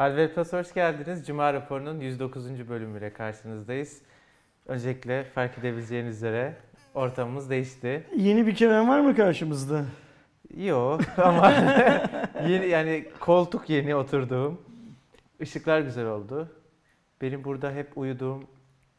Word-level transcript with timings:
Hardware 0.00 0.28
Plus 0.28 0.52
hoş 0.52 0.74
geldiniz. 0.74 1.26
Cuma 1.26 1.52
raporunun 1.54 2.00
109. 2.00 2.68
bölümüyle 2.68 3.12
karşınızdayız. 3.12 4.02
Öncelikle 4.66 5.24
fark 5.24 5.58
edebileceğiniz 5.58 6.16
üzere 6.16 6.56
ortamımız 6.94 7.50
değişti. 7.50 8.06
Yeni 8.16 8.46
bir 8.46 8.54
Kerem 8.54 8.88
var 8.88 9.00
mı 9.00 9.16
karşımızda? 9.16 9.84
Yok 10.56 11.00
ama 11.16 11.52
yeni 12.48 12.66
yani 12.66 13.04
koltuk 13.20 13.70
yeni 13.70 13.94
oturduğum. 13.94 14.60
Işıklar 15.40 15.80
güzel 15.80 16.06
oldu. 16.06 16.48
Benim 17.22 17.44
burada 17.44 17.72
hep 17.72 17.98
uyuduğum 17.98 18.44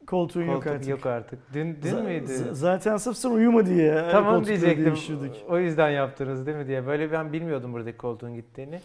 Koltuğun 0.08 0.44
yok 0.44 0.54
koltuk 0.54 0.72
artık. 0.72 0.90
yok 0.90 1.06
artık. 1.06 1.40
Dün 1.54 1.78
dün 1.84 1.90
Z- 1.96 2.04
müydü? 2.04 2.32
z- 2.32 2.54
zaten 2.54 2.98
sırf 2.98 3.18
sen 3.18 3.30
uyuma 3.30 3.66
diye. 3.66 4.06
Tamam 4.12 4.46
diyecektim. 4.46 4.86
değiştirdik. 4.86 5.46
O 5.50 5.60
yüzden 5.60 5.90
yaptınız 5.90 6.46
değil 6.46 6.58
mi 6.58 6.68
diye. 6.68 6.88
Böyle 6.88 7.12
ben 7.12 7.34
bilmiyordum 7.34 7.74
buradaki 7.74 7.98
koltuğun 7.98 8.36
gittiğini. 8.36 8.80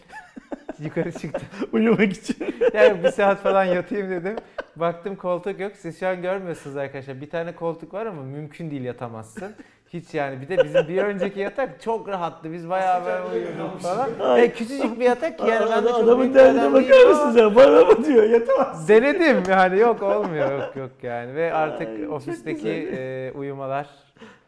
Yukarı 0.79 1.11
çıktım. 1.11 1.47
Uyumak 1.71 2.13
için. 2.13 2.55
Yani 2.73 3.03
bir 3.03 3.11
saat 3.11 3.39
falan 3.43 3.63
yatayım 3.63 4.09
dedim. 4.09 4.35
Baktım 4.75 5.15
koltuk 5.15 5.59
yok. 5.59 5.71
Siz 5.75 5.99
şu 5.99 6.07
an 6.07 6.21
görmüyorsunuz 6.21 6.77
arkadaşlar. 6.77 7.21
Bir 7.21 7.29
tane 7.29 7.55
koltuk 7.55 7.93
var 7.93 8.05
ama 8.05 8.21
mümkün 8.21 8.71
değil 8.71 8.83
yatamazsın. 8.83 9.55
Hiç 9.93 10.13
yani. 10.13 10.41
Bir 10.41 10.49
de 10.49 10.63
bizim 10.63 10.87
bir 10.87 10.97
önceki 10.97 11.39
yatak 11.39 11.81
çok 11.81 12.09
rahattı. 12.09 12.51
Biz 12.51 12.69
bayağı 12.69 13.05
böyle 13.05 13.23
uyuyorduk 13.23 13.79
falan. 13.79 14.09
Ay. 14.19 14.53
Küçücük 14.53 14.99
bir 14.99 15.05
yatak 15.05 15.39
ki 15.39 15.45
yani 15.47 15.65
ben 15.71 15.83
de 15.83 15.89
çok 15.89 16.03
Adamın 16.03 16.33
derdine 16.33 16.73
bakar 16.73 16.89
değilim 16.89 17.07
mısın 17.09 17.21
ama 17.21 17.33
sen? 17.33 17.55
Bana 17.55 17.85
mı 17.85 18.05
diyor? 18.05 18.23
Yatamaz. 18.23 18.89
Denedim 18.89 19.43
yani 19.49 19.79
yok 19.79 20.01
olmuyor 20.01 20.51
yok 20.51 20.75
yok 20.75 20.91
yani. 21.03 21.35
Ve 21.35 21.53
artık 21.53 21.87
Ay, 21.87 22.01
çok 22.01 22.13
ofisteki 22.13 22.69
e, 22.69 23.31
uyumalar 23.35 23.87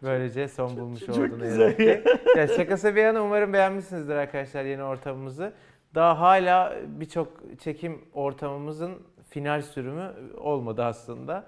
böylece 0.03 0.47
son 0.47 0.77
bulmuş 0.77 0.99
çok 0.99 1.17
oldu 1.17 1.39
ne 1.39 1.47
güzel 1.47 1.77
ki. 1.77 2.03
Ya 2.37 2.47
şakası 2.47 2.95
bir 2.95 3.01
yana 3.01 3.23
umarım 3.23 3.53
beğenmişsinizdir 3.53 4.15
arkadaşlar 4.15 4.63
yeni 4.63 4.83
ortamımızı. 4.83 5.53
Daha 5.95 6.19
hala 6.19 6.75
birçok 6.87 7.41
çekim 7.59 8.01
ortamımızın 8.13 8.93
final 9.29 9.61
sürümü 9.61 10.11
olmadı 10.37 10.83
aslında. 10.83 11.47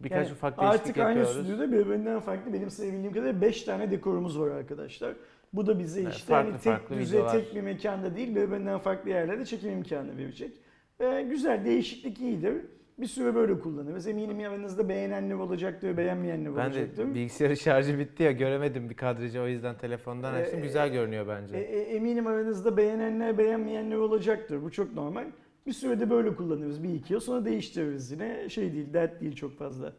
Birkaç 0.00 0.26
Yani 0.26 0.32
ufak 0.32 0.60
değişiklik 0.60 0.80
Artık 0.88 0.98
aynı 0.98 1.18
yapıyoruz. 1.18 1.46
stüdyoda 1.46 1.72
birbirinden 1.72 2.20
farklı 2.20 2.52
benim 2.52 2.70
sayabildiğim 2.70 3.12
kadarıyla 3.12 3.40
5 3.40 3.62
tane 3.62 3.90
dekorumuz 3.90 4.40
var 4.40 4.50
arkadaşlar. 4.50 5.14
Bu 5.52 5.66
da 5.66 5.78
bize 5.78 6.00
Evet, 6.02 6.14
işte 6.14 6.32
farklı 6.32 6.50
hani 6.50 6.60
tek 6.62 6.72
farklı 6.72 6.96
düze 6.96 7.16
videolar. 7.18 7.32
tek 7.32 7.54
bir 7.54 7.60
mekanda 7.60 8.16
değil 8.16 8.28
birbirinden 8.36 8.78
farklı 8.78 9.10
yerlerde 9.10 9.44
çekim 9.44 9.70
imkanı 9.70 10.16
verecek. 10.18 10.52
Ee, 11.00 11.22
güzel 11.30 11.64
değişiklik 11.64 12.20
iyidir. 12.20 12.54
Bir 13.00 13.06
süre 13.06 13.34
böyle 13.34 13.58
kullanırız. 13.60 14.06
Eminim 14.06 14.40
yanınızda 14.40 14.88
beğenenler 14.88 15.34
olacaktır, 15.34 15.96
beğenmeyenler 15.96 16.56
Ben 16.56 16.66
olacaktır. 16.66 17.06
de 17.10 17.14
bilgisayarın 17.14 17.54
şarjı 17.54 17.98
bitti 17.98 18.22
ya 18.22 18.32
göremedim 18.32 18.90
bir 18.90 18.94
kadrajı 18.94 19.40
o 19.40 19.46
yüzden 19.46 19.78
telefondan 19.78 20.34
açtım. 20.34 20.58
Ee, 20.58 20.62
Güzel 20.62 20.92
görünüyor 20.92 21.28
bence. 21.28 21.56
E, 21.56 21.60
e, 21.60 21.80
eminim 21.80 22.26
aranızda 22.26 22.76
beğenenler, 22.76 23.38
beğenmeyenler 23.38 23.96
olacaktır. 23.96 24.62
Bu 24.62 24.70
çok 24.70 24.94
normal. 24.94 25.24
Bir 25.66 25.72
sürede 25.72 26.10
böyle 26.10 26.34
kullanırız 26.34 26.82
bir 26.82 26.94
iki 26.94 27.12
yıl 27.12 27.20
sonra 27.20 27.44
değiştiririz 27.44 28.12
yine. 28.12 28.48
Şey 28.48 28.72
değil, 28.72 28.92
dert 28.92 29.20
değil 29.20 29.36
çok 29.36 29.58
fazla. 29.58 29.92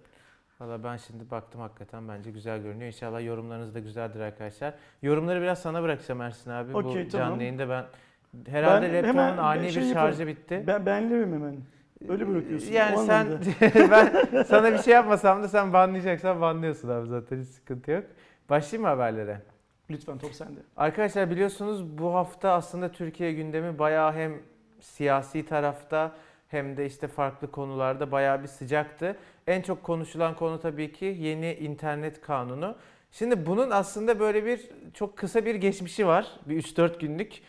Valla 0.60 0.84
ben 0.84 0.98
şimdi 0.98 1.32
baktım 1.32 1.62
hakikaten 1.62 2.08
bence 2.08 2.32
güzel 2.32 2.62
görünüyor. 2.62 2.88
İnşallah 2.88 3.26
yorumlarınız 3.26 3.76
da 3.76 3.80
güzeldir 3.80 4.20
arkadaşlar. 4.20 4.74
Yorumları 5.02 5.42
biraz 5.42 5.62
sana 5.62 5.84
bırakacağım 5.84 6.22
Ersin 6.22 6.52
abi. 6.52 6.78
Okey, 6.78 7.06
Bu 7.06 7.10
tamam. 7.10 7.30
canlı 7.30 7.44
yayında 7.44 7.70
ben 7.70 7.86
herhalde 8.52 8.86
Ben 8.88 8.94
laptopumun 8.94 9.24
hemen 9.24 9.38
ani 9.38 9.72
şey 9.72 9.84
bir 9.84 9.88
yaparım. 9.88 10.08
şarjı 10.14 10.28
bitti. 10.28 10.64
Ben 10.68 10.86
benlerim 10.86 11.34
hemen. 11.34 11.56
Öyle 12.10 12.28
bırakıyorsun. 12.28 12.72
Yani 12.72 12.98
o 12.98 13.06
sen 13.06 13.28
ben 13.92 14.44
sana 14.44 14.74
bir 14.74 14.78
şey 14.78 14.94
yapmasam 14.94 15.44
da 15.44 15.48
sen 15.48 15.74
banlayacaksan 15.74 16.42
banlıyorsun 16.42 16.90
abi 16.90 17.08
zaten 17.08 17.42
hiç 17.42 17.48
sıkıntı 17.48 17.92
yok. 17.92 18.04
Başlayayım 18.50 18.82
mı 18.82 18.88
haberlere? 18.88 19.42
Lütfen 19.90 20.18
top 20.18 20.34
sende. 20.34 20.60
Arkadaşlar 20.78 21.30
biliyorsunuz 21.30 21.98
bu 21.98 22.14
hafta 22.14 22.52
aslında 22.52 22.92
Türkiye 22.92 23.34
gündemi 23.34 23.80
bayağı 23.80 24.14
hem 24.14 24.34
siyasi 24.80 25.46
tarafta 25.46 26.12
hem 26.48 26.78
de 26.78 26.86
işte 26.86 27.08
farklı 27.08 27.52
konularda 27.52 28.12
bayağı 28.12 28.44
bir 28.44 28.48
sıcaktı. 28.48 29.18
En 29.48 29.62
çok 29.62 29.84
konuşulan 29.84 30.36
konu 30.36 30.60
tabii 30.60 30.92
ki 30.92 31.06
yeni 31.20 31.54
internet 31.54 32.22
kanunu. 32.22 32.76
Şimdi 33.12 33.46
bunun 33.46 33.70
aslında 33.70 34.20
böyle 34.20 34.46
bir 34.46 34.70
çok 34.94 35.18
kısa 35.18 35.46
bir 35.46 35.56
geçmişi 35.56 36.08
var. 36.08 36.28
Bir 36.46 36.64
3-4 36.64 37.00
günlük. 37.00 37.42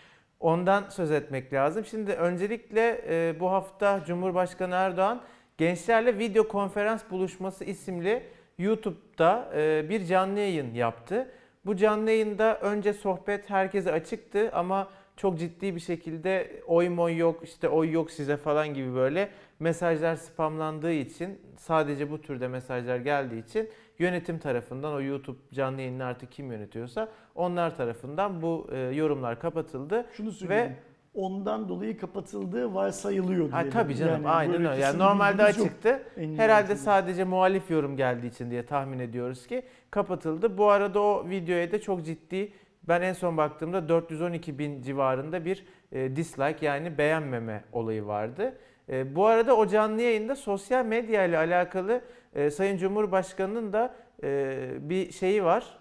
Ondan 0.42 0.84
söz 0.88 1.10
etmek 1.10 1.52
lazım. 1.52 1.84
Şimdi 1.84 2.12
öncelikle 2.12 3.04
e, 3.08 3.40
bu 3.40 3.50
hafta 3.50 4.04
Cumhurbaşkanı 4.06 4.74
Erdoğan 4.74 5.22
gençlerle 5.58 6.18
video 6.18 6.48
konferans 6.48 7.02
buluşması 7.10 7.64
isimli 7.64 8.22
YouTube'da 8.58 9.50
e, 9.56 9.88
bir 9.88 10.06
canlı 10.06 10.38
yayın 10.38 10.74
yaptı. 10.74 11.28
Bu 11.66 11.76
canlı 11.76 12.10
yayında 12.10 12.58
önce 12.58 12.92
sohbet 12.92 13.50
herkese 13.50 13.92
açıktı 13.92 14.50
ama 14.52 14.88
çok 15.16 15.38
ciddi 15.38 15.74
bir 15.74 15.80
şekilde 15.80 16.62
oy 16.66 16.88
moy 16.88 17.16
yok 17.16 17.40
işte 17.44 17.68
oy 17.68 17.90
yok 17.90 18.10
size 18.10 18.36
falan 18.36 18.74
gibi 18.74 18.94
böyle 18.94 19.28
mesajlar 19.60 20.16
spamlandığı 20.16 20.92
için 20.92 21.40
sadece 21.58 22.10
bu 22.10 22.20
türde 22.20 22.48
mesajlar 22.48 22.96
geldiği 22.96 23.44
için 23.44 23.70
yönetim 24.02 24.38
tarafından 24.38 24.92
o 24.92 25.00
YouTube 25.02 25.38
canlı 25.52 25.80
yayını 25.80 26.04
artık 26.04 26.32
kim 26.32 26.52
yönetiyorsa 26.52 27.08
onlar 27.34 27.76
tarafından 27.76 28.42
bu 28.42 28.66
e, 28.72 28.78
yorumlar 28.78 29.40
kapatıldı. 29.40 30.06
Şunu 30.16 30.32
söyleyeyim. 30.32 30.76
Ondan 31.14 31.68
dolayı 31.68 31.98
kapatıldığı 31.98 32.74
varsayılıyor 32.74 33.50
Ha, 33.50 33.56
diyelim. 33.56 33.70
tabii 33.72 33.96
canım 33.96 34.12
Yani 34.12 34.28
aynen 34.28 34.66
öyle. 34.66 34.80
Yani 34.82 34.98
normalde 34.98 35.42
açıktı. 35.42 36.02
Herhalde 36.36 36.76
sadece 36.76 37.24
muhalif 37.24 37.70
yorum 37.70 37.96
geldiği 37.96 38.26
için 38.26 38.50
diye 38.50 38.66
tahmin 38.66 38.98
ediyoruz 38.98 39.46
ki 39.46 39.62
kapatıldı. 39.90 40.58
Bu 40.58 40.70
arada 40.70 41.00
o 41.00 41.28
videoya 41.28 41.72
da 41.72 41.80
çok 41.80 42.04
ciddi 42.04 42.52
ben 42.88 43.02
en 43.02 43.12
son 43.12 43.36
baktığımda 43.36 43.88
412 43.88 44.58
bin 44.58 44.82
civarında 44.82 45.44
bir 45.44 45.64
e, 45.92 46.16
dislike 46.16 46.66
yani 46.66 46.98
beğenmeme 46.98 47.64
olayı 47.72 48.06
vardı. 48.06 48.54
E, 48.88 49.14
bu 49.16 49.26
arada 49.26 49.56
o 49.56 49.66
canlı 49.66 50.02
yayında 50.02 50.36
sosyal 50.36 50.84
medya 50.84 51.24
ile 51.24 51.38
alakalı 51.38 52.00
e, 52.34 52.50
Sayın 52.50 52.76
Cumhurbaşkanı'nın 52.76 53.72
da 53.72 53.94
e, 54.22 54.58
bir 54.80 55.12
şeyi 55.12 55.44
var. 55.44 55.78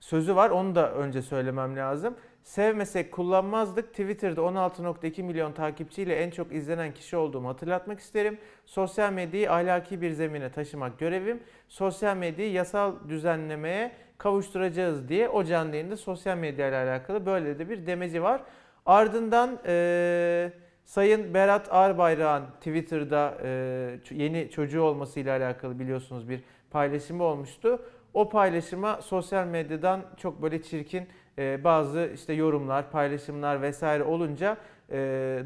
Sözü 0.00 0.36
var 0.36 0.50
onu 0.50 0.74
da 0.74 0.92
önce 0.92 1.22
söylemem 1.22 1.76
lazım. 1.76 2.14
Sevmesek 2.42 3.12
kullanmazdık. 3.12 3.90
Twitter'da 3.90 4.40
16.2 4.40 5.22
milyon 5.22 5.52
takipçiyle 5.52 6.14
en 6.16 6.30
çok 6.30 6.52
izlenen 6.52 6.94
kişi 6.94 7.16
olduğumu 7.16 7.48
hatırlatmak 7.48 8.00
isterim. 8.00 8.38
Sosyal 8.64 9.12
medyayı 9.12 9.52
ahlaki 9.52 10.00
bir 10.00 10.10
zemine 10.10 10.52
taşımak 10.52 10.98
görevim. 10.98 11.42
Sosyal 11.68 12.16
medyayı 12.16 12.52
yasal 12.52 13.08
düzenlemeye 13.08 13.92
kavuşturacağız 14.18 15.08
diye 15.08 15.28
o 15.28 15.44
canlı 15.44 15.76
yayında 15.76 15.96
sosyal 15.96 16.36
medya 16.36 16.68
ile 16.68 16.76
alakalı 16.76 17.26
böyle 17.26 17.58
de 17.58 17.68
bir 17.68 17.86
demeci 17.86 18.22
var. 18.22 18.42
Ardından 18.86 19.58
eee, 19.66 20.52
Sayın 20.84 21.34
Berat 21.34 21.72
Arbayrak'ın 21.72 22.46
Twitter'da 22.46 23.38
eee, 23.44 24.24
yeni 24.24 24.50
çocuğu 24.50 24.82
olmasıyla 24.82 25.38
alakalı 25.38 25.78
biliyorsunuz 25.78 26.28
bir 26.28 26.40
paylaşımı 26.70 27.24
olmuştu. 27.24 27.82
O 28.14 28.28
paylaşıma 28.28 29.02
sosyal 29.02 29.46
medyadan 29.46 30.02
çok 30.16 30.42
böyle 30.42 30.62
çirkin 30.62 31.08
e, 31.38 31.64
bazı 31.64 32.10
işte 32.14 32.32
yorumlar, 32.32 32.90
paylaşımlar 32.90 33.62
vesaire 33.62 34.02
olunca 34.02 34.56
e, 34.90 34.96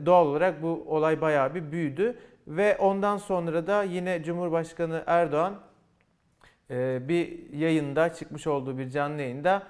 doğal 0.07 0.27
olarak 0.27 0.63
bu 0.63 0.85
olay 0.87 1.21
bayağı 1.21 1.55
bir 1.55 1.73
büyüdü. 1.73 2.19
Ve 2.47 2.77
ondan 2.79 3.17
sonra 3.17 3.67
da 3.67 3.83
yine 3.83 4.23
Cumhurbaşkanı 4.23 5.03
Erdoğan 5.07 5.61
e, 6.71 7.09
bir 7.09 7.53
yayında 7.53 8.13
çıkmış 8.13 8.47
olduğu 8.47 8.79
bir 8.79 8.91
canlı 8.91 9.23
yayında 9.23 9.63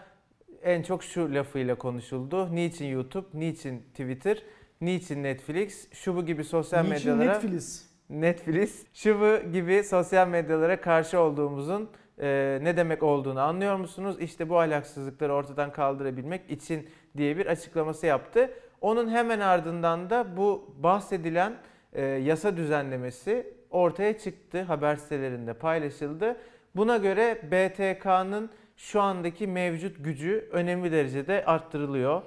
en 0.63 0.83
çok 0.83 1.05
şu 1.05 1.35
lafıyla 1.35 1.75
konuşuldu. 1.75 2.55
Niçin 2.55 2.87
YouTube, 2.87 3.27
niçin 3.35 3.79
Twitter, 3.81 4.43
niçin 4.81 5.23
Netflix, 5.23 5.93
şu 5.93 6.17
bu 6.17 6.27
gibi 6.27 6.45
sosyal 6.45 6.83
Niçin 6.85 7.13
medyalara... 7.13 7.33
Netflix? 7.33 7.89
Netflix, 8.11 8.87
şu 8.95 9.21
bu 9.21 9.53
gibi 9.53 9.85
sosyal 9.85 10.29
medyalara 10.29 10.81
karşı 10.81 11.21
olduğumuzun 11.21 11.91
e, 12.19 12.59
ne 12.63 12.77
demek 12.77 13.03
olduğunu 13.03 13.41
anlıyor 13.41 13.77
musunuz? 13.77 14.17
İşte 14.21 14.49
bu 14.49 14.61
ahlaksızlıkları 14.61 15.35
ortadan 15.35 15.73
kaldırabilmek 15.73 16.51
için 16.51 16.89
diye 17.17 17.37
bir 17.37 17.47
açıklaması 17.47 18.07
yaptı. 18.07 18.51
Onun 18.81 19.09
hemen 19.09 19.41
ardından 19.41 20.11
da 20.11 20.37
bu 20.37 20.75
bahsedilen 20.79 21.55
e, 21.93 22.03
yasa 22.03 22.57
düzenlemesi 22.57 23.55
ortaya 23.71 24.19
çıktı, 24.19 24.63
haber 24.63 24.97
sitelerinde 24.97 25.55
paylaşıldı. 25.55 26.37
Buna 26.77 26.97
göre 26.97 27.39
BTK'nın 27.51 28.51
şu 28.77 29.01
andaki 29.01 29.47
mevcut 29.47 30.05
gücü 30.05 30.49
önemli 30.53 30.93
derecede 30.93 31.45
arttırılıyor. 31.45 32.23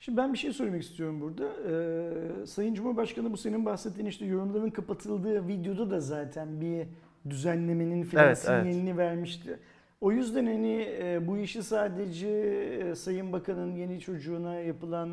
Şimdi 0.00 0.18
ben 0.18 0.32
bir 0.32 0.38
şey 0.38 0.52
söylemek 0.52 0.82
istiyorum 0.82 1.20
burada. 1.20 1.44
Ee, 2.42 2.46
Sayın 2.46 2.74
Cumhurbaşkanı 2.74 3.32
bu 3.32 3.36
senin 3.36 3.64
bahsettiğin 3.64 4.06
işte 4.08 4.24
yorumların 4.26 4.70
kapatıldığı 4.70 5.48
videoda 5.48 5.90
da 5.90 6.00
zaten 6.00 6.60
bir 6.60 6.86
düzenlemenin 7.30 8.02
filan 8.02 8.24
Evet, 8.26 8.44
evet. 8.48 8.62
sinyalini 8.62 8.96
vermişti. 8.98 9.58
O 10.00 10.12
yüzden 10.12 10.46
hani 10.46 10.88
e, 11.02 11.26
bu 11.26 11.38
işi 11.38 11.62
sadece 11.62 12.28
e, 12.28 12.94
Sayın 12.94 13.32
Bakan'ın 13.32 13.76
yeni 13.76 14.00
çocuğuna 14.00 14.54
yapılan 14.54 15.08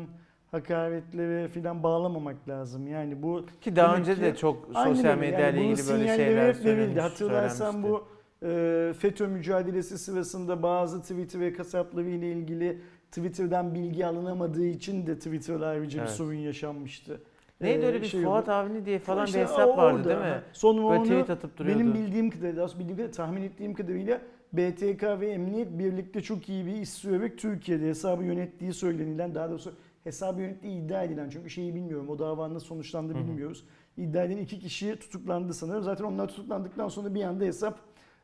hakaretlere 0.50 1.48
filan 1.48 1.82
bağlamamak 1.82 2.48
lazım. 2.48 2.86
Yani 2.88 3.22
bu 3.22 3.46
Ki 3.60 3.76
daha 3.76 3.96
önce 3.96 4.20
de 4.20 4.32
ki- 4.32 4.38
çok 4.40 4.68
Aynen 4.74 4.94
sosyal 4.94 5.10
öyle. 5.10 5.20
medya 5.20 5.40
Yani 5.40 5.66
ilgili 5.66 5.88
böyle 5.88 6.16
şeyler 6.16 6.54
hep 6.54 6.64
verildi. 6.64 7.00
Hatırlarsan 7.00 7.82
bu 7.82 8.04
e, 8.42 8.92
FETÖ 8.98 9.26
mücadelesi 9.26 9.98
sırasında 9.98 10.62
bazı 10.62 11.02
Twitter 11.02 11.40
ve 11.40 11.52
kasapları 11.52 12.08
ile 12.08 12.32
ilgili 12.32 12.78
Twitter'dan 13.10 13.74
bilgi 13.74 14.06
alınamadığı 14.06 14.66
için 14.66 15.06
de 15.06 15.14
Twitter'da 15.18 15.66
ayrıca 15.66 15.98
bir 15.98 16.06
Evet. 16.06 16.10
sorun 16.16 16.34
yaşanmıştı. 16.34 17.20
Neydi 17.60 17.86
öyle 17.86 18.02
bir 18.02 18.06
şey 18.06 18.22
Fuat. 18.22 18.48
Avni 18.48 18.86
diye 18.86 18.98
falan 18.98 19.26
İşte 19.26 19.38
bir 19.38 19.44
hesap 19.44 19.68
o 19.68 19.76
vardı 19.76 19.96
orada. 19.98 20.08
değil 20.08 20.18
mi? 20.34 20.42
Sonra 20.52 20.78
Böyle 20.78 20.86
onu 21.00 21.02
tweet 21.04 21.30
atıp 21.30 21.58
duruyordu. 21.58 21.80
benim 21.80 21.94
bildiğim 21.94 22.30
kadarıyla, 22.30 22.64
aslında 22.64 22.78
bildiğim 22.80 22.96
kadarıyla, 22.96 23.16
tahmin 23.16 23.42
ettiğim 23.42 23.74
kadarıyla 23.74 24.20
BTK 24.52 25.02
ve 25.20 25.28
Emniyet 25.30 25.78
birlikte 25.78 26.20
çok 26.22 26.48
iyi 26.48 26.66
bir 26.66 26.72
iş 26.72 26.88
sürerek 26.88 27.38
Türkiye'de 27.38 27.88
hesabı 27.88 28.24
yönettiği 28.24 28.72
söylenilen, 28.72 29.34
daha 29.34 29.50
doğrusu 29.50 29.72
hesabı 30.04 30.40
yönettiği 30.40 30.84
iddia 30.84 31.02
edilen, 31.02 31.28
çünkü 31.30 31.50
şeyi 31.50 31.74
bilmiyorum, 31.74 32.08
o 32.08 32.18
davanın 32.18 32.54
nasıl 32.54 32.66
sonuçlandı 32.66 33.14
bilmiyoruz. 33.14 33.64
İddia 33.96 34.24
edilen 34.24 34.42
iki 34.42 34.58
kişi 34.60 34.96
tutuklandı 34.98 35.54
sanırım. 35.54 35.82
Zaten 35.82 36.04
onlar 36.04 36.28
tutuklandıktan 36.28 36.88
sonra 36.88 37.14
bir 37.14 37.22
anda 37.22 37.44
hesap 37.44 37.78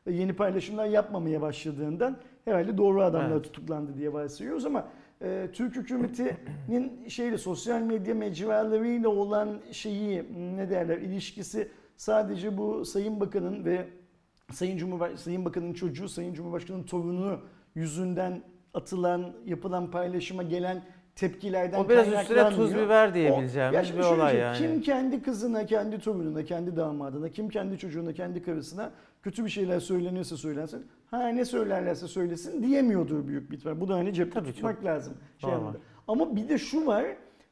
e, 0.07 0.11
yeni 0.11 0.33
paylaşımlar 0.33 0.85
yapmamaya 0.85 1.41
başladığından 1.41 2.17
herhalde 2.45 2.77
doğru 2.77 3.01
adamlar 3.01 3.31
Evet. 3.31 3.43
tutuklandı 3.43 3.97
diye 3.97 4.13
varsayıyoruz 4.13 4.65
ama 4.65 4.87
e, 5.21 5.49
Türk 5.53 5.75
hükümetinin 5.75 6.91
şeyle 7.07 7.37
sosyal 7.37 7.81
medya 7.81 8.15
mecralarıyla 8.15 9.09
olan 9.09 9.61
şeyi 9.71 10.23
ne 10.55 10.69
derler 10.69 10.97
ilişkisi 10.97 11.67
sadece 11.97 12.57
bu 12.57 12.85
Sayın 12.85 13.19
Bakan'ın 13.19 13.65
ve 13.65 13.87
Sayın 14.51 14.77
Cumhurbaş 14.77 15.19
Sayın 15.19 15.45
Bakan'ın 15.45 15.73
çocuğu 15.73 16.09
Sayın 16.09 16.33
Cumhurbaşkanı'nın 16.33 16.83
torunu 16.83 17.39
yüzünden 17.75 18.41
atılan 18.73 19.33
yapılan 19.45 19.91
paylaşıma 19.91 20.43
gelen 20.43 20.83
tepkilerden 21.15 21.79
O 21.79 21.89
biraz 21.89 22.07
üstüne 22.07 22.49
tuz 22.49 22.75
biber 22.75 23.09
O- 23.09 23.13
diyebileceğimiz 23.13 23.75
Ya 23.75 23.81
bir 23.81 23.87
şimdi 23.87 24.01
şöyle 24.01 24.15
olay 24.15 24.37
yani. 24.37 24.57
Kim 24.57 24.81
kendi 24.81 25.21
kızına, 25.21 25.65
kendi 25.65 25.99
torununa, 25.99 26.45
kendi 26.45 26.75
damadına, 26.75 27.29
kim 27.29 27.49
kendi 27.49 27.77
çocuğuna, 27.77 28.13
kendi 28.13 28.43
karısına 28.43 28.91
kötü 29.23 29.45
bir 29.45 29.49
şeyler 29.49 29.79
söyleniyorsa 29.79 30.37
söylensin. 30.37 30.85
Ha 31.11 31.27
ne 31.27 31.45
söylerlerse 31.45 32.07
söylesin 32.07 32.63
diyemiyordur 32.63 33.27
büyük 33.27 33.51
bir 33.51 33.57
ihtimal. 33.57 33.81
Bu 33.81 33.87
da 33.87 33.95
hani 33.95 34.13
cepte 34.13 34.39
Tabii, 34.39 34.53
tutmak 34.53 34.85
lazım. 34.85 35.13
Şey 35.37 35.53
anlamda. 35.53 35.77
Ama 36.07 36.35
bir 36.35 36.49
de 36.49 36.57
şu 36.57 36.85
var. 36.85 37.05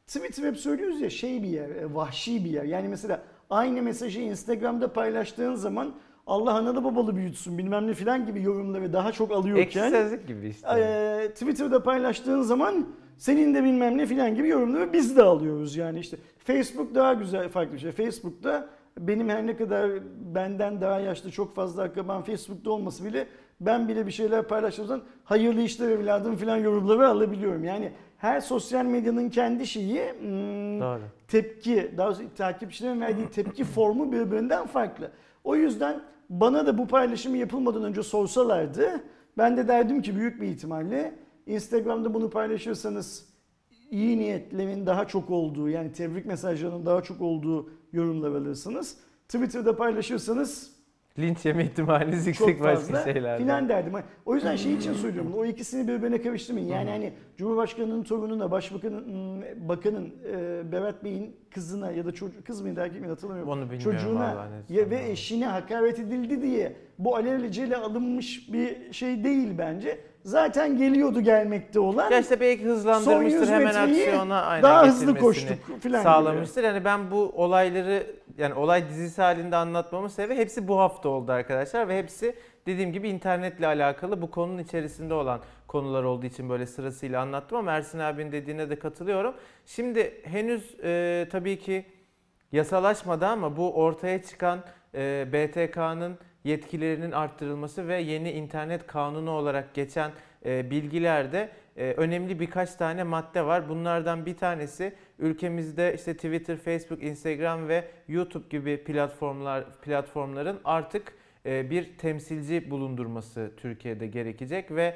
Twitter 0.07 0.43
hep 0.47 0.57
söylüyoruz 0.57 1.01
ya 1.01 1.09
şey 1.09 1.43
bir 1.43 1.47
yer, 1.47 1.69
e, 1.69 1.93
vahşi 1.93 2.45
bir 2.45 2.49
yer. 2.49 2.63
Yani 2.63 2.87
mesela 2.87 3.21
aynı 3.49 3.81
mesajı 3.81 4.21
Instagram'da 4.21 4.93
paylaştığın 4.93 5.55
zaman 5.55 5.93
Allah 6.27 6.53
analı 6.53 6.83
babalı 6.83 7.15
büyütsün 7.15 7.57
bilmem 7.57 7.87
ne 7.87 7.93
filan 7.93 8.25
gibi 8.25 8.41
yorumları 8.43 8.93
daha 8.93 9.11
çok 9.11 9.31
alıyorken 9.31 9.89
sözlük 9.89 10.27
gibi 10.27 10.47
işte. 10.47 10.67
e, 10.79 11.29
Twitter'da 11.33 11.83
paylaştığın 11.83 12.41
zaman 12.41 12.87
senin 13.21 13.53
de 13.53 13.63
bilmem 13.63 13.97
ne 13.97 14.05
filan 14.05 14.35
gibi 14.35 14.47
yorumları 14.47 14.93
biz 14.93 15.17
de 15.17 15.23
alıyoruz 15.23 15.75
yani 15.75 15.99
işte 15.99 16.17
Facebook 16.37 16.95
daha 16.95 17.13
güzel 17.13 17.49
farklı 17.49 17.73
bir 17.73 17.79
şey. 17.79 17.91
Facebook'ta 17.91 18.69
benim 18.99 19.29
her 19.29 19.47
ne 19.47 19.57
kadar 19.57 19.91
benden 20.35 20.81
daha 20.81 20.99
yaşlı 20.99 21.31
çok 21.31 21.55
fazla 21.55 21.83
akrabam 21.83 22.23
Facebook'ta 22.23 22.71
olması 22.71 23.05
bile 23.05 23.27
ben 23.59 23.87
bile 23.87 24.07
bir 24.07 24.11
şeyler 24.11 24.43
paylaştığım 24.43 24.87
zaman 24.87 25.03
hayırlı 25.23 25.61
işler 25.61 25.89
evladım 25.89 26.35
filan 26.35 26.57
yorumları 26.57 27.07
alabiliyorum. 27.07 27.63
Yani 27.63 27.91
her 28.17 28.41
sosyal 28.41 28.85
medyanın 28.85 29.29
kendi 29.29 29.67
şeyi 29.67 29.99
hmm, 29.99 30.81
Doğru. 30.81 31.01
tepki, 31.27 31.91
daha 31.97 32.07
doğrusu 32.07 32.23
takipçilerin 32.37 33.01
verdiği 33.01 33.29
tepki 33.29 33.63
formu 33.63 34.11
birbirinden 34.11 34.67
farklı. 34.67 35.11
O 35.43 35.55
yüzden 35.55 36.01
bana 36.29 36.67
da 36.67 36.77
bu 36.77 36.87
paylaşımı 36.87 37.37
yapılmadan 37.37 37.83
önce 37.83 38.03
sorsalardı 38.03 39.03
ben 39.37 39.57
de 39.57 39.67
derdim 39.67 40.01
ki 40.01 40.15
büyük 40.15 40.41
bir 40.41 40.47
ihtimalle 40.47 41.13
Instagram'da 41.45 42.13
bunu 42.13 42.29
paylaşırsanız 42.29 43.25
iyi 43.91 44.17
niyetlerin 44.17 44.85
daha 44.85 45.07
çok 45.07 45.29
olduğu 45.29 45.69
yani 45.69 45.91
tebrik 45.91 46.25
mesajlarının 46.25 46.85
daha 46.85 47.03
çok 47.03 47.21
olduğu 47.21 47.69
yorumlar 47.93 48.29
alırsınız. 48.29 48.97
Twitter'da 49.27 49.75
paylaşırsanız 49.75 50.81
Linç 51.19 51.45
yeme 51.45 51.63
ihtimaliniz 51.63 52.27
yüksek 52.27 52.61
başka 52.61 53.03
şeylerden. 53.03 53.43
filan 53.43 53.69
derdim. 53.69 53.93
O 54.25 54.35
yüzden 54.35 54.55
şey 54.55 54.73
için 54.73 54.93
söylüyorum. 54.93 55.33
O 55.37 55.45
ikisini 55.45 55.87
birbirine 55.87 56.21
karıştırmayın. 56.21 56.67
Yani 56.67 56.89
hani 56.89 57.13
Cumhurbaşkanının 57.37 58.03
torununa, 58.03 58.51
Başbakanın, 58.51 59.05
hmm, 59.05 59.69
bakanın 59.69 60.13
e, 60.33 60.71
Berat 60.71 61.03
Bey'in 61.03 61.35
kızına 61.53 61.91
ya 61.91 62.05
da 62.05 62.11
çocuk 62.11 62.45
kız 62.45 62.61
mıydı 62.61 62.79
erkek 62.79 63.01
miydi 63.01 63.09
hatırlamıyorum. 63.09 63.51
Onu 63.51 63.71
bilmiyorum 63.71 63.97
Çocuğuna 63.97 64.47
ya 64.69 64.89
ve 64.89 65.09
eşine 65.11 65.45
hakaret 65.45 65.99
edildi 65.99 66.41
diye 66.41 66.75
bu 66.99 67.15
alelacele 67.15 67.77
alınmış 67.77 68.53
bir 68.53 68.93
şey 68.93 69.23
değil 69.23 69.49
bence. 69.57 70.10
Zaten 70.23 70.77
geliyordu 70.77 71.21
gelmekte 71.21 71.79
olan. 71.79 72.11
Ya 72.11 72.19
işte 72.19 72.39
belki 72.39 72.63
hızlandırmıştır 72.63 73.39
100 73.39 73.49
hemen 73.49 73.75
aksiyona 73.75 74.41
aynen 74.41 74.63
daha 74.63 74.87
hızlı 74.87 75.17
koştuk 75.17 75.57
filan 75.81 76.03
sağlamıştır. 76.03 76.63
Yani 76.63 76.85
ben 76.85 77.11
bu 77.11 77.31
olayları 77.35 78.07
yani 78.37 78.53
olay 78.53 78.89
dizisi 78.89 79.21
halinde 79.21 79.55
anlatmamın 79.55 80.07
sebebi 80.07 80.37
hepsi 80.37 80.67
bu 80.67 80.79
hafta 80.79 81.09
oldu 81.09 81.31
arkadaşlar 81.31 81.87
ve 81.87 81.97
hepsi 81.97 82.35
dediğim 82.65 82.91
gibi 82.93 83.09
internetle 83.09 83.67
alakalı 83.67 84.21
bu 84.21 84.31
konunun 84.31 84.57
içerisinde 84.57 85.13
olan 85.13 85.39
konular 85.67 86.03
olduğu 86.03 86.25
için 86.25 86.49
böyle 86.49 86.65
sırasıyla 86.65 87.21
anlattım 87.21 87.57
ama 87.57 87.71
Ersin 87.71 87.99
abinin 87.99 88.31
dediğine 88.31 88.69
de 88.69 88.79
katılıyorum. 88.79 89.33
Şimdi 89.65 90.21
henüz 90.23 90.75
e, 90.83 91.27
tabii 91.31 91.59
ki 91.59 91.85
yasalaşmadı 92.51 93.25
ama 93.25 93.57
bu 93.57 93.75
ortaya 93.75 94.21
çıkan 94.23 94.59
e, 94.95 95.27
BTK'nın 95.33 96.17
yetkilerinin 96.43 97.11
arttırılması 97.11 97.87
ve 97.87 98.01
yeni 98.01 98.31
internet 98.31 98.87
kanunu 98.87 99.31
olarak 99.31 99.73
geçen 99.73 100.11
e, 100.45 100.71
bilgilerde 100.71 101.49
e, 101.77 101.93
önemli 101.93 102.39
birkaç 102.39 102.75
tane 102.75 103.03
madde 103.03 103.45
var. 103.45 103.69
Bunlardan 103.69 104.25
bir 104.25 104.37
tanesi 104.37 104.93
ülkemizde 105.19 105.93
işte 105.95 106.13
Twitter, 106.13 106.57
Facebook, 106.57 107.03
Instagram 107.03 107.67
ve 107.67 107.87
YouTube 108.07 108.47
gibi 108.49 108.83
platformlar 108.83 109.81
platformların 109.81 110.59
artık 110.65 111.13
e, 111.45 111.69
bir 111.69 111.97
temsilci 111.97 112.71
bulundurması 112.71 113.51
Türkiye'de 113.57 114.07
gerekecek 114.07 114.71
ve 114.71 114.95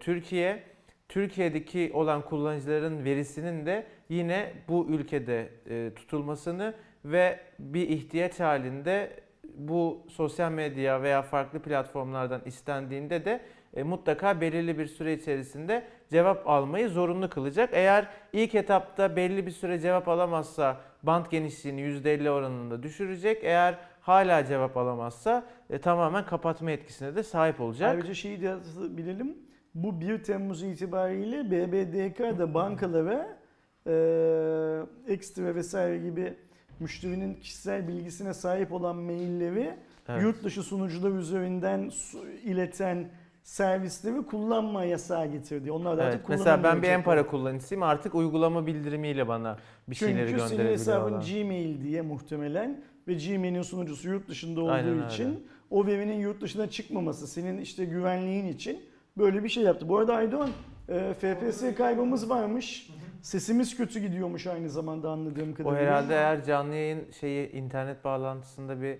Türkiye 0.00 0.62
Türkiye'deki 1.08 1.90
olan 1.94 2.22
kullanıcıların 2.22 3.04
verisinin 3.04 3.66
de 3.66 3.86
yine 4.08 4.52
bu 4.68 4.86
ülkede 4.90 5.48
tutulmasını 5.96 6.74
ve 7.04 7.40
bir 7.58 7.88
ihtiyaç 7.88 8.40
halinde 8.40 9.10
bu 9.56 10.06
sosyal 10.08 10.52
medya 10.52 11.02
veya 11.02 11.22
farklı 11.22 11.58
platformlardan 11.58 12.40
istendiğinde 12.44 13.24
de 13.24 13.40
e, 13.74 13.82
mutlaka 13.82 14.40
belirli 14.40 14.78
bir 14.78 14.86
süre 14.86 15.12
içerisinde 15.12 15.84
cevap 16.10 16.48
almayı 16.48 16.88
zorunlu 16.88 17.30
kılacak. 17.30 17.70
Eğer 17.72 18.08
ilk 18.32 18.54
etapta 18.54 19.16
belli 19.16 19.46
bir 19.46 19.50
süre 19.50 19.78
cevap 19.78 20.08
alamazsa 20.08 20.80
band 21.02 21.26
genişliğini 21.30 21.80
%50 21.80 22.28
oranında 22.28 22.82
düşürecek. 22.82 23.44
Eğer 23.44 23.78
hala 24.00 24.44
cevap 24.44 24.76
alamazsa 24.76 25.46
e, 25.70 25.78
tamamen 25.78 26.24
kapatma 26.24 26.70
etkisine 26.70 27.16
de 27.16 27.22
sahip 27.22 27.60
olacak. 27.60 27.90
Ayrıca 27.90 28.14
şeyi 28.14 28.42
de 28.42 28.56
bilelim. 28.96 29.36
Bu 29.74 30.00
1 30.00 30.22
Temmuz 30.22 30.62
itibariyle 30.62 31.50
BBDK'da 31.50 32.54
bankalara 32.54 33.38
e, 33.86 33.92
ekstra 35.08 35.54
vesaire 35.54 35.98
gibi 35.98 36.34
müşterinin 36.80 37.34
kişisel 37.34 37.88
bilgisine 37.88 38.34
sahip 38.34 38.72
olan 38.72 38.96
mailleri 38.96 39.74
Evet. 40.08 40.22
yurt 40.22 40.44
dışı 40.44 40.62
sunucular 40.62 41.10
üzerinden 41.10 41.90
ileten 42.44 43.08
servisleri 43.42 44.22
kullanma 44.26 44.84
yasağı 44.84 45.26
getirdi. 45.26 45.72
Onlar 45.72 45.96
da 45.98 46.02
Evet, 46.04 46.14
artık 46.14 46.28
mesela 46.28 46.46
ben 46.46 46.56
bir 46.56 46.62
kullanamayacaklar. 46.62 46.98
en 46.98 47.02
para 47.04 47.26
kullanıcısıyım 47.26 47.82
artık 47.82 48.14
uygulama 48.14 48.66
bildirimiyle 48.66 49.28
bana 49.28 49.58
bir 49.88 49.94
şeyleri 49.94 50.28
Çünkü 50.30 50.48
senin 50.48 50.68
hesabın 50.68 51.08
gönderebiliyorlar. 51.12 51.44
Gmail 51.44 51.84
diye 51.84 52.02
muhtemelen 52.02 52.80
ve 53.08 53.14
Gmail'in 53.14 53.62
sunucusu 53.62 54.08
yurt 54.08 54.28
dışında 54.28 54.60
olduğu 54.60 54.70
Aynen 54.70 54.88
öyle. 54.94 55.06
için 55.06 55.46
o 55.70 55.86
verinin 55.86 56.18
yurt 56.20 56.40
dışına 56.40 56.70
çıkmaması 56.70 57.26
senin 57.26 57.58
işte 57.58 57.84
güvenliğin 57.84 58.46
için 58.46 58.80
böyle 59.18 59.44
bir 59.44 59.48
şey 59.48 59.62
yaptı. 59.64 59.88
Bu 59.88 59.98
arada 59.98 60.14
Aydoğan 60.14 60.50
e, 60.88 61.14
FPS 61.14 61.74
kaybımız 61.76 62.30
varmış. 62.30 62.90
Sesimiz 63.24 63.76
kötü 63.76 64.00
gidiyormuş 64.00 64.46
aynı 64.46 64.70
zamanda 64.70 65.10
anladığım 65.10 65.52
O 65.52 65.54
kadarıyla. 65.54 65.80
herhalde 65.82 66.14
eğer 66.14 66.44
canlı 66.44 66.74
yayın 66.74 67.10
şeyi 67.20 67.50
internet 67.52 68.04
bağlantısında 68.04 68.82
bir 68.82 68.98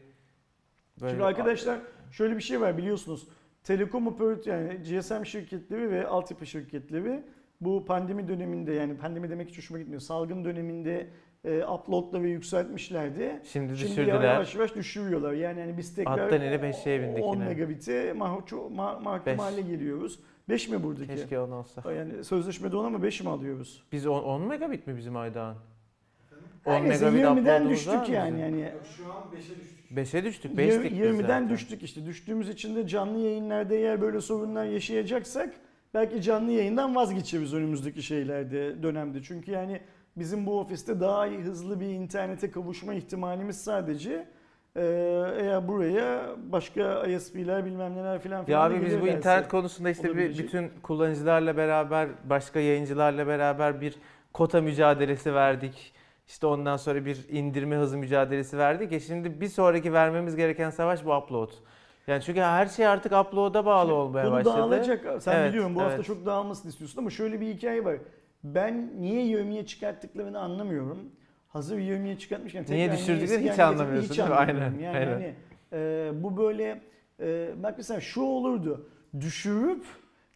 böyle 1.01 1.11
Şimdi 1.11 1.25
arkadaşlar 1.25 1.79
şöyle 2.11 2.37
bir 2.37 2.41
şey 2.43 2.61
var 2.61 2.79
biliyorsunuz. 2.79 3.29
Telekom 3.65 4.07
operatör 4.07 4.53
yani 4.53 4.77
GSM 4.83 5.25
şirketleri 5.25 5.91
ve 5.91 6.07
altyapı 6.07 6.47
şirketleri 6.47 7.23
bu 7.61 7.85
pandemi 7.85 8.29
döneminde 8.29 8.73
yani 8.73 8.97
pandemi 8.97 9.31
demek 9.31 9.49
hiç 9.49 9.59
hoşuma 9.59 9.79
gitmiyor. 9.79 10.01
Salgın 10.01 10.45
döneminde 10.45 11.07
e, 11.45 11.65
uploadları 11.65 12.29
yükseltmişlerdi. 12.29 13.41
şimdi 13.45 13.77
Şimdi 13.77 13.91
düşürdüler. 13.91 14.23
yavaş 14.35 14.55
yavaş 14.55 14.75
düşürüyorlar. 14.75 15.33
Yani 15.33 15.61
hani 15.61 15.79
biz 15.79 15.95
tekrar 15.95 16.19
Attan 16.19 16.43
inip 16.43 16.65
eşeğe 16.65 17.03
bindik 17.03 17.25
10 17.25 17.35
yine. 17.35 17.45
megabit'e 17.45 18.13
mahkum, 18.13 18.59
ma- 18.77 19.37
hale 19.37 19.61
geliyoruz. 19.61 20.21
5 20.49 20.69
mi 20.69 20.83
buradaki? 20.83 21.07
Keşke 21.07 21.41
10 21.41 21.51
olsa. 21.51 21.93
Yani 21.93 22.25
sözleşmede 22.25 22.77
10 22.77 22.85
ama 22.85 23.03
5 23.03 23.21
mi 23.21 23.31
alıyoruz? 23.31 23.85
Biz 23.93 24.07
10, 24.07 24.23
10 24.23 24.43
megabit 24.43 24.87
mi 24.87 24.97
bizim 24.97 25.17
Aydan? 25.17 25.57
10 26.65 26.73
Her 26.73 26.85
neyse 26.85 27.11
megabit 27.11 27.43
20'den 27.43 27.43
upload'umuz 27.43 27.87
var 27.89 27.97
düştük 28.01 28.15
yani. 28.15 28.41
yani 28.41 28.73
Şu 28.97 29.13
an 29.13 29.23
5'e 29.23 29.61
düştük. 29.61 29.91
5'e 29.91 30.25
düştük. 30.25 30.53
5'lik 30.59 30.93
biz 30.93 30.99
20'den 30.99 31.21
zaten. 31.21 31.51
düştük 31.51 31.83
işte. 31.83 32.07
Düştüğümüz 32.07 32.49
için 32.49 32.77
de 32.77 32.89
canlı 32.89 33.19
yayınlarda 33.19 33.75
eğer 33.75 34.01
böyle 34.01 34.21
sorunlar 34.21 34.65
yaşayacaksak 34.65 35.55
belki 35.95 36.23
canlı 36.23 36.51
yayından 36.53 36.95
vazgeçeriz 36.95 37.55
önümüzdeki 37.55 38.03
şeylerde, 38.03 38.83
dönemde. 38.83 39.23
Çünkü 39.23 39.51
yani 39.51 39.81
bizim 40.17 40.47
bu 40.47 40.61
ofiste 40.61 41.01
daha 41.01 41.27
iyi, 41.27 41.39
hızlı 41.39 41.81
bir 41.81 41.89
internete 41.89 42.51
kavuşma 42.51 42.95
ihtimalimiz 42.95 43.61
sadece 43.61 44.27
eğer 44.77 45.69
buraya 45.69 46.27
başka 46.53 47.07
ISP'ler 47.07 47.65
bilmem 47.65 47.97
neler 47.97 48.19
filan 48.19 48.39
Ya 48.39 48.45
filan 48.45 48.71
da 48.71 48.77
abi 48.77 48.87
biz 48.87 49.01
bu 49.01 49.09
internet 49.09 49.49
konusunda 49.49 49.91
işte 49.91 50.17
bir, 50.17 50.39
bütün 50.39 50.69
kullanıcılarla 50.83 51.57
beraber, 51.57 52.09
başka 52.25 52.61
yayıncılarla 52.61 53.27
beraber 53.27 53.81
bir 53.81 53.95
kota 54.33 54.61
mücadelesi 54.61 55.35
verdik. 55.35 55.93
İşte 56.27 56.47
ondan 56.47 56.77
sonra 56.77 57.05
bir 57.05 57.29
indirme 57.29 57.77
hızı 57.77 57.99
mücadelesi 57.99 58.59
verdik 58.59 58.93
ya 58.93 59.01
şimdi 59.01 59.41
bir 59.41 59.49
sonraki 59.49 59.93
vermemiz 59.93 60.37
gereken 60.37 60.71
savaş 60.71 61.05
bu 61.05 61.17
upload. 61.17 61.51
Yani 62.07 62.23
çünkü 62.23 62.41
her 62.41 62.67
şey 62.67 62.87
artık 62.87 63.13
upload'a 63.13 63.67
bağlı 63.67 63.95
olmaya 63.95 64.23
Konu 64.25 64.35
başladı. 64.35 64.57
dağılacak. 64.59 65.23
Sen 65.23 65.37
Evet, 65.37 65.49
biliyorum 65.49 65.75
bu 65.75 65.81
hafta 65.81 65.95
evet. 65.95 66.05
çok 66.05 66.27
dağılmasını 66.27 66.71
istiyorsun 66.71 66.99
ama 66.99 67.11
şöyle 67.11 67.41
bir 67.41 67.55
hikaye 67.55 67.85
var. 67.85 67.97
Ben 68.45 68.91
niye 69.01 69.27
yevmiye 69.27 69.67
çıkarttıklarını 69.67 70.39
anlamıyorum. 70.41 70.99
Hazır 71.55 71.79
yevmiye 71.79 72.19
çıkartmışken 72.19 72.65
Niye 72.69 72.93
düşürdüklerini 72.93 73.51
hiç 73.51 73.59
anlamıyorsun 73.59 74.11
hiç 74.11 74.19
değil 74.19 74.29
mi? 74.29 74.35
Aynen, 74.35 74.79
Yani 74.79 74.97
aynen. 74.97 75.13
hani 75.13 75.35
e, 75.73 76.11
bu 76.15 76.37
böyle 76.37 76.81
e, 77.21 77.51
bak 77.63 77.75
mesela 77.77 78.01
şu 78.01 78.23
olurdu. 78.23 78.89
Düşürüp 79.21 79.85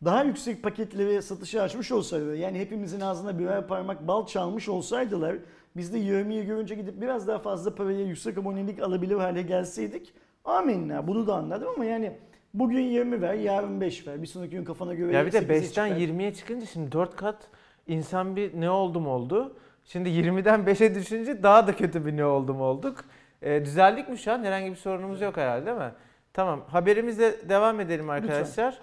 daha 0.04 0.24
yüksek 0.24 0.62
paketleri 0.62 1.22
satışa 1.22 1.62
açmış 1.62 1.92
olsaydı 1.92 2.36
yani 2.36 2.58
hepimizin 2.60 3.00
ağzına 3.00 3.38
birer 3.38 3.66
parmak 3.66 4.08
bal 4.08 4.26
çalmış 4.26 4.68
olsaydılar 4.68 5.36
biz 5.76 5.92
de 5.92 5.98
yevmiye 5.98 6.44
görünce 6.44 6.74
gidip 6.74 7.00
biraz 7.00 7.28
daha 7.28 7.38
fazla 7.38 7.74
paraya 7.74 8.00
yüksek 8.00 8.38
abonelik 8.38 8.82
alabilir 8.82 9.16
hale 9.16 9.42
gelseydik 9.42 10.12
amenna 10.44 11.06
bunu 11.06 11.26
da 11.26 11.34
anladım 11.34 11.68
ama 11.74 11.84
yani 11.84 12.12
bugün 12.54 12.80
20 12.80 13.22
ver 13.22 13.34
yarın 13.34 13.80
5 13.80 14.06
ver 14.06 14.22
bir 14.22 14.26
sonraki 14.26 14.50
gün 14.50 14.64
kafana 14.64 14.94
göre 14.94 15.16
Ya 15.16 15.26
bir 15.26 15.32
de 15.32 15.38
8'e 15.38 15.58
5'ten 15.58 15.68
çıkar. 15.68 15.96
20'ye 15.96 16.34
çıkınca 16.34 16.66
şimdi 16.66 16.92
4 16.92 17.16
kat 17.16 17.48
insan 17.86 18.36
bir 18.36 18.60
ne 18.60 18.70
oldum 18.70 19.06
oldu. 19.06 19.56
Şimdi 19.88 20.08
20'den 20.08 20.60
5'e 20.60 20.94
düşünce 20.94 21.42
daha 21.42 21.66
da 21.66 21.76
kötü 21.76 22.06
bir 22.06 22.16
ne 22.16 22.24
oldum 22.24 22.60
olduk. 22.60 23.04
Ee, 23.42 23.64
düzeldik 23.64 24.08
mi 24.08 24.18
şu 24.18 24.32
an? 24.32 24.44
Herhangi 24.44 24.70
bir 24.70 24.76
sorunumuz 24.76 25.20
yok 25.20 25.36
herhalde 25.36 25.66
değil 25.66 25.76
mi? 25.76 25.92
Tamam 26.32 26.64
haberimizle 26.68 27.48
devam 27.48 27.80
edelim 27.80 28.10
arkadaşlar. 28.10 28.78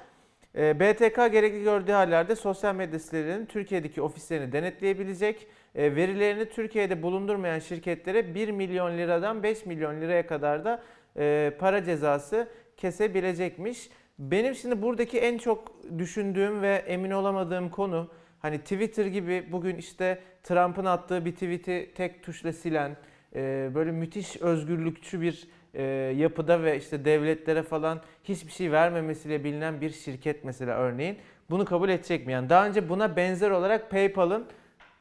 Ee, 0.55 0.79
BTK 0.79 1.15
gerekli 1.15 1.63
gördüğü 1.63 1.91
hallerde 1.91 2.35
sosyal 2.35 2.75
medya 2.75 3.00
sitelerinin 3.00 3.45
Türkiye'deki 3.45 4.01
ofislerini 4.01 4.51
denetleyebilecek. 4.51 5.47
Ee, 5.75 5.95
verilerini 5.95 6.50
Türkiye'de 6.50 7.03
bulundurmayan 7.03 7.59
şirketlere 7.59 8.35
1 8.35 8.51
milyon 8.51 8.97
liradan 8.97 9.43
5 9.43 9.65
milyon 9.65 10.01
liraya 10.01 10.27
kadar 10.27 10.65
da 10.65 10.83
e, 11.17 11.51
para 11.59 11.83
cezası 11.83 12.47
kesebilecekmiş. 12.77 13.89
Benim 14.19 14.55
şimdi 14.55 14.81
buradaki 14.81 15.19
en 15.19 15.38
çok 15.38 15.71
düşündüğüm 15.97 16.62
ve 16.62 16.83
emin 16.88 17.12
olamadığım 17.12 17.69
konu 17.69 18.09
hani 18.39 18.59
Twitter 18.59 19.05
gibi 19.05 19.47
bugün 19.51 19.75
işte 19.75 20.19
Trump'ın 20.45 20.85
attığı 20.85 21.25
bir 21.25 21.31
tweet'i 21.31 21.91
tek 21.95 22.23
tuşla 22.23 22.53
silen 22.53 22.97
e, 23.35 23.69
böyle 23.75 23.91
müthiş 23.91 24.37
özgürlükçü 24.41 25.21
bir 25.21 25.47
e, 25.73 25.83
yapıda 26.17 26.63
ve 26.63 26.77
işte 26.77 27.05
devletlere 27.05 27.63
falan 27.63 28.01
hiçbir 28.23 28.51
şey 28.51 28.71
vermemesiyle 28.71 29.43
bilinen 29.43 29.81
bir 29.81 29.89
şirket 29.89 30.43
mesela 30.43 30.77
örneğin 30.77 31.17
bunu 31.49 31.65
kabul 31.65 31.89
edecek 31.89 32.25
mi? 32.25 32.33
Yani 32.33 32.49
daha 32.49 32.67
önce 32.67 32.89
buna 32.89 33.15
benzer 33.15 33.51
olarak 33.51 33.91
PayPal'ın 33.91 34.45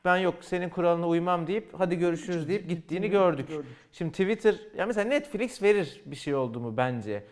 ben 0.04 0.16
yok 0.16 0.34
senin 0.40 0.68
kuralına 0.68 1.08
uymam 1.08 1.46
deyip 1.46 1.68
hadi 1.78 1.98
görüşürüz 1.98 2.48
deyip 2.48 2.68
gittiğini 2.68 3.10
gördük. 3.10 3.48
Şimdi 3.92 4.10
Twitter 4.10 4.54
ya 4.76 4.86
mesela 4.86 5.08
Netflix 5.08 5.62
verir 5.62 6.02
bir 6.06 6.16
şey 6.16 6.34
oldu 6.34 6.60
mu 6.60 6.76
bence. 6.76 7.22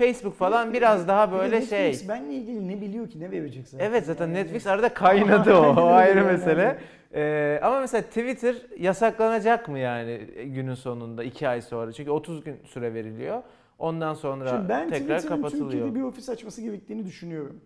Facebook 0.00 0.34
falan 0.34 0.72
biraz 0.72 1.08
daha 1.08 1.32
böyle 1.32 1.60
Netflix 1.60 2.00
şey. 2.00 2.08
benle 2.08 2.34
ilgili 2.34 2.68
ne 2.68 2.80
biliyor 2.80 3.10
ki 3.10 3.20
ne 3.20 3.30
verecek 3.30 3.68
zaten. 3.68 3.84
Evet 3.84 4.06
zaten 4.06 4.26
Yani. 4.26 4.34
Netflix 4.34 4.66
arada 4.66 4.94
kaynadı 4.94 5.54
o, 5.58 5.74
o 5.76 5.86
ayrı 5.86 6.24
mesele. 6.24 6.78
Ee, 7.14 7.60
ama 7.62 7.80
mesela 7.80 8.02
Twitter 8.02 8.56
yasaklanacak 8.78 9.68
mı 9.68 9.78
yani 9.78 10.18
günün 10.44 10.74
sonunda 10.74 11.24
2 11.24 11.48
ay 11.48 11.62
sonra? 11.62 11.92
Çünkü 11.92 12.10
30 12.10 12.44
gün 12.44 12.56
süre 12.64 12.94
veriliyor. 12.94 13.42
Ondan 13.78 14.14
sonra 14.14 14.48
Şimdi 14.48 14.68
ben 14.68 14.90
tekrar 14.90 15.18
Twitter'ın 15.18 15.36
kapatılıyor. 15.36 15.70
Türkiye'de 15.70 15.94
bir 15.94 16.02
ofis 16.02 16.28
açması 16.28 16.62
gerektiğini 16.62 17.04
düşünüyorum. 17.06 17.60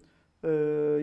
Ee, 0.45 0.49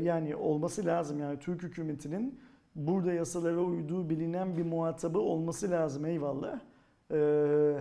yani 0.04 0.36
olması 0.36 0.86
lazım 0.86 1.20
yani 1.20 1.40
Türk 1.40 1.64
hükümetinin 1.64 2.40
burada 2.76 3.14
yasalara 3.14 3.60
uyduğu 3.60 4.10
bilinen 4.10 4.58
bir 4.58 4.64
muhatabı 4.64 5.20
olması 5.20 5.72
lazım 5.72 6.06
eyvallah. 6.06 6.60
Ee, 7.12 7.16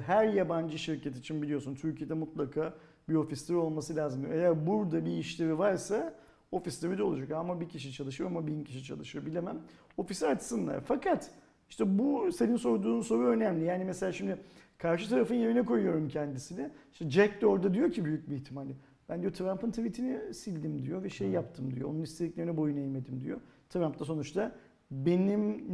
her 0.07 0.25
yabancı 0.29 0.79
şirket 0.79 1.17
için 1.17 1.43
biliyorsun 1.43 1.75
Türkiye'de 1.75 2.15
mutlaka 2.15 2.75
bir 3.11 3.15
ofisleri 3.15 3.59
olması 3.59 3.97
lazım. 3.97 4.27
Eğer 4.33 4.67
burada 4.67 5.05
bir 5.05 5.11
işlevi 5.11 5.59
varsa 5.59 6.15
ofisleri 6.53 6.99
de 6.99 7.03
olacak 7.03 7.31
ama 7.31 7.61
bir 7.61 7.69
kişi 7.69 7.93
çalışıyor 7.93 8.31
ama 8.31 8.47
bin 8.47 8.65
kişi 8.65 8.85
çalışıyor 8.85 9.27
bilemem. 9.27 9.59
Ofisi 9.97 10.27
açsınlar. 10.27 10.81
Fakat 10.81 11.31
işte 11.69 11.99
bu 11.99 12.33
senin 12.33 12.57
sorduğun 12.57 13.01
soru 13.01 13.29
önemli. 13.29 13.65
Yani 13.65 13.85
mesela 13.85 14.13
şimdi 14.13 14.37
karşı 14.79 15.11
tarafın 15.11 15.35
yerine 15.35 15.65
koyuyorum 15.65 16.09
kendisini. 16.09 16.71
İşte 16.93 17.11
Jack 17.11 17.41
de 17.41 17.47
orada 17.47 17.75
diyor 17.75 17.93
ki 17.93 18.05
büyük 18.05 18.31
bir 18.31 18.37
ihtimalle. 18.37 18.73
Ben 19.09 19.23
diyor 19.23 19.33
Trump'ın 19.33 19.71
tweetini 19.71 20.35
sildim 20.35 20.83
diyor 20.83 21.03
ve 21.03 21.09
şey 21.09 21.29
yaptım 21.29 21.75
diyor. 21.75 21.89
Onun 21.89 22.03
istediklerine 22.03 22.57
boyun 22.57 22.77
eğmedim 22.77 23.21
diyor. 23.21 23.41
Trump 23.69 24.01
da 24.01 24.05
sonuçta 24.05 24.53
benim 24.91 25.65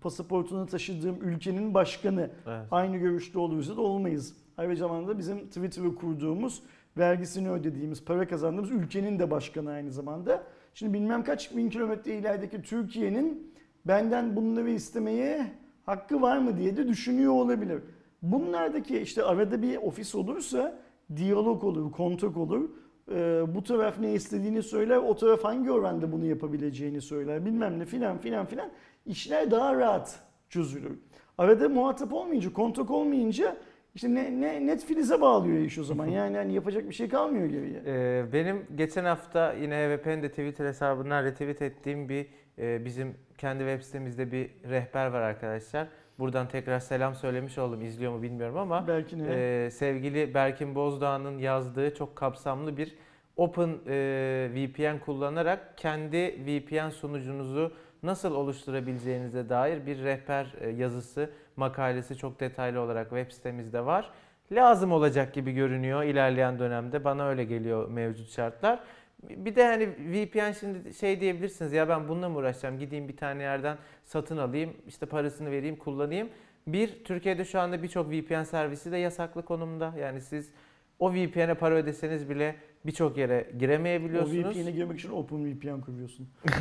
pasaportunu 0.00 0.66
taşıdığım 0.66 1.16
ülkenin 1.22 1.74
başkanı. 1.74 2.30
Evet. 2.46 2.66
Aynı 2.70 2.96
görüşte 2.96 3.38
olursa 3.38 3.76
da 3.76 3.80
olmayız. 3.80 4.36
Aynı 4.60 4.76
zamanda 4.76 5.18
bizim 5.18 5.46
Twitter'ı 5.46 5.94
kurduğumuz, 5.94 6.62
vergisini 6.98 7.50
ödediğimiz, 7.50 8.04
para 8.04 8.28
kazandığımız 8.28 8.70
ülkenin 8.70 9.18
de 9.18 9.30
başkanı 9.30 9.70
aynı 9.70 9.90
zamanda. 9.90 10.42
Şimdi 10.74 10.92
bilmem 10.92 11.24
kaç 11.24 11.56
bin 11.56 11.70
kilometre 11.70 12.14
ilerideki 12.14 12.62
Türkiye'nin 12.62 13.52
benden 13.84 14.36
bunları 14.36 14.70
istemeye 14.70 15.52
hakkı 15.86 16.22
var 16.22 16.38
mı 16.38 16.56
diye 16.58 16.76
de 16.76 16.88
düşünüyor 16.88 17.32
olabilir. 17.32 17.82
Bunlardaki 18.22 18.98
işte 18.98 19.22
arada 19.22 19.62
bir 19.62 19.76
ofis 19.76 20.14
olursa 20.14 20.78
diyalog 21.16 21.64
olur, 21.64 21.92
kontak 21.92 22.36
olur. 22.36 22.70
Ee, 23.10 23.42
bu 23.54 23.64
taraf 23.64 23.98
ne 23.98 24.12
istediğini 24.12 24.62
söyler, 24.62 24.96
o 24.96 25.16
taraf 25.16 25.44
hangi 25.44 25.70
oranda 25.70 26.12
bunu 26.12 26.24
yapabileceğini 26.24 27.00
söyler 27.00 27.46
bilmem 27.46 27.78
ne 27.78 27.84
filan 27.84 28.18
filan 28.18 28.46
filan. 28.46 28.70
İşler 29.06 29.50
daha 29.50 29.76
rahat 29.76 30.20
çözülür. 30.48 30.98
Arada 31.38 31.68
muhatap 31.68 32.12
olmayınca, 32.12 32.52
kontak 32.52 32.90
olmayınca 32.90 33.56
işte 33.94 34.14
ne, 34.14 34.40
ne 34.40 34.66
Netflix'e 34.66 35.20
bağlıyor 35.20 35.58
iş 35.58 35.78
o 35.78 35.84
zaman. 35.84 36.06
Yani 36.06 36.36
hani 36.36 36.54
yapacak 36.54 36.88
bir 36.88 36.94
şey 36.94 37.08
kalmıyor 37.08 37.46
geriye. 37.46 37.82
Ee, 37.86 38.24
benim 38.32 38.66
geçen 38.76 39.04
hafta 39.04 39.52
yine 39.52 39.74
HVP'nin 39.74 40.22
de 40.22 40.28
Twitter 40.28 40.66
hesabından 40.66 41.24
retweet 41.24 41.62
ettiğim 41.62 42.08
bir 42.08 42.26
e, 42.58 42.84
bizim 42.84 43.14
kendi 43.38 43.58
web 43.58 43.82
sitemizde 43.82 44.32
bir 44.32 44.50
rehber 44.70 45.06
var 45.06 45.20
arkadaşlar. 45.20 45.88
Buradan 46.18 46.48
tekrar 46.48 46.80
selam 46.80 47.14
söylemiş 47.14 47.58
oldum. 47.58 47.82
İzliyor 47.82 48.12
mu 48.12 48.22
bilmiyorum 48.22 48.56
ama 48.56 48.88
Belki 48.88 49.18
ne? 49.18 49.26
e, 49.28 49.70
sevgili 49.70 50.34
Berkin 50.34 50.74
Bozdağ'ın 50.74 51.38
yazdığı 51.38 51.94
çok 51.94 52.16
kapsamlı 52.16 52.76
bir 52.76 52.96
Open 53.36 53.78
e, 53.86 54.48
VPN 54.54 54.98
kullanarak 54.98 55.78
kendi 55.78 56.18
VPN 56.46 56.88
sunucunuzu 56.88 57.72
nasıl 58.02 58.34
oluşturabileceğinize 58.34 59.48
dair 59.48 59.86
bir 59.86 60.02
rehber 60.02 60.54
e, 60.60 60.68
yazısı, 60.70 61.30
makalesi 61.60 62.16
çok 62.16 62.40
detaylı 62.40 62.80
olarak 62.80 63.08
web 63.08 63.30
sitemizde 63.30 63.86
var. 63.86 64.10
Lazım 64.52 64.92
olacak 64.92 65.34
gibi 65.34 65.52
görünüyor 65.52 66.02
ilerleyen 66.02 66.58
dönemde. 66.58 67.04
Bana 67.04 67.28
öyle 67.28 67.44
geliyor 67.44 67.88
mevcut 67.88 68.30
şartlar. 68.30 68.80
Bir 69.22 69.56
de 69.56 69.66
hani 69.66 69.88
VPN 69.88 70.52
şimdi 70.60 70.94
şey 70.94 71.20
diyebilirsiniz 71.20 71.72
ya 71.72 71.88
ben 71.88 72.08
bununla 72.08 72.28
mı 72.28 72.38
uğraşacağım? 72.38 72.78
Gideyim 72.78 73.08
bir 73.08 73.16
tane 73.16 73.42
yerden 73.42 73.76
satın 74.04 74.36
alayım, 74.36 74.76
işte 74.86 75.06
parasını 75.06 75.50
vereyim, 75.50 75.76
kullanayım. 75.76 76.28
Bir, 76.66 77.04
Türkiye'de 77.04 77.44
şu 77.44 77.60
anda 77.60 77.82
birçok 77.82 78.10
VPN 78.10 78.42
servisi 78.42 78.92
de 78.92 78.96
yasaklı 78.96 79.44
konumda. 79.44 79.94
Yani 79.98 80.20
siz 80.20 80.50
o 80.98 81.12
VPN'e 81.12 81.54
para 81.54 81.74
ödeseniz 81.74 82.30
bile 82.30 82.56
birçok 82.86 83.16
yere 83.16 83.46
O 83.54 83.58
giremeyebiliyorsunuz. 83.58 84.56
VPN'e 84.56 84.70
girmek 84.70 84.98
için 84.98 85.10
OpenVPN 85.10 85.80
kuruyorsun. 85.80 86.28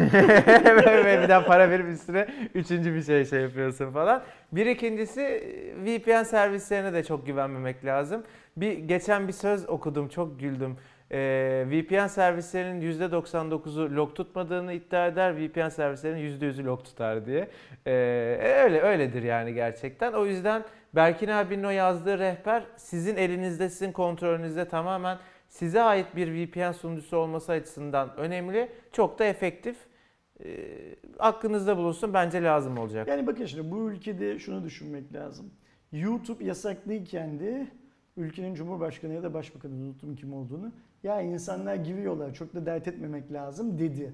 Ve 1.05 1.21
bir 1.23 1.29
daha 1.29 1.45
para 1.45 1.69
verip 1.69 1.87
üstüne 1.87 2.27
üçüncü 2.53 2.95
bir 2.95 3.01
şey 3.01 3.25
şey 3.25 3.41
yapıyorsun 3.41 3.91
falan. 3.91 4.23
Bir 4.51 4.65
ikincisi 4.65 5.21
VPN 5.85 6.23
servislerine 6.23 6.93
de 6.93 7.03
çok 7.03 7.25
güvenmemek 7.25 7.85
lazım. 7.85 8.23
Bir 8.57 8.77
geçen 8.77 9.27
bir 9.27 9.33
söz 9.33 9.69
okudum 9.69 10.07
çok 10.07 10.39
güldüm. 10.39 10.77
Ee, 11.11 11.65
VPN 11.67 12.07
servislerinin 12.07 12.99
%99'u 12.99 13.95
log 13.95 14.15
tutmadığını 14.15 14.73
iddia 14.73 15.07
eder. 15.07 15.37
VPN 15.37 15.69
servislerinin 15.69 16.39
%100'ü 16.39 16.65
log 16.65 16.83
tutar 16.83 17.25
diye. 17.25 17.47
Ee, 17.87 17.91
öyle 18.63 18.81
öyledir 18.81 19.23
yani 19.23 19.53
gerçekten. 19.53 20.13
O 20.13 20.25
yüzden 20.25 20.63
Berkin 20.95 21.27
abinin 21.27 21.63
o 21.63 21.69
yazdığı 21.69 22.19
rehber 22.19 22.63
sizin 22.77 23.15
elinizde, 23.15 23.69
sizin 23.69 23.91
kontrolünüzde 23.91 24.67
tamamen 24.67 25.17
size 25.49 25.81
ait 25.81 26.15
bir 26.15 26.27
VPN 26.27 26.71
sunucusu 26.71 27.17
olması 27.17 27.51
açısından 27.51 28.17
önemli. 28.17 28.69
Çok 28.91 29.19
da 29.19 29.25
efektif. 29.25 29.77
Ee, 30.43 30.95
aklınızda 31.19 31.77
bulunsun 31.77 32.13
bence 32.13 32.43
lazım 32.43 32.77
olacak. 32.77 33.07
Yani 33.07 33.27
bakın 33.27 33.45
şimdi 33.45 33.71
bu 33.71 33.91
ülkede 33.91 34.39
şunu 34.39 34.63
düşünmek 34.63 35.13
lazım. 35.13 35.51
YouTube 35.91 36.43
yasaklıyken 36.43 37.39
de 37.39 37.67
ülkenin 38.17 38.55
cumhurbaşkanı 38.55 39.13
ya 39.13 39.23
da 39.23 39.33
başbakanı 39.33 39.73
unuttum 39.73 40.15
kim 40.15 40.33
olduğunu. 40.33 40.71
Ya 41.03 41.21
insanlar 41.21 41.75
giriyorlar 41.75 42.33
çok 42.33 42.53
da 42.53 42.65
dert 42.65 42.87
etmemek 42.87 43.31
lazım 43.31 43.79
dedi. 43.79 44.13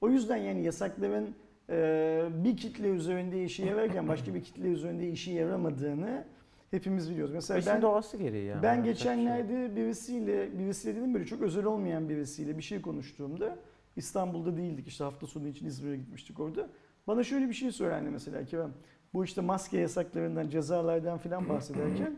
O 0.00 0.08
yüzden 0.08 0.36
yani 0.36 0.64
yasakların 0.64 1.34
e, 1.70 2.24
bir 2.44 2.56
kitle 2.56 2.88
üzerinde 2.88 3.44
işe 3.44 3.64
yararken 3.64 4.08
başka 4.08 4.34
bir 4.34 4.42
kitle 4.42 4.68
üzerinde 4.68 5.08
işe 5.08 5.32
yaramadığını 5.32 6.24
hepimiz 6.72 7.10
biliyoruz. 7.10 7.34
Mesela 7.34 7.58
İşin 7.60 7.72
ben 7.72 7.82
doğası 7.82 8.16
gereği 8.16 8.46
yani. 8.46 8.62
ben 8.62 8.74
şey 8.74 8.84
geçenlerde 8.84 9.76
birisiyle, 9.76 10.58
birisiyle 10.58 10.96
dedim 11.00 11.14
böyle 11.14 11.24
çok 11.24 11.42
özel 11.42 11.64
olmayan 11.64 12.08
birisiyle 12.08 12.56
bir 12.58 12.62
şey 12.62 12.82
konuştuğumda 12.82 13.56
İstanbul'da 13.96 14.56
değildik 14.56 14.88
işte 14.88 15.04
hafta 15.04 15.26
sonu 15.26 15.48
için 15.48 15.66
İzmir'e 15.66 15.96
gitmiştik 15.96 16.40
orada. 16.40 16.68
Bana 17.06 17.24
şöyle 17.24 17.48
bir 17.48 17.54
şey 17.54 17.72
söylendi 17.72 18.10
mesela 18.10 18.44
Kerem. 18.44 18.72
bu 19.14 19.24
işte 19.24 19.40
maske 19.40 19.78
yasaklarından, 19.78 20.48
cezalardan 20.48 21.18
filan 21.18 21.48
bahsederken 21.48 22.16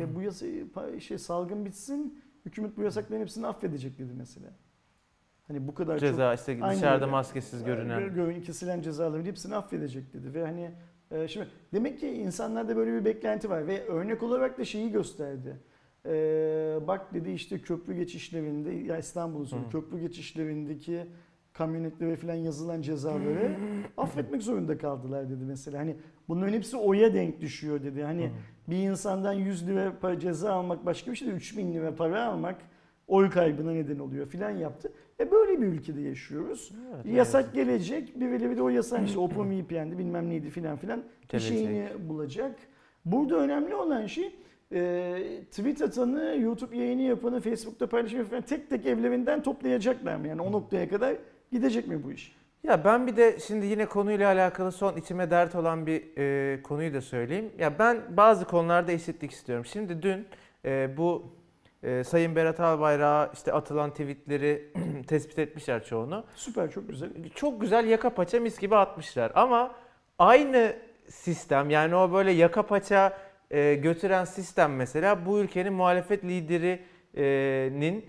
e, 0.00 0.14
bu 0.14 0.22
yasa, 0.22 0.46
şey 1.00 1.18
salgın 1.18 1.64
bitsin, 1.64 2.22
hükümet 2.44 2.76
bu 2.76 2.82
yasakların 2.82 3.20
hepsini 3.20 3.46
affedecek 3.46 3.98
dedi 3.98 4.12
mesela. 4.18 4.46
Hani 5.48 5.68
bu 5.68 5.74
kadar 5.74 5.98
çok 5.98 6.08
Ceza 6.08 6.34
işte 6.34 6.52
Aynen 6.62 6.76
dışarıda 6.76 7.04
öyle. 7.04 7.10
maskesiz 7.10 7.64
görünen. 7.64 8.02
Gö- 8.02 8.14
Görün 8.14 8.40
kesilen 8.42 8.82
cezaların 8.82 9.24
hepsini 9.24 9.56
affedecek 9.56 10.12
dedi 10.12 10.34
ve 10.34 10.44
hani 10.46 10.70
e, 11.10 11.28
şimdi 11.28 11.48
demek 11.74 12.00
ki 12.00 12.08
insanlarda 12.08 12.76
böyle 12.76 12.92
bir 12.92 13.04
beklenti 13.04 13.50
var 13.50 13.66
ve 13.66 13.86
örnek 13.86 14.22
olarak 14.22 14.58
da 14.58 14.64
şeyi 14.64 14.92
gösterdi. 14.92 15.56
E, 16.06 16.12
bak 16.86 17.14
dedi 17.14 17.30
işte 17.30 17.58
köprü 17.58 17.94
geçişlerinde 17.94 18.70
ya 18.70 18.98
İstanbul'un 18.98 19.44
sonu 19.44 19.70
köprü 19.70 20.00
geçişlerindeki 20.00 21.06
kamyonetlere 21.52 22.16
falan 22.16 22.34
yazılan 22.34 22.82
cezaları 22.82 23.56
affetmek 23.96 24.42
zorunda 24.42 24.78
kaldılar 24.78 25.30
dedi 25.30 25.44
mesela. 25.44 25.78
Hani 25.78 25.96
bunların 26.28 26.52
hepsi 26.52 26.76
oya 26.76 27.14
denk 27.14 27.40
düşüyor 27.40 27.82
dedi. 27.82 28.02
Hani 28.02 28.26
Hı. 28.26 28.30
bir 28.68 28.76
insandan 28.76 29.32
100 29.32 29.68
lira 29.68 29.98
para 30.00 30.20
ceza 30.20 30.52
almak 30.52 30.86
başka 30.86 31.10
bir 31.10 31.16
şey 31.16 31.28
de 31.28 31.32
3000 31.32 31.74
lira 31.74 31.94
para 31.94 32.24
almak 32.24 32.56
oy 33.08 33.30
kaybına 33.30 33.70
neden 33.70 33.98
oluyor 33.98 34.26
filan 34.26 34.50
yaptı. 34.50 34.92
E 35.20 35.30
böyle 35.30 35.60
bir 35.60 35.66
ülkede 35.66 36.00
yaşıyoruz. 36.00 36.72
Evet, 36.94 37.16
Yasak 37.16 37.54
gelecek. 37.54 38.20
Birileri 38.20 38.56
de 38.56 38.62
o 38.62 38.68
yasak 38.68 39.06
işte 39.06 39.18
Open 39.18 39.50
VPN'di 39.50 39.98
bilmem 39.98 40.30
neydi 40.30 40.50
filan 40.50 40.76
filan 40.76 41.02
bir 41.32 41.38
şeyini 41.38 41.88
bulacak. 42.08 42.56
Burada 43.04 43.36
önemli 43.36 43.74
olan 43.74 44.06
şey 44.06 44.32
e, 44.72 45.42
tweet 45.50 45.82
atanı, 45.82 46.36
YouTube 46.40 46.76
yayını 46.76 47.02
yapanı, 47.02 47.40
Facebook'ta 47.40 47.86
paylaşımı 47.86 48.24
falan 48.24 48.42
tek 48.42 48.70
tek 48.70 48.86
evlerinden 48.86 49.42
toplayacaklar 49.42 50.16
mı? 50.16 50.28
Yani 50.28 50.42
o 50.42 50.52
noktaya 50.52 50.88
kadar 50.88 51.16
gidecek 51.52 51.88
mi 51.88 52.04
bu 52.04 52.12
iş? 52.12 52.36
Ya 52.62 52.84
ben 52.84 53.06
bir 53.06 53.16
de 53.16 53.38
şimdi 53.46 53.66
yine 53.66 53.86
konuyla 53.86 54.28
alakalı 54.28 54.72
son 54.72 54.96
içime 54.96 55.30
dert 55.30 55.54
olan 55.54 55.86
bir 55.86 56.02
e, 56.18 56.62
konuyu 56.62 56.94
da 56.94 57.00
söyleyeyim. 57.00 57.50
Ya 57.58 57.78
ben 57.78 57.98
bazı 58.16 58.44
konularda 58.44 58.92
eşitlik 58.92 59.30
istiyorum. 59.30 59.64
Şimdi 59.64 60.02
dün 60.02 60.26
e, 60.64 60.96
bu 60.96 61.24
e, 61.82 62.04
Sayın 62.04 62.36
Berat 62.36 62.60
Albayrak'a 62.60 63.30
işte 63.32 63.52
atılan 63.52 63.90
tweetleri 63.90 64.72
tespit 65.06 65.38
etmişler 65.38 65.84
çoğunu. 65.84 66.24
Süper 66.34 66.70
çok 66.70 66.88
güzel. 66.88 67.10
Çok 67.34 67.60
güzel 67.60 67.86
yaka 67.86 68.10
paça 68.10 68.40
mis 68.40 68.58
gibi 68.58 68.76
atmışlar. 68.76 69.32
Ama 69.34 69.74
aynı 70.18 70.76
sistem 71.08 71.70
yani 71.70 71.94
o 71.94 72.12
böyle 72.12 72.30
yaka 72.30 72.62
paça 72.62 73.18
e, 73.50 73.74
götüren 73.74 74.24
sistem 74.24 74.76
mesela 74.76 75.26
bu 75.26 75.38
ülkenin 75.38 75.72
muhalefet 75.72 76.24
liderinin 76.24 78.04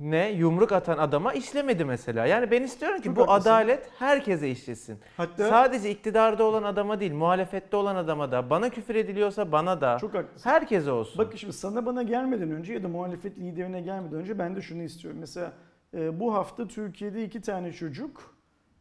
ne 0.00 0.30
yumruk 0.30 0.72
atan 0.72 0.98
adama 0.98 1.32
işlemedi 1.32 1.84
mesela. 1.84 2.26
Yani 2.26 2.50
ben 2.50 2.62
istiyorum 2.62 2.98
ki 2.98 3.04
Çok 3.04 3.16
bu 3.16 3.22
haklısın. 3.22 3.50
adalet 3.50 3.90
herkese 3.98 4.50
işlesin. 4.50 4.98
Hatta 5.16 5.48
Sadece 5.48 5.90
iktidarda 5.90 6.44
olan 6.44 6.62
adama 6.62 7.00
değil, 7.00 7.12
muhalefette 7.14 7.76
olan 7.76 7.96
adama 7.96 8.32
da, 8.32 8.50
bana 8.50 8.70
küfür 8.70 8.94
ediliyorsa 8.94 9.52
bana 9.52 9.80
da, 9.80 9.98
çok 10.00 10.14
haklısın. 10.14 10.50
herkese 10.50 10.90
olsun. 10.90 11.18
Bakın 11.18 11.36
şimdi 11.36 11.52
sana 11.52 11.86
bana 11.86 12.02
gelmeden 12.02 12.50
önce 12.50 12.72
ya 12.72 12.82
da 12.82 12.88
muhalefet 12.88 13.38
liderine 13.38 13.80
gelmeden 13.80 14.18
önce 14.18 14.38
ben 14.38 14.56
de 14.56 14.62
şunu 14.62 14.82
istiyorum. 14.82 15.20
Mesela 15.20 15.52
e, 15.96 16.20
bu 16.20 16.34
hafta 16.34 16.68
Türkiye'de 16.68 17.24
iki 17.24 17.40
tane 17.40 17.72
çocuk 17.72 18.33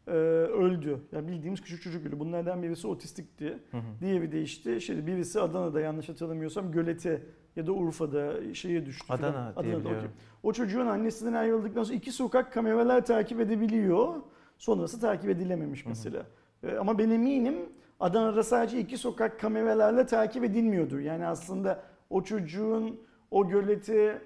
e, 0.07 0.12
öldü. 0.12 1.00
Ya 1.12 1.27
bildiğimiz 1.27 1.62
küçük 1.62 1.81
çocuk 1.81 2.05
öldü. 2.05 2.19
Bunlardan 2.19 2.63
birisi 2.63 2.88
otistikti. 2.88 3.60
Hı 3.72 3.77
hı. 3.77 3.81
Diğeri 4.01 4.31
de 4.31 4.41
işte 4.41 4.79
şey, 4.79 5.07
birisi 5.07 5.41
Adana'da 5.41 5.81
yanlış 5.81 6.10
hatırlamıyorsam 6.10 6.72
Gölete 6.72 7.22
ya 7.55 7.67
da 7.67 7.72
Urfa'da 7.72 8.53
şeye 8.53 8.86
düştü. 8.86 9.07
falan. 9.07 9.33
Adana 9.33 9.51
okey. 9.55 9.75
biliyorum. 9.79 10.12
O 10.43 10.53
çocuğun 10.53 10.86
annesinden 10.86 11.33
ayrıldıktan 11.33 11.83
sonra 11.83 11.98
iki 11.98 12.12
sokak 12.12 12.53
kameralar 12.53 13.05
takip 13.05 13.39
edebiliyor. 13.39 14.13
Sonrası 14.57 15.00
takip 15.00 15.29
edilememiş 15.29 15.81
Hı 15.81 15.86
hı. 15.86 15.89
mesela. 15.89 16.25
E, 16.63 16.75
ama 16.75 16.98
ben 16.98 17.10
eminim 17.10 17.55
Adana'da 18.00 18.43
sadece 18.43 18.79
iki 18.79 18.98
sokak 18.98 19.39
kameralarla 19.39 20.05
takip 20.05 20.43
edilmiyordur. 20.43 21.00
Yani 21.00 21.25
aslında 21.25 21.84
o 22.10 22.23
çocuğun 22.23 22.99
o 23.32 23.47
gölete 23.47 24.21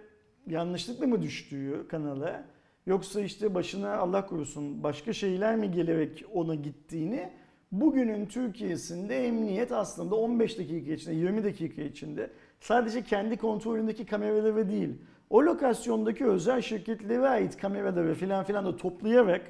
yanlışlıkla 0.47 1.07
mı 1.07 1.21
düştüğü 1.21 1.87
kanala 1.87 2.45
yoksa 2.87 3.21
işte 3.21 3.55
başına 3.55 3.95
Allah 3.97 4.25
korusun 4.25 4.83
başka 4.83 5.13
şeyler 5.13 5.55
mi 5.55 5.71
gelerek 5.71 6.25
ona 6.33 6.55
gittiğini 6.55 7.29
bugünün 7.71 8.25
Türkiye'sinde 8.25 9.27
emniyet 9.27 9.71
aslında 9.71 10.15
15 10.15 10.57
dakika 10.59 10.91
içinde 10.91 11.15
20 11.15 11.43
dakika 11.43 11.81
içinde 11.81 12.29
sadece 12.59 13.03
kendi 13.03 13.37
kontrolündeki 13.37 14.05
kameraları 14.05 14.69
değil 14.69 14.89
o 15.29 15.43
lokasyondaki 15.43 16.25
özel 16.25 16.61
şirketlere 16.61 17.27
ait 17.27 17.57
kameraları 17.57 18.13
filan 18.13 18.43
filan 18.43 18.65
da 18.65 18.77
toplayarak 18.77 19.41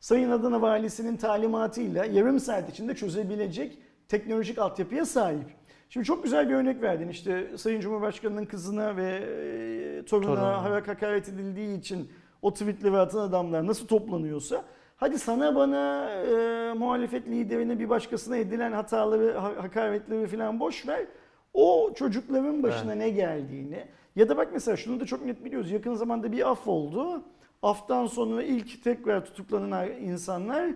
Sayın 0.00 0.30
Adana 0.30 0.62
Valisi'nin 0.62 1.16
talimatıyla 1.16 2.04
yarım 2.04 2.40
saat 2.40 2.70
içinde 2.70 2.94
çözebilecek 2.94 3.78
teknolojik 4.08 4.58
altyapıya 4.58 5.04
sahip. 5.04 5.46
Şimdi 5.90 6.06
çok 6.06 6.24
güzel 6.24 6.48
bir 6.48 6.54
örnek 6.54 6.82
verdin. 6.82 7.08
İşte 7.08 7.46
Sayın 7.56 7.80
Cumhurbaşkanı'nın 7.80 8.44
kızına 8.44 8.96
ve 8.96 9.10
e, 9.10 10.04
torununa 10.04 10.64
hak- 10.64 10.88
hakaret 10.88 11.28
edildiği 11.28 11.78
için 11.78 12.08
o 12.42 12.52
tweetleri 12.54 12.96
atan 12.96 13.18
adamlar 13.20 13.66
nasıl 13.66 13.86
toplanıyorsa 13.86 14.64
hadi 14.96 15.18
sana 15.18 15.54
bana 15.54 16.10
e, 16.10 16.72
muhalefet 16.72 17.26
liderine 17.28 17.78
bir 17.78 17.88
başkasına 17.88 18.36
edilen 18.36 18.72
hataları, 18.72 19.32
ha- 19.38 19.62
hakaretleri 19.62 20.26
falan 20.26 20.60
boş 20.60 20.88
ver. 20.88 21.06
O 21.54 21.90
çocukların 21.94 22.62
başına 22.62 22.92
ne 22.92 23.10
geldiğini 23.10 23.84
ya 24.16 24.28
da 24.28 24.36
bak 24.36 24.48
mesela 24.52 24.76
şunu 24.76 25.00
da 25.00 25.06
çok 25.06 25.24
net 25.24 25.44
biliyoruz. 25.44 25.70
Yakın 25.70 25.94
zamanda 25.94 26.32
bir 26.32 26.50
af 26.50 26.68
oldu. 26.68 27.22
Aftan 27.62 28.06
sonra 28.06 28.42
ilk 28.42 28.84
tekrar 28.84 29.24
tutuklanan 29.24 29.88
insanlar 29.90 30.70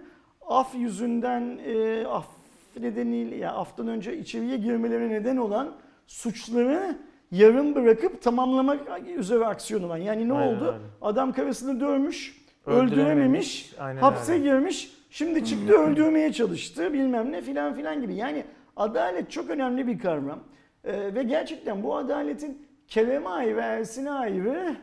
af 0.48 0.75
yüzünden 0.75 1.59
e, 1.66 2.07
af 2.07 2.27
nedeniyle 2.81 3.37
ya 3.37 3.53
aftan 3.53 3.88
önce 3.88 4.16
içeriye 4.18 4.57
girmelerine 4.57 5.09
neden 5.14 5.37
olan 5.37 5.72
suçları 6.07 6.98
yarım 7.33 7.75
bırakıp 7.75 8.23
tamamlamak 8.23 8.81
üzere 9.16 9.47
aksiyonu 9.47 9.88
var. 9.88 9.97
Yani 9.99 10.29
ne 10.29 10.33
Aynen 10.33 10.57
oldu? 10.57 10.64
öyle. 10.66 10.77
Adam 11.03 11.33
karısını 11.33 11.81
dövmüş, 11.81 12.42
Öldürememiş. 12.66 13.75
hapse 14.01 14.33
öyle. 14.33 14.42
girmiş, 14.45 14.92
şimdi 15.11 15.45
çıktı 15.45 15.73
öldürmeye 15.79 16.33
çalıştı 16.33 16.92
bilmem 16.92 17.33
ne 17.33 17.42
filan 17.42 17.75
filan 17.75 18.01
gibi. 18.01 18.14
Yani 18.14 18.45
adalet 18.77 19.31
çok 19.31 19.51
önemli 19.51 19.87
bir 19.87 19.99
kavram. 19.99 20.38
Ee, 20.85 21.14
ve 21.14 21.23
gerçekten 21.23 21.83
bu 21.83 21.97
adaletin 21.97 22.66
Kerem'e 22.88 23.29
ayrı, 23.29 23.61
Ersin'e 23.61 24.11
ayrı, 24.11 24.77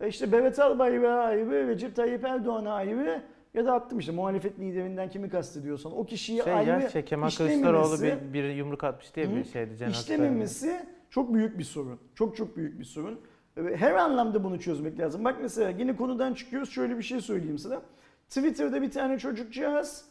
e 0.00 0.08
işte 0.08 0.32
Berat 0.32 0.58
Albayrak'a 0.58 1.14
ayrı, 1.14 1.68
Recep 1.68 1.96
Tayyip 1.96 2.24
Erdoğan'a 2.24 2.72
ayrı 2.74 3.22
ya 3.54 3.64
da 3.64 3.72
attım 3.74 3.98
işte 3.98 4.12
muhalefet 4.12 4.58
liderinden 4.60 5.10
kimi 5.10 5.28
kastediyorsan 5.28 5.98
o 5.98 6.04
kişiyi 6.04 6.42
Şey 6.42 6.52
ayrı 6.52 6.70
ya 6.70 6.88
şey, 6.90 7.04
Kemal 7.04 7.30
Kılıçdaroğlu 7.30 7.94
işlememesi- 7.94 8.32
bir, 8.32 8.32
bir 8.32 8.54
yumruk 8.54 8.84
atmış 8.84 9.14
diye 9.16 9.36
bir 9.36 9.44
şeydi 9.44 9.76
Cenab-ı 9.78 9.92
İşlememesi 9.92 10.86
çok 11.14 11.34
büyük 11.34 11.58
bir 11.58 11.64
sorun. 11.64 11.98
Çok 12.14 12.36
çok 12.36 12.56
büyük 12.56 12.78
bir 12.80 12.84
sorun. 12.84 13.20
Her 13.56 13.92
anlamda 13.92 14.44
bunu 14.44 14.60
çözmek 14.60 14.98
lazım. 14.98 15.24
Bak 15.24 15.36
mesela 15.42 15.70
yine 15.70 15.96
konudan 15.96 16.34
çıkıyoruz. 16.34 16.70
Şöyle 16.70 16.98
bir 16.98 17.02
şey 17.02 17.20
söyleyeyim 17.20 17.58
sana. 17.58 17.82
Twitter'da 18.28 18.82
bir 18.82 18.90
tane 18.90 19.18
çocukcağız 19.18 20.04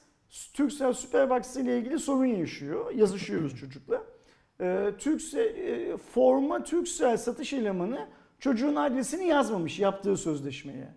Turkcell 0.54 0.94
Superbox 0.94 1.56
ile 1.56 1.78
ilgili 1.78 2.00
sorun 2.00 2.26
yaşıyor. 2.26 2.92
Yazışıyoruz 2.92 3.56
çocukla. 3.60 4.04
Ee, 4.60 4.92
e, 5.36 5.98
forma 5.98 6.63
Turkcell 6.63 7.18
satış 7.18 7.54
elemanı 7.54 8.08
çocuğun 8.39 8.76
adresini 8.76 9.28
yazmamış 9.28 9.80
yaptığı 9.80 10.18
sözleşmeye. 10.18 10.88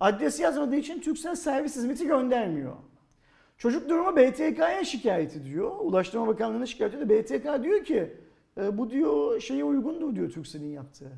Adres 0.00 0.40
yazmadığı 0.40 0.76
için 0.76 1.00
Turkcell 1.00 1.34
servis 1.34 1.76
hizmeti 1.76 2.06
göndermiyor. 2.06 2.76
Çocuk 3.56 3.88
durumu 3.88 4.16
BTK'ya 4.16 4.84
şikayet 4.84 5.36
ediyor. 5.36 5.76
Ulaştırma 5.80 6.26
Bakanlığı'na 6.26 6.66
şikayet 6.66 6.94
ediyor. 6.94 7.24
BTK 7.24 7.64
diyor 7.64 7.84
ki 7.84 8.27
e, 8.58 8.78
bu 8.78 8.90
diyor 8.90 9.40
şeye 9.40 9.64
uygundur 9.64 10.16
diyor 10.16 10.30
Turkcell'in 10.30 10.70
yaptığı. 10.72 11.12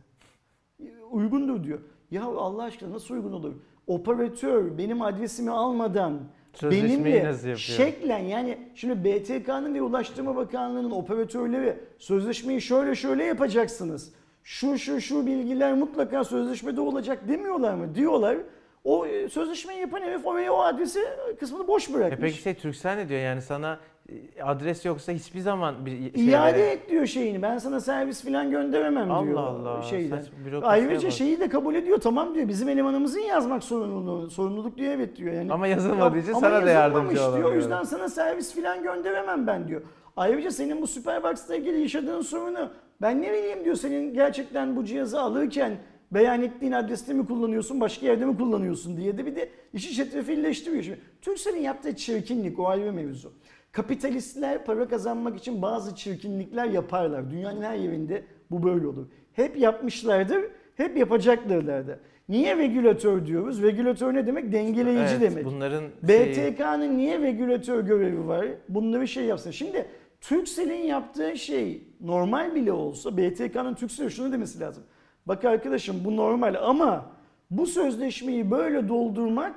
E, 0.81 0.85
Uygundur 1.11 1.65
diyor. 1.65 1.79
Ya 2.11 2.25
Allah 2.25 2.63
aşkına 2.63 2.93
nasıl 2.95 3.15
uygun 3.15 3.33
olur? 3.33 3.53
Operatör 3.87 4.79
benim 4.79 5.03
adresimi 5.03 5.51
almadan 5.51 6.21
Sözleşmeyi 6.53 7.05
benimle 7.05 7.57
şeklen 7.57 8.19
yani 8.19 8.59
şimdi 8.75 9.05
BTK'nın 9.05 9.75
ve 9.75 9.83
Ulaştırma 9.83 10.37
Bakanlığı'nın 10.37 10.91
operatörleri 10.91 11.77
sözleşmeyi 11.99 12.61
şöyle 12.61 12.95
şöyle 12.95 13.25
yapacaksınız. 13.25 14.13
Şu 14.43 14.79
şu 14.79 15.01
şu 15.01 15.27
bilgiler 15.27 15.75
mutlaka 15.75 16.25
sözleşmede 16.25 16.81
olacak 16.81 17.29
demiyorlar 17.29 17.75
mı? 17.75 17.95
Diyorlar. 17.95 18.37
O 18.85 19.07
e, 19.07 19.29
sözleşmeyi 19.29 19.81
yapan 19.81 20.01
herif 20.01 20.27
oraya 20.27 20.53
o 20.53 20.59
adresi 20.63 21.01
kısmını 21.41 21.69
boş 21.69 21.91
E 21.91 21.93
bırakmış. 21.95 22.21
peki 22.21 22.43
şey 22.43 22.55
Türksel 22.55 22.97
ne 22.97 23.09
diyor 23.09 23.21
yani 23.21 23.43
sana 23.43 23.73
e, 23.75 24.00
adres 24.43 24.85
yoksa 24.85 25.13
hiçbir 25.13 25.41
zaman 25.41 25.87
bir 25.87 26.15
şey 26.15 26.29
İade 26.29 26.73
et 26.73 26.91
diyor 26.91 27.07
şeyini. 27.07 27.43
Ben 27.43 27.59
sana 27.59 27.81
servis 27.81 28.25
falan 28.25 28.51
gönderemem 28.51 29.11
Allah 29.11 29.27
diyor. 29.27 29.39
Allah, 29.39 29.83
saçma 29.83 30.45
bürokrasiye 30.47 30.63
Ayrıca 30.63 31.09
bak. 31.09 31.13
şeyi 31.13 31.41
de 31.41 31.49
kabul 31.49 31.75
ediyor. 31.75 31.99
Tamam 32.01 32.35
diyor. 32.35 32.49
Bizim 32.49 32.69
elemanımızın 32.69 33.21
yazmak 33.21 33.65
sorumluluğu, 33.65 34.31
sorumluluk 34.31 34.77
diyor. 34.77 34.93
Evet 34.93 35.17
diyor. 35.17 35.33
Yani 35.33 35.53
Ama 35.53 35.67
yazılmadığı 35.67 36.19
için 36.19 36.33
sana 36.33 36.67
da 36.67 36.71
yardımcı 36.71 37.17
yazılmamış 37.17 37.37
diyor. 37.37 37.53
O 37.53 37.55
yüzden 37.55 37.83
sana 37.83 38.09
servis 38.09 38.55
falan 38.55 38.83
gönderemem 38.83 39.47
ben 39.47 39.69
diyor. 39.69 39.83
Ayrıca 40.17 40.51
senin 40.51 40.83
bu 40.83 40.87
Superbox'la 40.87 41.57
ilgili 41.57 41.81
yaşadığın 41.81 42.21
sorunu 42.21 42.71
ben 43.03 43.23
ne 43.23 43.33
bileyim 43.33 43.65
diyor 43.65 43.77
senin 43.77 44.15
gerçekten 44.15 44.77
bu 44.77 44.85
cihazı 44.85 45.21
alırken 45.21 45.73
beyan 46.13 46.43
ettiğin 46.43 46.73
adreste 46.73 47.13
mi 47.13 47.27
kullanıyorsun, 47.27 47.81
başka 47.81 48.07
yerde 48.07 48.25
mi 48.25 48.37
kullanıyorsun 48.37 48.97
diye 48.97 49.19
de 49.19 49.27
bir 49.27 49.37
de 49.37 49.49
işi 49.73 49.95
çetrefilleştiriyor. 49.95 50.83
Şimdi 50.83 51.01
Turkcell'in 51.23 51.63
yaptığı 51.63 51.97
çirkinlik 51.97 52.59
o 52.59 52.69
ayrı 52.69 52.93
mevzu. 52.93 53.33
Kapitalistler 53.73 54.65
para 54.65 54.89
kazanmak 54.89 55.39
için 55.39 55.63
bazı 55.63 55.95
çirkinlikler 55.97 56.67
yaparlar. 56.67 57.31
Dünyanın 57.31 57.63
her 57.63 57.75
yerinde 57.77 58.23
bu 58.51 58.63
böyle 58.63 58.87
olur. 58.87 59.07
Hep 59.33 59.57
yapmışlardır, 59.57 60.45
hep 60.77 60.97
yapacaklardır 60.97 61.89
da. 61.89 61.99
Niye 62.29 62.57
regülatör 62.57 63.27
diyoruz? 63.27 63.63
Regülatör 63.63 64.15
ne 64.15 64.27
demek? 64.27 64.53
Dengeleyici 64.53 65.03
Evet, 65.03 65.21
demek. 65.21 65.45
Bunların 65.45 65.85
şeyi- 66.07 66.53
BTK'nın 66.53 66.99
niye 66.99 67.19
regülatör 67.19 67.81
görevi 67.85 68.27
var? 68.29 68.47
Bunları 68.69 69.09
şey 69.09 69.25
yapsın. 69.25 69.51
Şimdi 69.51 69.87
Turkcell'in 70.21 70.83
yaptığı 70.87 71.37
şey 71.37 71.83
normal 72.01 72.55
bile 72.55 72.73
olsa 72.73 73.17
BTK'nın 73.17 73.75
Turkcell'e 73.75 74.11
şunu 74.11 74.33
demesi 74.33 74.61
lazım. 74.61 74.83
Bak 75.27 75.45
arkadaşım 75.45 75.97
bu 76.05 76.17
normal 76.17 76.55
ama 76.63 77.07
bu 77.51 77.67
sözleşmeyi 77.67 78.51
böyle 78.51 78.89
doldurmak 78.89 79.55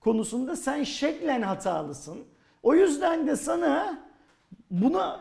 konusunda 0.00 0.56
sen 0.56 0.82
şeklen 0.82 1.42
hatalısın. 1.42 2.18
O 2.64 2.74
yüzden 2.74 3.26
de 3.26 3.36
sana 3.36 3.98
buna 4.70 5.20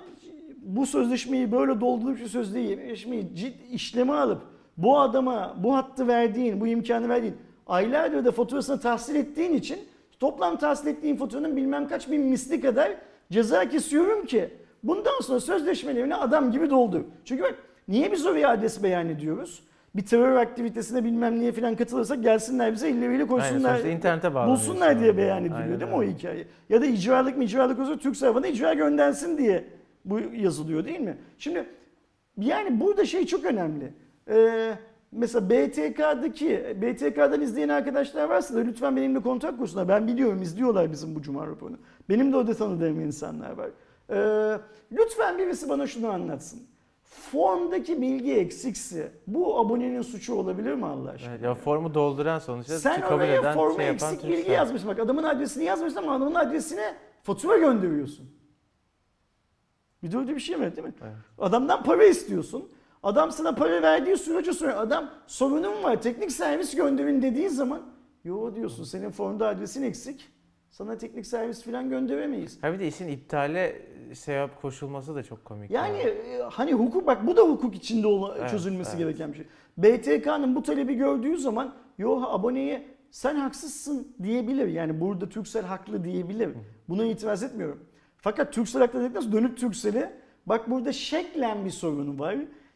bu 0.62 0.86
sözleşmeyi 0.86 1.52
böyle 1.52 1.82
doldurup 1.82 2.18
şu 2.18 2.30
sözleşmeyi 2.30 3.36
cid, 3.36 3.54
işleme 3.72 4.14
alıp 4.14 4.42
bu 4.78 5.00
adama 5.00 5.56
bu 5.58 5.76
hattı 5.76 6.08
verdiğin, 6.08 6.62
bu 6.62 6.68
imkanı 6.68 7.10
verdiğin 7.10 7.36
aylardır 7.68 8.26
da 8.26 8.32
faturasını 8.32 8.80
tahsil 8.80 9.16
ettiğin 9.16 9.54
için 9.54 9.80
toplam 10.20 10.58
tahsil 10.58 10.88
ettiğin 10.88 11.16
faturanın 11.16 11.58
bilmem 11.58 11.88
kaç 11.88 12.12
bin 12.12 12.22
misli 12.22 12.62
kadar 12.62 12.92
ceza 13.32 13.70
kesiyorum 13.70 14.26
ki 14.26 14.50
bundan 14.84 15.20
sonra 15.22 15.40
sözleşmelerini 15.40 16.16
adam 16.16 16.52
gibi 16.52 16.70
doldur. 16.70 17.02
Çünkü 17.26 17.44
bak 17.44 17.56
niye 17.88 18.12
biz 18.12 18.26
oraya 18.26 18.50
adres 18.50 18.84
beyan 18.84 19.10
ediyoruz? 19.10 19.64
Bir 19.96 20.06
terör 20.06 20.36
aktivitesine 20.36 21.04
bilmem 21.04 21.40
niye 21.40 21.52
falan 21.52 21.76
katılırsak 21.76 22.24
gelsinler 22.24 22.74
bize 22.74 22.90
illeriyle 22.90 23.28
koysunlar. 23.28 23.70
sonuçta 23.70 23.90
internete 23.90 24.34
Bulsunlar 24.34 25.00
diye 25.00 25.18
beyan 25.18 25.42
ediliyor 25.42 25.62
Aynen 25.62 25.80
değil 25.80 25.92
mi 25.92 25.98
o 25.98 26.04
hikaye? 26.04 26.48
Ya 26.70 26.82
da 26.82 26.86
icralık 26.86 27.38
mı 27.38 27.44
icralık 27.44 27.80
olsa 27.80 27.98
Türk 27.98 28.36
bana 28.36 28.48
icra 28.48 28.74
göndersin 28.74 29.38
diye 29.38 29.66
bu 30.06 30.20
yazılıyor 30.20 30.86
değil 30.86 31.00
mi? 31.00 31.18
Şimdi 31.38 31.66
yani 32.38 32.80
burada 32.80 33.06
şey 33.06 33.26
çok 33.26 33.46
önemli. 33.46 33.94
Ee, 34.30 34.74
mesela 35.12 35.50
BTK'daki, 35.50 36.78
BTK'dan 36.82 37.42
izleyen 37.42 37.70
arkadaşlar 37.70 38.30
varsa 38.30 38.56
da 38.56 38.60
lütfen 38.60 38.96
benimle 38.96 39.22
kontak 39.22 39.58
kursunlar. 39.60 39.88
Ben 39.88 40.08
biliyorum 40.08 40.42
izliyorlar 40.42 40.92
bizim 40.92 41.16
bu 41.16 41.22
Cuma 41.22 41.48
raporunu. 41.48 41.78
Benim 42.10 42.32
de 42.32 42.38
orada 42.38 42.54
tanıdığım 42.54 43.02
insanlar 43.02 43.52
var. 43.52 43.70
Ee, 44.10 44.60
lütfen 44.92 45.38
birisi 45.38 45.70
bana 45.70 45.88
şunu 45.88 46.08
anlatsın. 46.08 46.73
Formdaki 47.14 48.02
bilgi 48.02 48.34
eksikse 48.34 49.12
bu 49.28 49.60
abonenin 49.60 50.02
suçu 50.02 50.36
olabilir 50.36 50.74
mi 50.74 50.86
Allah 50.86 51.10
aşkına? 51.10 51.32
Evet, 51.32 51.42
ya 51.44 51.56
formu 51.56 51.94
dolduran 51.94 52.40
sonuçta 52.40 52.80
Sen 52.80 53.02
kabul 53.02 53.16
oraya 53.16 53.40
eden 53.42 53.54
forma 53.54 53.76
şey 53.78 53.86
yapan 53.86 54.14
eksik 54.14 54.22
Türksel. 54.22 54.40
bilgi 54.40 54.52
yazmışsın. 54.52 54.90
Bak 54.90 55.00
adamın 55.00 55.24
adresini 55.24 55.64
yazmışsın 55.64 55.98
ama 55.98 56.16
adamın 56.16 56.36
adresine 56.36 56.96
fatura 57.24 57.58
gönderiyorsun. 57.58 58.30
Bir 60.04 60.12
de 60.12 60.18
öyle 60.18 60.36
bir 60.36 60.40
şey 60.40 60.58
mi 60.58 60.76
değil 60.76 60.88
mi? 60.88 60.94
Evet. 61.04 61.14
Adamdan 61.38 61.84
para 61.84 62.04
istiyorsun. 62.06 62.70
Adam 63.04 63.32
sana 63.32 63.56
para 63.56 63.82
verdiği 63.82 64.18
sürece 64.18 64.54
sonra 64.54 64.78
adam 64.78 65.10
sorunum 65.28 65.84
var 65.84 66.02
teknik 66.02 66.32
servis 66.32 66.76
gönderin 66.76 67.22
dediği 67.22 67.50
zaman 67.50 67.82
yo 68.24 68.56
diyorsun 68.56 68.84
senin 68.84 69.10
formda 69.12 69.48
adresin 69.48 69.84
eksik. 69.84 70.30
Sana 70.70 70.98
teknik 70.98 71.26
servis 71.28 71.64
falan 71.64 71.90
gönderemeyiz. 71.90 72.64
Ha 72.64 72.74
bir 72.74 72.80
de 72.80 72.88
işin 72.88 73.08
iptale 73.08 73.82
yap 74.28 74.62
koşulması 74.62 75.16
da 75.16 75.24
çok 75.24 75.46
komik. 75.46 75.72
Yani 75.72 75.98
e, 75.98 76.42
hani 76.52 76.74
hukuk 76.74 77.08
bak 77.08 77.28
bu 77.28 77.38
da 77.38 77.42
hukuk 77.42 77.76
içinde 77.76 78.08
olan, 78.08 78.38
Evet, 78.40 78.50
çözülmesi 78.50 78.90
evet. 78.90 79.00
gereken 79.00 79.34
bir 79.34 79.38
şey. 79.38 79.46
BTK'nın 79.78 80.56
bu 80.56 80.64
talebi 80.64 80.96
gördüğü 80.96 81.38
zaman 81.38 81.74
yo 81.98 82.22
aboneye 82.22 82.88
sen 83.12 83.36
haksızsın 83.36 84.08
diyebilir. 84.24 84.68
Yani 84.68 85.02
burada 85.02 85.30
Turkcell 85.30 85.64
haklı 85.64 86.04
diyebilir. 86.04 86.50
Buna 86.90 87.06
itiraz 87.06 87.44
etmiyorum. 87.44 87.80
Fakat 88.18 88.54
Turkcell 88.54 88.82
haklı 88.82 89.00
dedikten 89.00 89.22
sonra 89.22 89.34
dönüp 89.34 89.58
Turkcell'e 89.58 90.14
bak 90.46 90.70
burada 90.70 90.92
şeklen 90.92 91.66
bir 91.66 91.70
sorunu 91.70 92.20
var. 92.20 92.36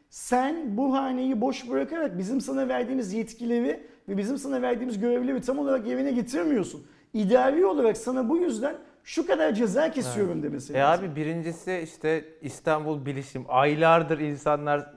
Sen 0.10 0.78
bu 0.78 0.94
haneyi 0.94 1.42
boş 1.42 1.70
bırakarak 1.70 2.18
bizim 2.18 2.42
sana 2.42 2.68
verdiğimiz 2.68 3.14
yetkileri 3.14 3.84
ve 4.10 4.18
bizim 4.18 4.38
sana 4.38 4.62
verdiğimiz 4.62 5.00
görevleri 5.00 5.42
tam 5.42 5.60
olarak 5.60 5.88
yerine 5.88 6.12
getirmiyorsun. 6.12 6.86
İdari 7.14 7.66
olarak 7.66 7.98
sana 7.98 8.30
bu 8.30 8.38
yüzden 8.38 8.76
şu 9.08 9.28
kadar 9.28 9.54
ceza 9.54 9.92
kesiyorum 9.92 10.44
demesi 10.44 10.74
E 10.74 10.80
lazım. 10.80 11.06
abi 11.06 11.16
birincisi 11.16 11.80
işte 11.84 12.26
İstanbul 12.42 13.06
Bilişim. 13.06 13.46
Aylardır 13.50 14.20
insanlar 14.20 14.92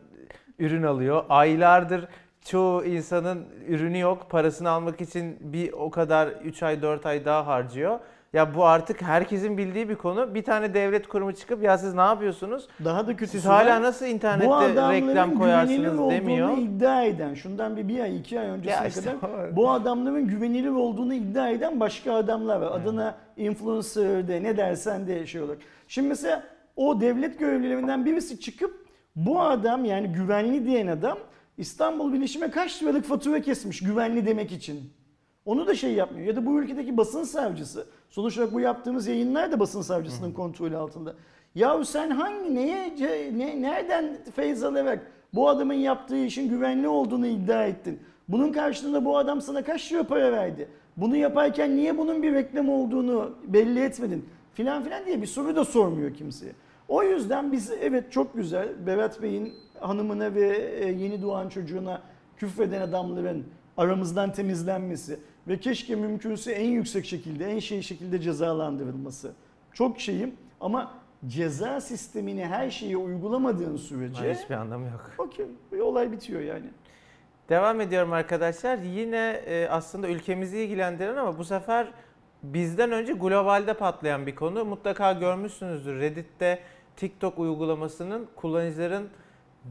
ürün 0.59 0.83
alıyor. 0.83 1.25
Aylardır 1.29 2.09
çoğu 2.45 2.85
insanın 2.85 3.45
ürünü 3.69 3.99
yok. 3.99 4.31
Parasını 4.31 4.71
almak 4.71 5.01
için 5.01 5.37
bir 5.41 5.73
o 5.73 5.91
kadar 5.91 6.29
3 6.29 6.63
ay 6.63 6.83
4 6.83 7.07
ay 7.07 7.25
daha 7.25 7.47
harcıyor. 7.47 7.99
Ya 8.33 8.55
bu 8.55 8.65
artık 8.65 9.03
herkesin 9.03 9.59
bildiği 9.59 9.89
bir 9.89 9.95
konu. 9.95 10.35
Bir 10.35 10.45
tane 10.45 10.75
devlet 10.75 11.09
kurumu 11.09 11.33
çıkıp 11.33 11.63
ya 11.63 11.79
siz 11.79 11.95
ne 11.95 12.01
yapıyorsunuz? 12.01 12.69
Daha 12.85 13.07
da 13.07 13.17
kötüsü 13.17 13.39
Siz 13.39 13.47
hala 13.47 13.83
nasıl 13.83 14.05
bu 14.07 14.09
internette 14.09 14.49
reklam 14.93 15.35
koyarsınız 15.39 16.11
demiyor. 16.11 16.59
iddia 16.59 17.03
eden, 17.05 17.35
şundan 17.35 17.77
bir, 17.77 17.89
bir 17.89 18.01
ay 18.01 18.17
iki 18.17 18.41
ay 18.41 18.47
öncesine 18.47 18.73
Ya 18.83 18.87
işte 18.87 19.01
kadar 19.21 19.49
o- 19.53 19.57
bu 19.57 19.71
adamların 19.71 20.29
güvenilir 20.29 20.71
olduğunu 20.71 21.15
iddia 21.15 21.49
eden 21.49 21.81
başka 21.81 22.15
adamlar 22.15 22.61
var. 22.61 22.73
Adına 22.81 23.15
influencer 23.41 24.29
de 24.29 24.43
ne 24.43 24.57
dersen 24.57 25.07
de 25.07 25.27
şey 25.27 25.43
olur. 25.43 25.57
Şimdi 25.89 26.09
mesela 26.09 26.45
o 26.77 27.01
devlet 27.01 27.39
görevlilerinden 27.39 28.05
birisi 28.05 28.41
çıkıp 28.41 28.87
bu 29.17 29.41
adam 29.41 29.85
yani 29.85 30.09
güvenli 30.09 30.67
diyen 30.67 30.87
adam 30.87 31.19
İstanbul 31.59 32.13
Bilişim'e 32.13 32.51
kaç 32.51 32.83
liralık 32.83 33.05
fatura 33.05 33.43
kesmiş 33.43 33.81
güvenli 33.81 34.27
demek 34.27 34.53
için. 34.53 34.93
Onu 35.45 35.67
da 35.67 35.75
şey 35.75 35.93
yapmıyor. 35.93 36.27
Ya 36.27 36.37
da 36.37 36.47
bu 36.47 36.61
ülkedeki 36.61 36.97
basın 36.97 37.23
savcısı. 37.23 37.87
Sonuç 38.11 38.39
olarak 38.39 38.55
bu 38.55 38.61
yaptığımız 38.61 39.07
yayınlar 39.07 39.53
da 39.53 39.61
basın 39.61 39.83
savcısının 39.83 40.33
kontrolü 40.33 40.77
altında. 40.77 41.15
Yahu 41.55 41.85
sen 41.85 42.11
hangi 42.11 42.55
neye 42.55 42.95
ne, 43.39 43.63
nereden 43.63 44.17
feyz 44.37 44.63
alarak 44.63 45.13
bu 45.35 45.49
adamın 45.49 45.75
yaptığı 45.75 46.25
işin 46.25 46.49
güvenli 46.49 46.89
olduğunu 46.89 47.27
iddia 47.27 47.67
ettin? 47.67 48.01
Bunun 48.29 48.53
karşılığında 48.53 49.05
bu 49.05 49.19
adam 49.19 49.41
sana 49.41 49.65
kaç 49.65 49.93
lira 49.93 50.03
para 50.03 50.33
verdi? 50.33 50.69
Bunu 50.97 51.17
yaparken 51.17 51.77
niye 51.77 51.99
bunun 51.99 52.23
bir 52.23 52.33
reklam 52.35 52.69
olduğunu 52.69 53.35
belli 53.47 53.81
etmedin? 53.81 54.29
Filan 54.55 54.83
filan 54.85 55.07
diye 55.07 55.23
bir 55.23 55.27
soru 55.27 55.57
da 55.57 55.65
sormuyor 55.65 56.15
kimseye. 56.15 56.53
O 56.89 57.03
yüzden 57.03 57.53
biz 57.53 57.71
evet 57.83 58.13
çok 58.13 58.35
güzel 58.35 58.87
Berat 58.87 59.23
Bey'in 59.23 59.55
hanımına 59.81 60.35
ve 60.35 60.57
e, 60.81 60.93
yeni 60.93 61.23
doğan 61.23 61.49
çocuğuna 61.49 62.03
küfreden 62.37 62.81
adamların 62.81 63.45
aramızdan 63.77 64.33
temizlenmesi 64.33 65.19
ve 65.49 65.61
keşke 65.61 65.95
mümkünse 65.95 66.53
en 66.53 66.71
yüksek 66.71 67.05
şekilde, 67.07 67.47
en 67.47 67.59
şey 67.59 67.83
şekilde 67.83 68.21
cezalandırılması. 68.21 69.33
Çok 69.73 70.01
şeyim 70.01 70.35
ama 70.61 70.93
ceza 71.27 71.81
sistemini 71.81 72.47
her 72.47 72.71
şeye 72.71 72.97
uygulamadığın 72.97 73.77
sürece 73.77 74.35
Hiçbir 74.35 74.55
anlamı 74.55 74.85
yok. 74.87 75.11
okey 75.19 75.47
olay 75.83 76.13
bitiyor 76.13 76.41
yani. 76.41 76.67
Devam 77.51 77.81
ediyorum 77.81 78.13
arkadaşlar. 78.13 78.79
Yine 78.79 79.43
e, 79.47 79.69
aslında 79.71 80.09
ülkemizi 80.09 80.59
ilgilendiren 80.59 81.17
ama 81.17 81.39
bu 81.39 81.45
sefer 81.45 81.87
bizden 82.43 82.93
önce 82.93 83.13
globalde 83.13 83.75
patlayan 83.75 84.27
bir 84.27 84.35
konu. 84.35 84.65
Mutlaka 84.65 85.13
görmüşsünüzdür. 85.13 86.01
Reddit'te 86.01 86.59
TikTok 86.97 87.39
uygulamasının 87.39 88.29
kullanıcıların 88.37 89.09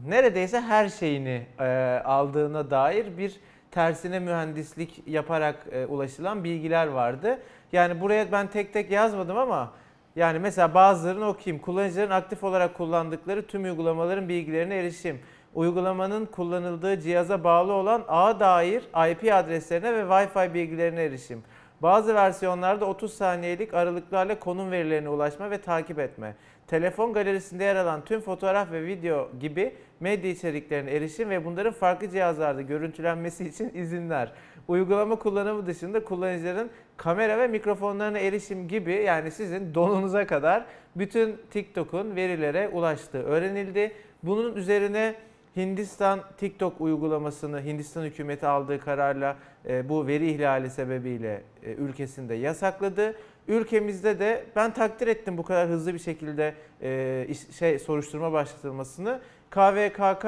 neredeyse 0.06 0.60
her 0.60 0.88
şeyini 0.88 1.46
e, 1.60 1.64
aldığına 2.04 2.70
dair 2.70 3.18
bir 3.18 3.40
tersine 3.70 4.18
mühendislik 4.18 5.02
yaparak 5.06 5.66
e, 5.72 5.86
ulaşılan 5.86 6.44
bilgiler 6.44 6.86
vardı. 6.86 7.38
Yani 7.72 8.00
buraya 8.00 8.32
ben 8.32 8.46
tek 8.46 8.72
tek 8.72 8.90
yazmadım 8.90 9.38
ama 9.38 9.72
yani 10.16 10.38
mesela 10.38 10.74
bazılarını 10.74 11.26
okuyayım. 11.28 11.62
Kullanıcıların 11.62 12.10
aktif 12.10 12.44
olarak 12.44 12.74
kullandıkları 12.74 13.46
tüm 13.46 13.64
uygulamaların 13.64 14.28
bilgilerine 14.28 14.76
erişim. 14.76 15.20
Uygulamanın 15.54 16.26
kullanıldığı 16.26 17.00
cihaza 17.00 17.44
bağlı 17.44 17.72
olan 17.72 18.04
ağa 18.08 18.40
dair 18.40 18.82
IP 19.10 19.32
adreslerine 19.34 19.94
ve 19.94 20.00
Wi-Fi 20.00 20.54
bilgilerine 20.54 21.02
erişim. 21.02 21.42
Bazı 21.82 22.14
versiyonlarda 22.14 22.84
30 22.86 23.14
saniyelik 23.14 23.74
aralıklarla 23.74 24.38
konum 24.38 24.70
verilerine 24.70 25.08
ulaşma 25.08 25.50
ve 25.50 25.58
takip 25.58 25.98
etme. 25.98 26.34
Telefon 26.66 27.12
galerisinde 27.12 27.64
yer 27.64 27.76
alan 27.76 28.04
tüm 28.04 28.20
fotoğraf 28.20 28.72
ve 28.72 28.86
video 28.86 29.30
gibi 29.40 29.74
medya 30.00 30.30
içeriklerine 30.30 30.90
erişim 30.90 31.30
ve 31.30 31.44
bunların 31.44 31.72
farklı 31.72 32.08
cihazlarda 32.08 32.62
görüntülenmesi 32.62 33.48
için 33.48 33.70
izinler. 33.74 34.32
Uygulama 34.68 35.16
kullanımı 35.16 35.66
dışında 35.66 36.04
kullanıcıların 36.04 36.70
kamera 36.96 37.38
ve 37.38 37.46
mikrofonlarına 37.46 38.18
erişim 38.18 38.68
gibi 38.68 38.92
yani 38.92 39.30
sizin 39.30 39.74
donunuza 39.74 40.26
kadar 40.26 40.64
bütün 40.96 41.36
TikTok'un 41.50 42.16
verilere 42.16 42.68
ulaştığı 42.68 43.22
öğrenildi. 43.22 43.92
Bunun 44.22 44.56
üzerine 44.56 45.14
Hindistan 45.56 46.20
TikTok 46.38 46.80
uygulamasını 46.80 47.64
Hindistan 47.64 48.02
hükümeti 48.02 48.46
aldığı 48.46 48.80
kararla 48.80 49.36
e, 49.68 49.88
bu 49.88 50.06
veri 50.06 50.30
ihlali 50.30 50.70
sebebiyle 50.70 51.42
e, 51.62 51.72
ülkesinde 51.72 52.34
yasakladı. 52.34 53.14
Ülkemizde 53.48 54.18
de 54.18 54.44
ben 54.56 54.74
takdir 54.74 55.06
ettim 55.06 55.38
bu 55.38 55.42
kadar 55.42 55.68
hızlı 55.68 55.94
bir 55.94 55.98
şekilde 55.98 56.54
e, 56.82 57.26
iş- 57.28 57.50
şey 57.58 57.78
soruşturma 57.78 58.32
başlatılmasını. 58.32 59.20
KVKK 59.50 60.26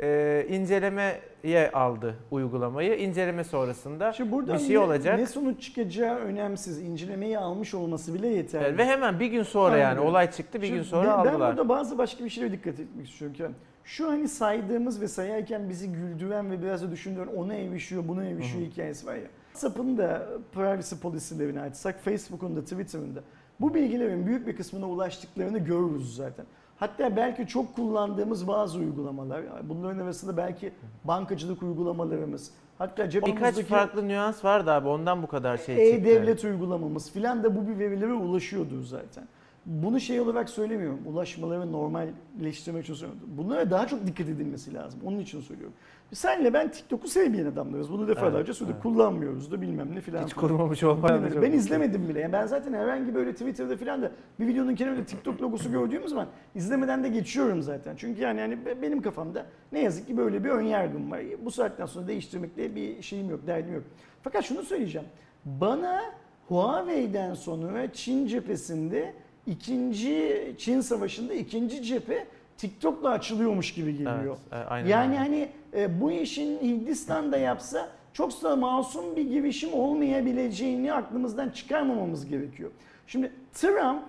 e, 0.00 0.46
incelemeye 0.48 1.70
aldı 1.72 2.14
uygulamayı. 2.30 2.96
İnceleme 2.98 3.44
sonrasında 3.44 4.12
Şimdi 4.12 4.32
buradan 4.32 4.54
bir 4.58 4.62
şey 4.62 4.74
ne, 4.74 4.78
olacak. 4.78 5.18
ne 5.18 5.26
sonuç 5.26 5.62
çıkacağı 5.62 6.16
önemsiz. 6.18 6.80
İncelemeyi 6.82 7.38
almış 7.38 7.74
olması 7.74 8.14
bile 8.14 8.28
yeterli. 8.28 8.64
Evet, 8.64 8.78
ve 8.78 8.84
hemen 8.84 9.20
bir 9.20 9.26
gün 9.26 9.42
sonra 9.42 9.74
Aynen 9.74 9.84
yani 9.84 10.00
olay 10.00 10.30
çıktı 10.30 10.60
bir 10.62 10.66
Şimdi 10.66 10.78
gün 10.78 10.84
sonra 10.84 11.08
ben, 11.08 11.24
Ben 11.24 11.30
aldılar. 11.30 11.50
burada 11.50 11.68
bazı 11.68 11.98
başka 11.98 12.24
bir 12.24 12.30
şeylere 12.30 12.52
dikkat 12.52 12.80
etmek 12.80 13.08
istiyorum. 13.08 13.54
Şu 13.88 14.08
hani 14.08 14.28
saydığımız 14.28 15.00
ve 15.00 15.08
sayarken 15.08 15.68
bizi 15.68 15.92
güldüren 15.92 16.50
ve 16.50 16.62
biraz 16.62 16.82
da 16.82 16.90
düşündüren 16.90 17.26
ona 17.26 17.54
evişiyor, 17.54 18.08
buna 18.08 18.24
evişiyor 18.24 18.64
hikayesi 18.64 19.06
var 19.06 19.14
ya. 19.14 19.28
WhatsApp'ın 19.52 19.98
da 19.98 20.28
privacy 20.52 20.94
policy'lerini 20.94 21.60
açsak, 21.60 22.00
Facebook'un 22.00 22.56
da 22.56 22.62
Twitter'ın 22.62 23.14
da 23.14 23.20
bu 23.60 23.74
bilgilerin 23.74 24.26
büyük 24.26 24.46
bir 24.46 24.56
kısmına 24.56 24.88
ulaştıklarını 24.88 25.58
görürüz 25.58 26.16
zaten. 26.16 26.46
Hatta 26.76 27.16
belki 27.16 27.46
çok 27.46 27.74
kullandığımız 27.74 28.48
bazı 28.48 28.78
uygulamalar, 28.78 29.42
bunların 29.62 29.98
arasında 29.98 30.36
belki 30.36 30.72
bankacılık 31.04 31.62
uygulamalarımız, 31.62 32.50
hatta 32.78 33.10
cep 33.10 33.26
Birkaç 33.26 33.60
farklı 33.60 34.08
nüans 34.08 34.44
vardı 34.44 34.70
abi 34.70 34.88
ondan 34.88 35.22
bu 35.22 35.26
kadar 35.26 35.56
şey 35.56 35.76
çıktı. 35.76 35.82
e-devlet 35.82 36.44
uygulamamız 36.44 37.12
filan 37.12 37.44
da 37.44 37.56
bu 37.56 37.68
bir 37.68 37.78
verilere 37.78 38.12
ulaşıyordu 38.12 38.82
zaten. 38.82 39.28
Bunu 39.66 40.00
şey 40.00 40.20
olarak 40.20 40.48
söylemiyorum. 40.50 41.00
Ulaşmaları 41.06 41.72
normalleştirmek 41.72 42.84
için 42.84 42.94
söylüyorum. 42.94 43.28
Bunlara 43.38 43.70
daha 43.70 43.86
çok 43.86 44.06
dikkat 44.06 44.28
edilmesi 44.28 44.74
lazım. 44.74 45.00
Onun 45.04 45.18
için 45.18 45.40
söylüyorum. 45.40 45.74
Senle 46.12 46.54
ben 46.54 46.70
TikTok'u 46.70 47.08
sevmeyen 47.08 47.46
adamlarız. 47.46 47.92
Bunu 47.92 48.08
defalarca 48.08 48.38
Evet, 48.38 48.56
söyledik. 48.56 48.74
evet. 48.74 48.82
Kullanmıyoruz 48.82 49.52
da 49.52 49.60
bilmem 49.60 49.94
ne 49.94 50.00
filan. 50.00 50.24
Hiç 50.24 50.34
kurmamış 50.34 50.82
olmayan 50.82 51.28
çok 51.28 51.42
Ben 51.42 51.52
izlemedim 51.52 52.08
bile. 52.08 52.20
Yani 52.20 52.32
ben 52.32 52.46
zaten 52.46 52.72
herhangi 52.72 53.14
böyle 53.14 53.32
Twitter'da 53.32 53.76
filan 53.76 54.02
da 54.02 54.12
bir 54.40 54.46
videonun 54.46 54.74
kenarında 54.74 55.04
TikTok 55.04 55.42
logosu 55.42 55.72
gördüğüm 55.72 56.08
zaman 56.08 56.26
izlemeden 56.54 57.04
de 57.04 57.08
geçiyorum 57.08 57.62
zaten. 57.62 57.96
Çünkü 57.96 58.20
yani 58.20 58.40
yani 58.40 58.58
benim 58.82 59.02
kafamda 59.02 59.46
ne 59.72 59.80
yazık 59.82 60.06
ki 60.06 60.16
böyle 60.16 60.44
bir 60.44 60.48
ön 60.50 60.62
yargım 60.62 61.10
var. 61.10 61.20
Bu 61.44 61.50
saatten 61.50 61.86
sonra 61.86 62.08
değiştirmekle 62.08 62.74
bir 62.76 63.02
şeyim 63.02 63.30
yok, 63.30 63.46
derdim 63.46 63.74
yok. 63.74 63.84
Fakat 64.22 64.44
şunu 64.44 64.62
söyleyeceğim. 64.62 65.08
Bana 65.44 66.00
Huawei'den 66.48 67.34
sonra 67.34 67.92
Çin 67.92 68.26
cephesinde 68.26 69.14
ikinci 69.48 70.54
Çin 70.58 70.80
savaşında 70.80 71.34
ikinci 71.34 71.82
cephe 71.82 72.26
TikTok'la 72.56 73.10
açılıyormuş 73.10 73.74
gibi 73.74 73.92
geliyor. 73.92 74.36
Evet, 74.52 74.62
e, 74.64 74.68
aynen 74.68 74.88
Yani 74.88 75.08
öyle. 75.08 75.18
hani 75.18 75.48
e, 75.76 76.00
bu 76.00 76.12
işin 76.12 76.58
Hindistan'da 76.60 77.38
yapsa 77.38 77.88
çok 78.12 78.42
da 78.42 78.56
masum 78.56 79.16
bir 79.16 79.30
girişim 79.30 79.72
olmayabileceğini 79.74 80.92
aklımızdan 80.92 81.48
çıkarmamamız 81.48 82.26
gerekiyor. 82.28 82.70
Şimdi 83.06 83.32
Trump 83.54 84.02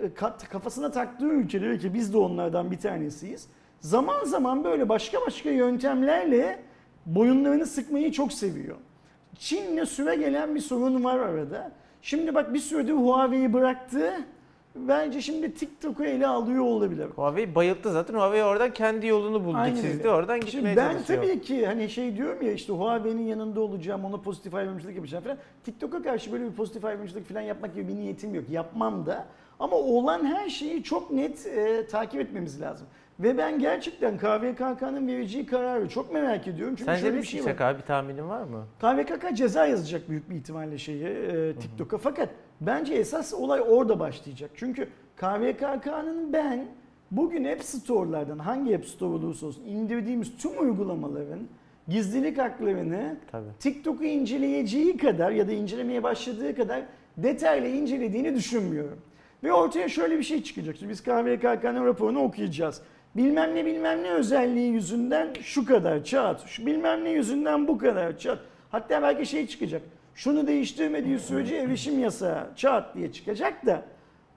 e, 0.00 0.06
ka- 0.06 0.48
kafasına 0.48 0.90
taktığı 0.90 1.26
ülkeleri 1.26 1.78
ki 1.78 1.94
biz 1.94 2.12
de 2.12 2.18
onlardan 2.18 2.70
bir 2.70 2.78
tanesiyiz. 2.78 3.46
Zaman 3.80 4.24
zaman 4.24 4.64
böyle 4.64 4.88
başka 4.88 5.18
başka 5.26 5.50
yöntemlerle 5.50 6.62
boyunlarını 7.06 7.66
sıkmayı 7.66 8.12
çok 8.12 8.32
seviyor. 8.32 8.76
Çin'le 9.38 9.84
süre 9.84 10.16
gelen 10.16 10.54
bir 10.54 10.60
sorun 10.60 11.04
var 11.04 11.18
arada. 11.18 11.72
Şimdi 12.02 12.34
bak 12.34 12.54
bir 12.54 12.58
süredir 12.58 12.92
Huawei'yi 12.92 13.52
bıraktı. 13.52 14.12
Bence 14.76 15.20
şimdi 15.20 15.54
TikTok'u 15.54 16.04
ele 16.04 16.26
alıyor 16.26 16.64
olabilir. 16.64 17.06
Huawei 17.16 17.54
bayılttı 17.54 17.92
zaten. 17.92 18.14
Huawei 18.14 18.44
oradan 18.44 18.72
kendi 18.72 19.06
yolunu 19.06 19.44
buldu, 19.44 19.56
Aynen 19.56 19.74
çizdi. 19.76 19.98
öyle. 19.98 20.10
Oradan 20.10 20.34
Şimdi 20.40 20.50
gitmeye 20.52 20.76
ben 20.76 20.92
çalışıyor. 20.92 21.22
tabii 21.22 21.40
ki 21.40 21.66
hani 21.66 21.90
şey 21.90 22.16
diyorum 22.16 22.42
ya 22.42 22.52
işte 22.52 22.72
Huawei'nin 22.72 23.22
yanında 23.22 23.60
olacağım, 23.60 24.04
ona 24.04 24.16
pozitif 24.16 24.54
ayrımcılık 24.54 24.94
yapacağım 24.96 25.24
falan. 25.24 25.36
TikTok'a 25.64 26.02
karşı 26.02 26.32
böyle 26.32 26.44
bir 26.44 26.52
pozitif 26.52 26.84
ayrımcılık 26.84 27.28
falan 27.28 27.40
yapmak 27.40 27.74
gibi 27.74 27.88
bir 27.88 27.94
niyetim 27.96 28.34
yok. 28.34 28.44
Yapmam 28.50 29.06
da. 29.06 29.26
Ama 29.60 29.76
olan 29.76 30.24
her 30.26 30.48
şeyi 30.48 30.82
çok 30.82 31.10
net 31.10 31.46
e, 31.46 31.86
takip 31.86 32.20
etmemiz 32.20 32.60
lazım. 32.60 32.86
Ve 33.20 33.38
ben 33.38 33.58
gerçekten 33.58 34.18
KVKK'nın 34.18 35.08
vereceği 35.08 35.46
kararı 35.46 35.88
çok 35.88 36.12
merak 36.12 36.48
ediyorum. 36.48 36.74
Çünkü 36.78 36.90
Sence 36.90 37.00
şöyle 37.00 37.16
bir 37.16 37.22
şey 37.22 37.44
var. 37.44 37.58
abi 37.60 37.78
bir 37.78 37.82
tahminin 37.86 38.28
var 38.28 38.42
mı? 38.42 38.64
KVKK 38.80 39.36
ceza 39.36 39.66
yazacak 39.66 40.08
büyük 40.08 40.30
bir 40.30 40.34
ihtimalle 40.36 40.78
şeye 40.78 41.10
e, 41.10 41.54
TikTok'a. 41.54 41.98
Fakat 41.98 42.28
bence 42.60 42.94
esas 42.94 43.34
olay 43.34 43.60
orada 43.68 44.00
başlayacak. 44.00 44.50
Çünkü 44.54 44.88
KVKK'nın 45.16 46.32
ben 46.32 46.66
bugün 47.10 47.44
App 47.44 47.64
Store'lardan 47.64 48.38
hangi 48.38 48.76
App 48.76 48.86
Store 48.86 49.14
olursa 49.14 49.46
olsun 49.46 49.64
indirdiğimiz 49.64 50.36
tüm 50.36 50.60
uygulamaların 50.60 51.40
gizlilik 51.88 52.38
haklarını. 52.38 53.16
TikTok'u 53.60 54.04
inceleyeceği 54.04 54.96
kadar 54.96 55.30
ya 55.30 55.48
da 55.48 55.52
incelemeye 55.52 56.02
başladığı 56.02 56.56
kadar 56.56 56.82
detaylı 57.16 57.68
incelediğini 57.68 58.34
düşünmüyorum. 58.34 58.98
Ve 59.44 59.52
ortaya 59.52 59.88
şöyle 59.88 60.18
bir 60.18 60.22
şey 60.22 60.42
çıkacak. 60.42 60.76
Şimdi 60.76 60.92
biz 60.92 61.02
KVKK'nın 61.02 61.84
raporunu 61.84 62.18
okuyacağız. 62.22 62.82
Bilmem 63.16 63.54
ne 63.54 63.66
bilmem 63.66 64.02
ne 64.02 64.10
özelliği 64.10 64.72
yüzünden 64.72 65.28
şu 65.42 65.66
kadar 65.66 66.04
çat, 66.04 66.46
şu 66.46 66.66
bilmem 66.66 67.04
ne 67.04 67.10
yüzünden 67.10 67.68
bu 67.68 67.78
kadar 67.78 68.18
çat. 68.18 68.38
Hatta 68.70 69.02
belki 69.02 69.26
şey 69.26 69.46
çıkacak. 69.46 69.82
Şunu 70.14 70.46
değiştirmediği 70.46 71.18
sürece 71.18 71.56
erişim 71.56 71.98
yasağı 71.98 72.46
çat 72.56 72.94
diye 72.94 73.12
çıkacak 73.12 73.66
da 73.66 73.82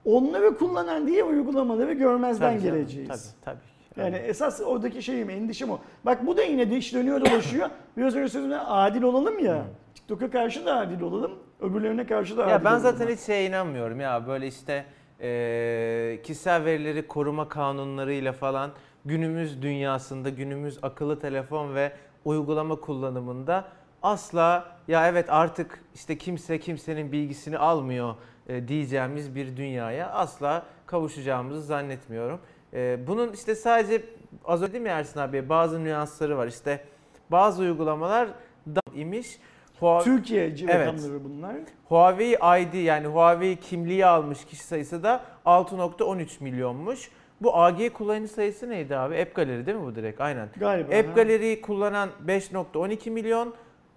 onları 0.04 0.56
kullanan 0.58 1.06
diye 1.06 1.24
uygulamaları 1.24 1.92
görmezden 1.92 2.52
Tabii 2.52 2.62
canım, 2.62 2.76
geleceğiz. 2.78 3.34
Tabii 3.44 3.56
tabii. 3.94 4.04
Yani 4.04 4.16
esas 4.16 4.60
oradaki 4.60 5.02
şeyim, 5.02 5.30
endişem 5.30 5.70
o. 5.70 5.78
Bak 6.04 6.26
bu 6.26 6.36
da 6.36 6.42
yine 6.42 6.70
diş 6.70 6.94
dönüyor 6.94 7.20
dolaşıyor. 7.20 7.70
Biraz 7.96 8.16
önce 8.16 8.28
sözümden 8.28 8.60
adil 8.66 9.02
olalım 9.02 9.38
ya. 9.38 9.64
TikTok'a 9.94 10.30
karşı 10.30 10.66
da 10.66 10.76
adil 10.76 11.00
olalım. 11.00 11.32
Öbürlerine 11.60 12.06
karşı 12.06 12.36
da 12.36 12.42
adil 12.42 12.50
Ya 12.52 12.64
ben 12.64 12.70
olalım. 12.70 12.82
zaten 12.82 13.08
hiç 13.08 13.20
şeye 13.20 13.46
inanmıyorum 13.46 14.00
ya 14.00 14.26
böyle 14.26 14.46
işte 14.46 14.84
eee, 15.20 16.22
kişisel 16.22 16.64
verileri 16.64 17.06
koruma 17.06 17.48
kanunlarıyla 17.48 18.32
falan 18.32 18.70
günümüz 19.04 19.62
dünyasında 19.62 20.28
günümüz 20.28 20.78
akıllı 20.82 21.20
telefon 21.20 21.74
ve 21.74 21.92
uygulama 22.24 22.76
kullanımında 22.76 23.64
asla 24.02 24.76
ya 24.88 25.08
evet 25.08 25.26
artık 25.30 25.80
işte 25.94 26.18
kimse 26.18 26.60
kimsenin 26.60 27.12
bilgisini 27.12 27.58
almıyor 27.58 28.14
e, 28.48 28.68
diyeceğimiz 28.68 29.34
bir 29.34 29.56
dünyaya 29.56 30.10
asla 30.10 30.66
kavuşacağımızı 30.86 31.62
zannetmiyorum. 31.62 32.40
E, 32.74 32.98
bunun 33.06 33.32
işte 33.32 33.54
sadece 33.54 34.02
az 34.44 34.62
önce 34.62 34.72
dedim 34.72 34.86
ya 34.86 34.98
Ersin 34.98 35.20
abi 35.20 35.48
bazı 35.48 35.84
nüansları 35.84 36.38
var 36.38 36.46
işte 36.46 36.84
bazı 37.30 37.62
uygulamalar 37.62 38.28
da 38.66 38.80
imiş. 38.94 39.38
Huawei- 39.80 40.04
Türkiye 40.04 40.44
Evet. 40.44 40.68
rakamları 40.68 41.24
bunlar. 41.24 41.56
Huawei 41.88 42.32
ID 42.62 42.74
yani 42.74 43.06
Huawei 43.06 43.56
kimliği 43.56 44.06
almış 44.06 44.44
kişi 44.44 44.62
sayısı 44.64 45.02
da 45.02 45.20
6.13 45.46 46.40
milyonmuş. 46.40 47.10
Bu 47.40 47.56
AG 47.56 47.92
kullanıcı 47.92 48.32
sayısı 48.32 48.70
neydi 48.70 48.96
abi? 48.96 49.20
App 49.20 49.34
Gallery 49.34 49.66
değil 49.66 49.78
mi 49.78 49.84
bu 49.84 49.94
direkt? 49.94 50.20
Aynen. 50.20 50.48
Galiba. 50.56 50.96
App. 50.96 51.16
Gallery'yi 51.16 51.60
kullanan 51.60 52.08
5.12 52.26 53.10
milyon. 53.10 53.54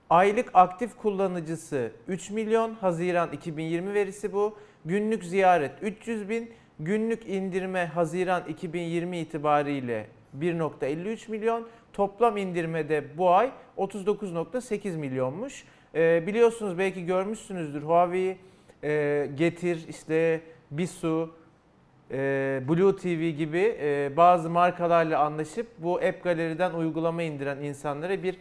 Aylık 0.09 0.49
aktif 0.53 0.97
kullanıcısı 0.97 1.91
3 2.07 2.29
milyon. 2.31 2.73
Haziran 2.81 3.31
2020 3.31 3.93
verisi 3.93 4.33
bu. 4.33 4.57
Günlük 4.85 5.23
ziyaret 5.23 5.71
300 5.81 6.29
bin. 6.29 6.51
Günlük 6.79 7.27
indirme 7.27 7.85
Haziran 7.85 8.43
2020 8.47 9.17
itibariyle 9.19 10.07
1.53 10.39 11.31
milyon. 11.31 11.67
Toplam 11.93 12.37
indirmede 12.37 13.17
bu 13.17 13.29
ay 13.29 13.51
39.8 13.77 14.97
milyonmuş. 14.97 15.65
Ee, 15.95 16.23
biliyorsunuz 16.27 16.77
belki 16.77 17.05
görmüşsünüzdür 17.05 17.81
Huawei 17.81 18.37
e, 18.83 19.29
Getir, 19.35 19.87
işte 19.89 20.41
Bisu, 20.71 21.29
e, 22.11 22.61
Blue 22.69 22.95
TV 22.95 23.37
gibi 23.37 23.77
e, 23.81 24.11
bazı 24.17 24.49
markalarla 24.49 25.19
anlaşıp 25.19 25.67
bu 25.77 25.95
App 25.95 26.23
Gallery'den 26.23 26.73
uygulama 26.73 27.23
indiren 27.23 27.57
insanlara 27.57 28.23
bir 28.23 28.37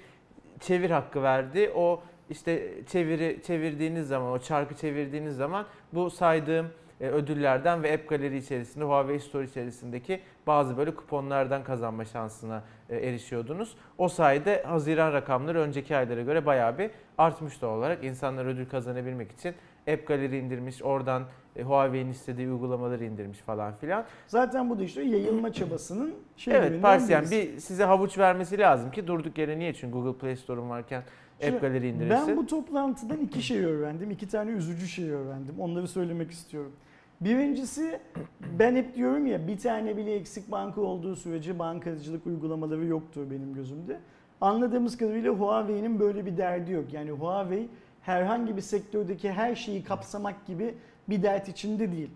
çevir 0.61 0.91
hakkı 0.91 1.23
verdi. 1.23 1.71
O 1.75 2.03
işte 2.31 2.71
çeviri 2.87 3.41
çevirdiğiniz 3.47 4.09
zaman, 4.09 4.33
o 4.33 4.39
çarkı 4.39 4.75
çevirdiğiniz 4.75 5.37
zaman 5.37 5.67
bu 5.93 6.11
saydığım 6.11 6.67
e, 6.67 6.71
ödüllerden 7.09 7.83
ve 7.83 7.95
App 7.95 8.09
Gallery 8.09 8.37
içerisinde, 8.37 8.85
Huawei 8.85 9.21
Store 9.21 9.45
içerisindeki 9.45 10.21
bazı 10.47 10.77
böyle 10.77 10.95
kuponlardan 10.95 11.65
kazanma 11.65 12.05
şansına 12.05 12.63
e, 12.89 12.97
erişiyordunuz. 12.97 13.77
O 13.99 14.09
sayede 14.09 14.63
Haziran 14.63 15.13
rakamları 15.13 15.61
önceki 15.61 15.97
aylara 15.97 16.23
göre 16.23 16.47
bayağı 16.47 16.79
bir 16.79 16.91
artmış 17.19 17.63
doğal 17.63 17.79
olarak. 17.79 18.05
İnsanlar 18.05 18.47
ödül 18.47 18.69
kazanabilmek 18.69 19.33
için 19.33 19.55
App 19.89 20.07
Gallery 20.07 20.39
indirmiş, 20.39 20.83
oradan 20.83 21.23
e, 21.57 21.63
Huawei'nin 21.63 22.11
istediği 22.11 22.49
uygulamaları 22.51 23.05
indirmiş 23.05 23.39
falan 23.39 23.77
filan. 23.77 24.05
Zaten 24.27 24.71
bu 24.71 24.79
da 24.79 24.85
işte 24.85 25.03
yayılma 25.03 25.53
çabasının 25.53 26.15
şeylerinden 26.37 26.71
Evet 26.71 26.83
Parsiyen 26.83 27.23
birisi. 27.23 27.55
bir 27.55 27.61
size 27.61 27.85
havuç 27.85 28.19
vermesi 28.19 28.59
lazım 28.59 28.91
ki 28.91 29.07
durduk 29.07 29.39
yere 29.39 29.59
niye? 29.59 29.75
Çünkü 29.75 29.93
Google 29.93 30.19
Play 30.19 30.37
Store'un 30.37 30.71
varken 30.71 31.03
Şimdi 31.41 31.53
App 31.55 31.63
Gallery 31.63 31.89
indirirsin. 31.89 32.29
Ben 32.29 32.37
bu 32.37 32.47
toplantıdan 32.47 33.19
iki 33.19 33.43
şey 33.43 33.65
öğrendim. 33.65 34.11
iki 34.11 34.29
tane 34.29 34.51
üzücü 34.51 34.89
şey 34.89 35.11
öğrendim. 35.11 35.55
Onları 35.61 35.89
söylemek 35.89 36.31
istiyorum. 36.31 36.73
Birincisi 37.21 38.01
ben 38.59 38.77
hep 38.77 38.95
diyorum 38.95 39.27
ya 39.27 39.49
bir 39.49 39.59
tane 39.59 39.97
bile 39.97 40.15
eksik 40.15 40.51
banka 40.51 40.81
olduğu 40.81 41.17
sürece 41.17 41.59
bankacılık 41.59 42.27
uygulamaları 42.27 42.87
yoktur 42.87 43.31
benim 43.31 43.55
gözümde. 43.55 44.01
Anladığımız 44.41 44.97
kadarıyla 44.97 45.33
Huawei'nin 45.33 46.01
böyle 46.01 46.27
bir 46.27 46.37
derdi 46.37 46.73
yok. 46.73 46.93
Yani 46.93 47.11
Huawei 47.11 47.69
herhangi 48.03 48.57
bir 48.57 48.63
sektördeki 48.63 49.33
her 49.33 49.55
şeyi 49.55 49.85
kapsamak 49.85 50.47
gibi 50.47 50.75
bir 51.09 51.23
dert 51.23 51.49
içinde 51.49 51.93
değil. 51.93 52.11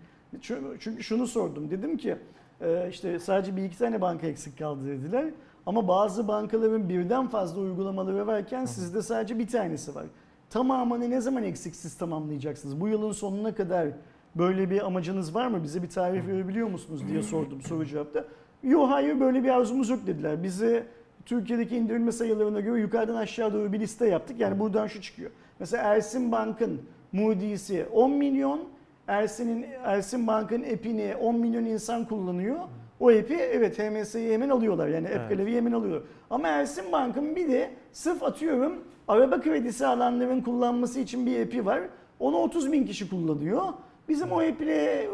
Çünkü 0.79 1.03
şunu 1.03 1.27
sordum. 1.27 1.71
Dedim 1.71 1.97
ki 1.97 2.15
e, 2.61 2.89
işte 2.89 3.19
sadece 3.19 3.55
bir 3.55 3.63
iki 3.63 3.77
tane 3.77 4.01
banka 4.01 4.27
eksik 4.27 4.59
kaldı 4.59 4.87
dediler. 4.87 5.25
Ama 5.65 5.87
bazı 5.87 6.27
bankaların 6.27 6.89
birden 6.89 7.27
fazla 7.27 7.61
uygulamaları 7.61 8.27
varken 8.27 8.65
sizde 8.65 9.01
sadece 9.01 9.39
bir 9.39 9.47
tanesi 9.47 9.95
var. 9.95 10.05
Tamamını 10.49 11.09
ne 11.09 11.21
zaman 11.21 11.43
eksiksiz 11.43 11.97
tamamlayacaksınız? 11.97 12.81
Bu 12.81 12.87
yılın 12.87 13.11
sonuna 13.11 13.55
kadar 13.55 13.89
böyle 14.35 14.69
bir 14.69 14.85
amacınız 14.85 15.35
var 15.35 15.47
mı? 15.47 15.63
Bize 15.63 15.83
bir 15.83 15.89
tarih 15.89 16.27
verebiliyor 16.27 16.67
musunuz 16.67 17.01
diye 17.07 17.23
sordum 17.23 17.61
soru 17.61 17.85
cevapta. 17.85 18.25
Yok 18.63 18.89
hayır 18.89 19.19
böyle 19.19 19.43
bir 19.43 19.49
arzumuz 19.49 19.89
yok 19.89 20.07
dediler. 20.07 20.43
Bize 20.43 20.87
Türkiye'deki 21.25 21.77
indirilme 21.77 22.11
sayılarına 22.11 22.59
göre 22.59 22.79
yukarıdan 22.81 23.15
aşağı 23.15 23.53
doğru 23.53 23.73
bir 23.73 23.79
liste 23.79 24.07
yaptık. 24.07 24.39
Yani 24.39 24.59
buradan 24.59 24.87
şu 24.87 25.01
çıkıyor. 25.01 25.31
Mesela 25.59 25.83
Ersin 25.83 26.31
Bank'ın 26.31 26.81
Moody'si 27.11 27.85
10 27.93 28.11
milyon, 28.11 28.59
Ersin'in 29.07 29.65
Ersin 29.83 30.27
Bank'ın 30.27 30.63
app'ini 30.63 31.15
10 31.15 31.35
milyon 31.35 31.65
insan 31.65 32.05
kullanıyor. 32.05 32.59
O 32.99 33.09
app'i 33.09 33.33
evet 33.35 33.79
HMS'yi 33.79 34.33
hemen 34.33 34.49
alıyorlar. 34.49 34.87
Yani 34.87 35.07
app 35.07 35.31
Evet. 35.31 35.47
Hemen 35.47 35.71
alıyorlar. 35.71 36.03
Ama 36.29 36.47
Ersin 36.47 36.91
Bank'ın 36.91 37.35
bir 37.35 37.47
de 37.49 37.71
sırf 37.91 38.23
atıyorum 38.23 38.73
araba 39.07 39.41
kredisi 39.41 39.87
alanların 39.87 40.41
kullanması 40.41 40.99
için 40.99 41.25
bir 41.25 41.45
app'i 41.45 41.65
var. 41.65 41.81
Onu 42.19 42.37
30 42.37 42.71
bin 42.71 42.85
kişi 42.85 43.09
kullanıyor. 43.09 43.63
Bizim 44.09 44.31
o 44.31 44.39
app'le 44.39 44.67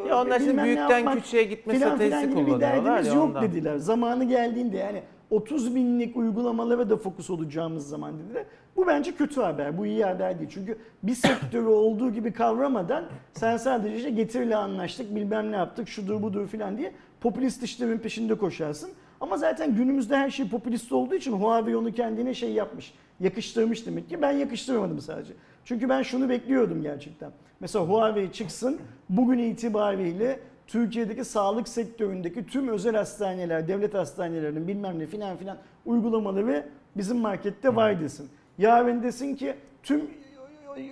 Ya 0.10 0.21
onlar 0.21 0.39
şimdi 0.39 0.63
büyükten 0.63 0.97
yapmak 0.97 1.15
küçüğe 1.23 1.43
gitme 1.43 1.73
filan 1.73 1.97
filan 1.97 2.10
stratejisi 2.19 2.39
gibi 2.45 2.56
bir 2.56 2.60
derdimiz 2.62 3.08
ya 3.08 3.13
yok 3.13 3.23
ondan. 3.25 3.43
dediler. 3.43 3.77
Zamanı 3.77 4.23
geldiğinde 4.23 4.77
yani 4.77 5.04
30 5.30 5.75
binlik 5.75 6.17
uygulamalara 6.17 6.89
da 6.89 6.97
fokus 6.97 7.30
olacağımız 7.30 7.89
zaman 7.89 8.19
dediler. 8.19 8.43
Bu 8.75 8.88
bence 8.88 9.15
kötü 9.15 9.41
haber. 9.41 9.77
Bu 9.77 9.86
iyi 9.86 10.06
haber 10.06 10.39
değil. 10.39 10.49
Çünkü 10.54 10.77
bir 11.04 11.15
sektörü 11.15 11.65
olduğu 11.67 12.12
gibi 12.13 12.34
kavramadan 12.34 13.06
sen 13.34 13.58
sadece 13.58 13.95
işte 13.95 14.10
getiriyle 14.10 14.56
anlaştık 14.56 15.15
bilmem 15.15 15.51
ne 15.51 15.56
yaptık 15.56 15.88
şudur 15.88 16.21
budur 16.21 16.47
filan 16.47 16.77
diye 16.77 16.91
popülist 17.21 17.63
işlerin 17.63 17.97
peşinde 17.97 18.36
koşarsın. 18.36 18.89
Ama 19.21 19.38
zaten 19.38 19.75
günümüzde 19.75 20.17
her 20.17 20.30
şey 20.30 20.49
popülist 20.49 20.91
olduğu 20.91 21.15
için 21.15 21.32
Huawei 21.32 21.75
onu 21.75 21.91
kendine 21.93 22.34
şey 22.34 22.51
yapmış. 22.54 22.93
Yakıştırmış 23.19 23.86
demek 23.86 24.10
ki. 24.10 24.21
Ben 24.21 24.32
yakıştırmadım 24.32 24.99
sadece. 25.01 25.34
Çünkü 25.65 25.89
ben 25.89 26.01
şunu 26.01 26.30
bekliyordum 26.30 26.82
gerçekten. 26.82 27.32
Mesela 27.62 27.86
Huawei 27.86 28.32
çıksın 28.32 28.80
bugün 29.10 29.38
itibariyle 29.38 30.39
Türkiye'deki 30.67 31.26
sağlık 31.26 31.67
sektöründeki 31.67 32.45
tüm 32.45 32.67
özel 32.67 32.95
hastaneler, 32.95 33.67
devlet 33.67 33.93
hastanelerinin 33.93 34.67
bilmem 34.67 35.00
ne 35.00 35.06
filan 35.06 35.38
filan 35.38 35.58
uygulamaları 35.86 36.69
bizim 36.97 37.17
markette 37.17 37.76
var 37.76 38.02
desin. 38.02 38.30
Yarın 38.58 39.04
desin 39.04 39.36
ki 39.36 39.56
tüm 39.84 40.10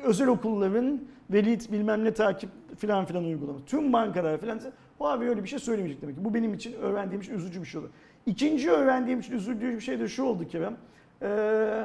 özel 0.04 0.28
okulların 0.28 1.02
veli 1.30 1.60
bilmem 1.72 2.04
ne 2.04 2.14
takip 2.14 2.50
filan 2.78 3.06
filan 3.06 3.24
uygulaması. 3.24 3.66
Tüm 3.66 3.94
bankalar 3.94 4.38
filan 4.38 4.62
Huawei 4.98 5.30
öyle 5.30 5.44
bir 5.44 5.50
şey 5.50 5.60
söylemeyecek 5.60 6.02
demek 6.02 6.16
ki. 6.16 6.26
Bu 6.26 6.34
benim 6.34 6.54
için 6.54 6.74
öğrendiğim 6.74 7.22
için 7.22 7.34
üzücü 7.34 7.62
bir 7.62 7.66
şey 7.66 7.82
oldu. 7.82 7.90
İkinci 8.26 8.72
öğrendiğim 8.72 9.20
için 9.20 9.34
üzüldüğüm 9.34 9.76
bir 9.76 9.82
şey 9.82 10.00
de 10.00 10.08
şu 10.08 10.24
oldu 10.24 10.48
Kerem. 10.48 10.78
Ee, 11.22 11.84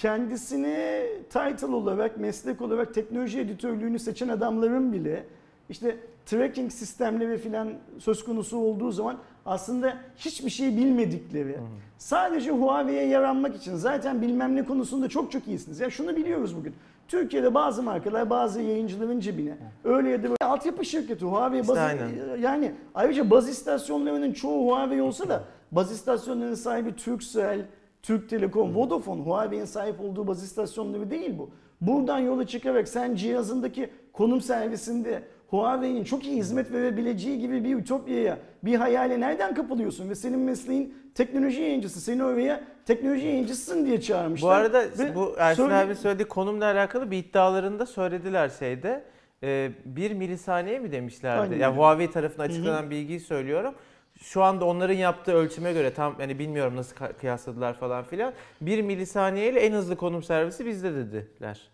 kendisini 0.00 1.06
title 1.28 1.66
olarak, 1.66 2.16
meslek 2.16 2.62
olarak 2.62 2.94
teknoloji 2.94 3.40
editörlüğünü 3.40 3.98
seçen 3.98 4.28
adamların 4.28 4.92
bile 4.92 5.24
işte 5.68 5.96
tracking 6.26 6.72
sistemleri 6.72 7.38
filan 7.38 7.68
söz 7.98 8.24
konusu 8.24 8.58
olduğu 8.58 8.90
zaman 8.90 9.16
aslında 9.46 9.96
hiçbir 10.16 10.50
şey 10.50 10.76
bilmedikleri, 10.76 11.58
sadece 11.98 12.50
Huawei'ye 12.50 13.06
yaranmak 13.06 13.56
için 13.56 13.76
zaten 13.76 14.22
bilmem 14.22 14.56
ne 14.56 14.64
konusunda 14.64 15.08
çok 15.08 15.32
çok 15.32 15.48
iyisiniz. 15.48 15.80
Ya 15.80 15.90
şunu 15.90 16.16
biliyoruz 16.16 16.56
bugün. 16.56 16.74
Türkiye'de 17.08 17.54
bazı 17.54 17.82
markalar 17.82 18.30
bazı 18.30 18.60
yayıncıların 18.62 19.20
cebine 19.20 19.56
öyle 19.84 20.08
ya 20.08 20.18
da 20.18 20.22
böyle 20.22 20.36
altyapı 20.40 20.84
şirketi 20.84 21.24
Huawei 21.24 21.60
İşte 21.60 21.72
bazı, 21.72 21.80
aynen. 21.80 22.08
yani 22.40 22.72
ayrıca 22.94 23.30
baz 23.30 23.48
istasyonlarının 23.48 24.32
çoğu 24.32 24.66
Huawei 24.66 25.02
olsa 25.02 25.28
da 25.28 25.44
baz 25.72 25.92
istasyonlarının 25.92 26.54
sahibi 26.54 26.96
Turkcell, 26.96 27.66
Türk 28.02 28.28
Telekom, 28.30 28.74
Vodafone, 28.74 29.22
Huawei'nin 29.22 29.64
sahip 29.64 30.00
olduğu 30.00 30.26
baz 30.26 30.42
istasyonları 30.42 31.10
değil 31.10 31.38
bu. 31.38 31.50
Buradan 31.80 32.18
yola 32.18 32.46
çıkarak 32.46 32.88
sen 32.88 33.14
cihazındaki 33.14 33.90
konum 34.12 34.40
servisinde 34.40 35.22
Huawei'nin 35.48 36.04
çok 36.04 36.24
iyi 36.26 36.36
hizmet 36.36 36.72
verebileceği 36.72 37.38
gibi 37.38 37.64
bir 37.64 37.76
ütopyaya, 37.76 38.38
bir 38.64 38.74
hayale 38.74 39.20
nereden 39.20 39.54
kapılıyorsun? 39.54 40.10
Ve 40.10 40.14
senin 40.14 40.38
mesleğin 40.38 40.94
teknoloji 41.14 41.60
yayıncısı. 41.62 42.00
Seni 42.00 42.24
oraya 42.24 42.60
teknoloji 42.86 43.26
yayıncısısın 43.26 43.86
diye 43.86 44.00
çağırmışlar. 44.00 44.48
Bu 44.50 44.52
arada 44.54 44.82
Ve 44.98 45.14
bu 45.14 45.34
Ersin 45.38 45.62
söyle- 45.62 45.74
abi 45.74 45.94
söylediği 45.94 46.28
konumla 46.28 46.64
alakalı 46.64 47.10
bir 47.10 47.18
iddialarında 47.18 47.86
söylediler 47.86 48.48
şeyde. 48.58 49.04
Ee, 49.42 49.70
1 49.84 50.10
milisaniye 50.12 50.78
mi 50.78 50.92
demişlerdi? 50.92 51.40
Aynen 51.40 51.58
Yani. 51.58 51.76
Huawei 51.76 52.10
tarafından 52.10 52.44
açıklanan 52.48 52.90
bilgiyi 52.90 53.20
söylüyorum. 53.20 53.74
Şu 54.22 54.42
anda 54.42 54.64
onların 54.64 54.94
yaptığı 54.94 55.32
ölçüme 55.32 55.72
göre 55.72 55.94
tam 55.94 56.14
yani 56.20 56.38
bilmiyorum 56.38 56.76
nasıl 56.76 56.96
kıyasladılar 57.20 57.74
falan 57.78 58.04
filan. 58.04 58.32
1 58.60 58.82
milisaniye 58.82 59.48
ile 59.52 59.60
en 59.60 59.72
hızlı 59.72 59.96
konum 59.96 60.22
servisi 60.22 60.66
bizde 60.66 60.94
dediler. 60.94 61.70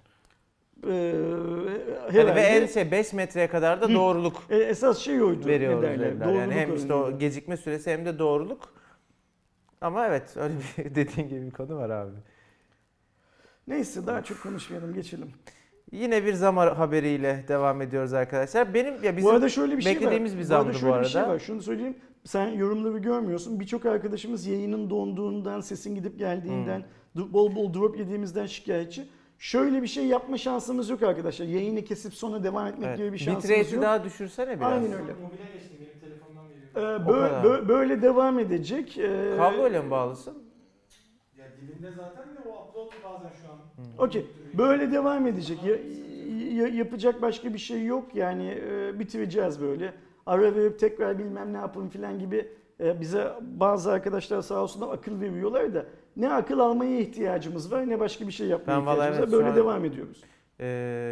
Ee, 0.86 0.92
Yani 2.12 2.34
ve 2.34 2.40
en 2.40 2.66
şey 2.66 2.90
5 2.90 3.12
metreye 3.12 3.48
kadar 3.48 3.80
da 3.80 3.94
doğruluk 3.94 4.42
e, 4.50 4.56
esas 4.56 4.98
şey 4.98 5.22
oydu. 5.22 5.46
veriyoruz 5.46 5.82
dediler. 5.82 6.32
Yani 6.32 6.54
hem 6.54 6.74
işte 6.76 6.94
o 6.94 7.18
gecikme 7.18 7.56
süresi 7.56 7.90
hem 7.90 8.04
de 8.06 8.18
doğruluk. 8.18 8.74
Ama 9.80 10.06
evet 10.06 10.36
öyle 10.36 10.54
bir 10.78 10.94
dediğin 10.94 11.28
gibi 11.28 11.46
bir 11.46 11.50
konu 11.50 11.76
var 11.76 11.90
abi. 11.90 12.12
Neyse 13.68 14.06
daha 14.06 14.22
çok 14.24 14.42
konuşmayalım 14.42 14.94
geçelim. 14.94 15.32
Yine 15.92 16.24
bir 16.24 16.34
zam 16.34 16.56
haberiyle 16.56 17.44
devam 17.48 17.82
ediyoruz 17.82 18.12
arkadaşlar. 18.12 18.74
Benim 18.74 19.04
ya 19.04 19.16
bizim 19.16 19.30
bu 19.30 19.34
arada 19.34 19.48
şöyle 19.48 19.76
bir 19.76 19.82
şey 19.82 19.92
var. 19.92 20.00
beklediğimiz 20.00 20.34
bir 20.36 20.40
Bu 20.42 20.44
zamdı 20.44 20.62
arada 20.66 20.74
bu 20.74 20.78
şöyle 20.78 20.92
bir 20.92 20.96
arada. 20.98 21.08
şey 21.08 21.22
var. 21.22 21.38
Şunu 21.38 21.62
söyleyeyim. 21.62 21.96
Sen 22.26 22.48
yorumları 22.48 22.98
görmüyorsun. 22.98 23.60
Birçok 23.60 23.86
arkadaşımız 23.86 24.46
yayının 24.46 24.90
donduğundan, 24.90 25.60
sesin 25.60 25.94
gidip 25.94 26.18
geldiğinden, 26.18 26.84
Hmm. 27.14 27.32
bol 27.32 27.54
bol 27.56 27.74
drop 27.74 27.98
yediğimizden 27.98 28.46
şikayetçi. 28.46 29.08
Şöyle 29.38 29.82
bir 29.82 29.86
şey 29.86 30.06
yapma 30.06 30.38
şansımız 30.38 30.90
yok 30.90 31.02
arkadaşlar. 31.02 31.46
Yayını 31.46 31.84
kesip 31.84 32.14
sonra 32.14 32.44
devam 32.44 32.66
etmek 32.66 32.88
Evet. 32.88 32.98
gibi 32.98 33.12
bir 33.12 33.18
şansımız 33.18 33.44
Bitrate'i 33.44 33.74
yok. 33.74 33.82
daha 33.82 34.04
düşürsene 34.04 34.60
biraz. 34.60 34.72
Aynen 34.72 34.92
öyle. 34.92 35.12
Mobile 35.14 35.46
geçtim 35.52 35.78
benim 35.80 35.98
telefondan 36.00 36.44
veriyorum. 36.50 37.04
Ee, 37.04 37.08
böyle, 37.08 37.42
böyle, 37.44 37.68
böyle 37.68 38.02
devam 38.02 38.38
edecek. 38.38 38.98
Ee, 38.98 39.34
Kabloyla 39.36 39.82
mı 39.82 39.90
bağlısın? 39.90 40.34
Ya 41.38 41.44
dibinde 41.60 41.90
zaten 41.92 42.34
de 42.36 42.38
o 42.48 42.68
upload 42.68 42.92
bazen 43.04 43.30
şu 43.42 43.48
an. 43.52 44.06
Okey. 44.06 44.26
Böyle 44.54 44.92
devam 44.92 45.26
edecek. 45.26 45.58
Ya- 45.64 45.76
ya- 46.62 46.74
yapacak 46.74 47.22
başka 47.22 47.54
bir 47.54 47.58
şey 47.58 47.84
yok. 47.84 48.14
Yani 48.14 48.58
e, 48.68 48.98
bitireceğiz 48.98 49.60
böyle. 49.60 49.94
Ara 50.26 50.54
verip 50.54 50.78
tekrar 50.78 51.18
bilmem 51.18 51.52
ne 51.52 51.56
yapın 51.56 51.88
filan 51.88 52.18
gibi 52.18 52.48
e, 52.80 53.00
bize 53.00 53.32
bazı 53.40 53.92
arkadaşlar 53.92 54.42
sağ 54.42 54.62
olsunlar 54.62 54.94
akıl 54.94 55.20
veriyorlar 55.20 55.74
da 55.74 55.86
ne 56.16 56.32
akıl 56.32 56.58
almaya 56.58 56.98
ihtiyacımız 57.00 57.72
var 57.72 57.88
ne 57.88 58.00
başka 58.00 58.26
bir 58.26 58.32
şey 58.32 58.46
yapmaya 58.46 58.76
Ben 58.76 58.80
ihtiyacımız 58.80 59.18
evet, 59.18 59.20
var. 59.32 59.38
şu 59.38 59.44
Böyle 59.44 59.56
devam 59.56 59.84
ediyoruz. 59.84 60.22
Ee, 60.60 60.66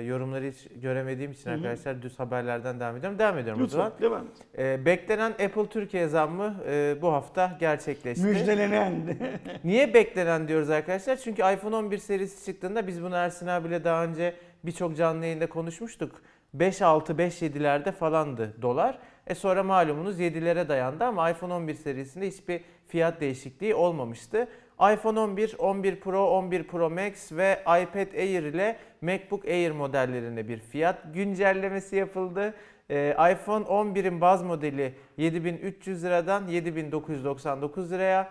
yorumları 0.07 0.45
hiç 0.45 0.69
göremediğim 0.83 1.33
için 1.33 1.45
Hı 1.51 1.51
hı. 1.51 1.55
arkadaşlar 1.55 2.03
düz 2.03 2.19
haberlerden 2.21 2.81
devam 2.81 2.97
ediyorum. 2.97 3.19
Devam 3.19 3.39
ediyorum 3.39 3.61
o 3.63 3.65
Lütfen 3.65 3.77
zaman. 3.79 3.93
devam 4.01 4.23
et. 4.23 4.59
Ee, 4.59 4.85
beklenen 4.85 5.31
Apple 5.31 5.67
Türkiye 5.67 6.09
zammı 6.09 6.55
e, 6.67 6.97
bu 7.03 7.13
hafta 7.13 7.57
gerçekleşti. 7.61 8.25
Müjdelenen. 8.27 8.93
Niye 9.65 9.95
beklenen 9.95 10.49
diyoruz 10.49 10.71
arkadaşlar? 10.71 11.17
Çünkü 11.17 11.43
iPhone 11.55 11.77
11 11.77 11.99
serisi 11.99 12.45
çıktığında 12.47 12.87
biz 12.87 13.03
bunu 13.03 13.15
Ersin 13.15 13.47
abiyle 13.47 13.85
daha 13.85 14.05
önce 14.05 14.35
birçok 14.65 14.97
canlı 14.97 15.25
yayında 15.25 15.49
konuşmuştuk. 15.49 16.23
5.6 16.59 17.13
5.7'lerde 17.13 17.93
falandı 17.93 18.55
dolar. 18.63 18.99
E 19.27 19.35
sonra 19.35 19.63
malumunuz 19.63 20.21
7'lere 20.21 20.69
dayandı 20.69 21.05
ama 21.05 21.31
iPhone 21.31 21.53
11 21.55 21.75
serisinde 21.75 22.27
hiçbir 22.27 22.61
fiyat 22.89 23.21
değişikliği 23.21 23.75
olmamıştı. 23.75 24.49
iPhone 24.93 25.21
11, 25.21 25.55
11 25.59 26.01
Pro, 26.01 26.27
11 26.27 26.65
Pro 26.65 26.91
Max 26.91 27.33
ve 27.33 27.61
iPad 27.61 28.13
Air 28.13 28.43
ile 28.43 28.77
MacBook 29.01 29.45
Air 29.45 29.71
modellerine 29.71 30.49
bir 30.49 30.59
fiyat 30.59 31.15
güncellemesi 31.15 31.97
yapıldı. 31.97 32.55
Ee, 32.91 33.11
iPhone 33.11 33.65
11'in 33.65 34.21
baz 34.21 34.43
modeli 34.43 34.95
7300 35.17 36.05
liradan 36.05 36.47
7999 36.47 37.93
liraya, 37.93 38.31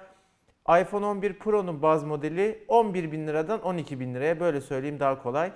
iPhone 0.81 1.05
11 1.05 1.33
Pro'nun 1.33 1.81
baz 1.81 2.03
modeli 2.03 2.63
11.000 2.67 3.27
liradan 3.27 3.59
12.000 3.59 4.13
liraya 4.13 4.39
böyle 4.39 4.61
söyleyeyim 4.61 4.99
daha 4.99 5.23
kolay. 5.23 5.51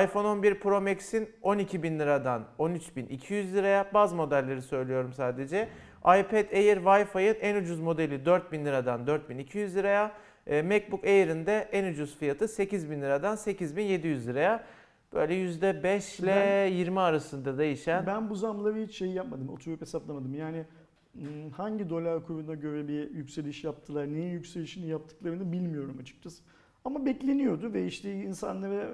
iPhone 0.00 0.26
11 0.26 0.60
Pro 0.60 0.80
Max'in 0.80 1.28
12.000 1.42 1.98
liradan 1.98 2.44
13.200 2.58 3.52
liraya 3.52 3.90
baz 3.94 4.12
modelleri 4.12 4.62
söylüyorum 4.62 5.12
sadece. 5.12 5.68
iPad 6.00 6.52
Air 6.52 6.76
Wi-Fi'nin 6.76 7.36
en 7.40 7.62
ucuz 7.62 7.80
modeli 7.80 8.14
4.000 8.14 8.64
liradan 8.64 9.06
4.200 9.06 9.74
liraya. 9.74 10.12
E, 10.46 10.62
MacBook 10.62 11.04
Air'in 11.04 11.46
de 11.46 11.68
en 11.72 11.92
ucuz 11.92 12.16
fiyatı 12.16 12.44
8.000 12.44 13.00
liradan 13.00 13.36
8.700 13.36 14.26
liraya. 14.26 14.64
Böyle 15.12 15.34
%5 15.34 16.20
ile 16.20 16.26
Ben- 16.26 16.66
20 16.66 17.00
arasında 17.00 17.58
değişen. 17.58 18.06
Ben 18.06 18.30
bu 18.30 18.36
zamları 18.36 18.76
hiç 18.76 18.98
şey 18.98 19.08
yapmadım. 19.08 19.48
Oturup 19.48 19.80
hesaplamadım. 19.80 20.34
Yani 20.34 20.64
hmm, 21.12 21.50
hangi 21.50 21.90
dolar 21.90 22.26
kuruna 22.26 22.54
göre 22.54 22.88
bir 22.88 23.10
yükseliş 23.10 23.64
yaptılar, 23.64 24.06
neyin 24.06 24.30
yükselişini 24.32 24.86
yaptıklarını 24.86 25.52
bilmiyorum 25.52 25.96
açıkçası. 26.00 26.42
Ama 26.84 27.06
bekleniyordu 27.06 27.72
ve 27.72 27.86
işte 27.86 28.12
insanlara 28.12 28.88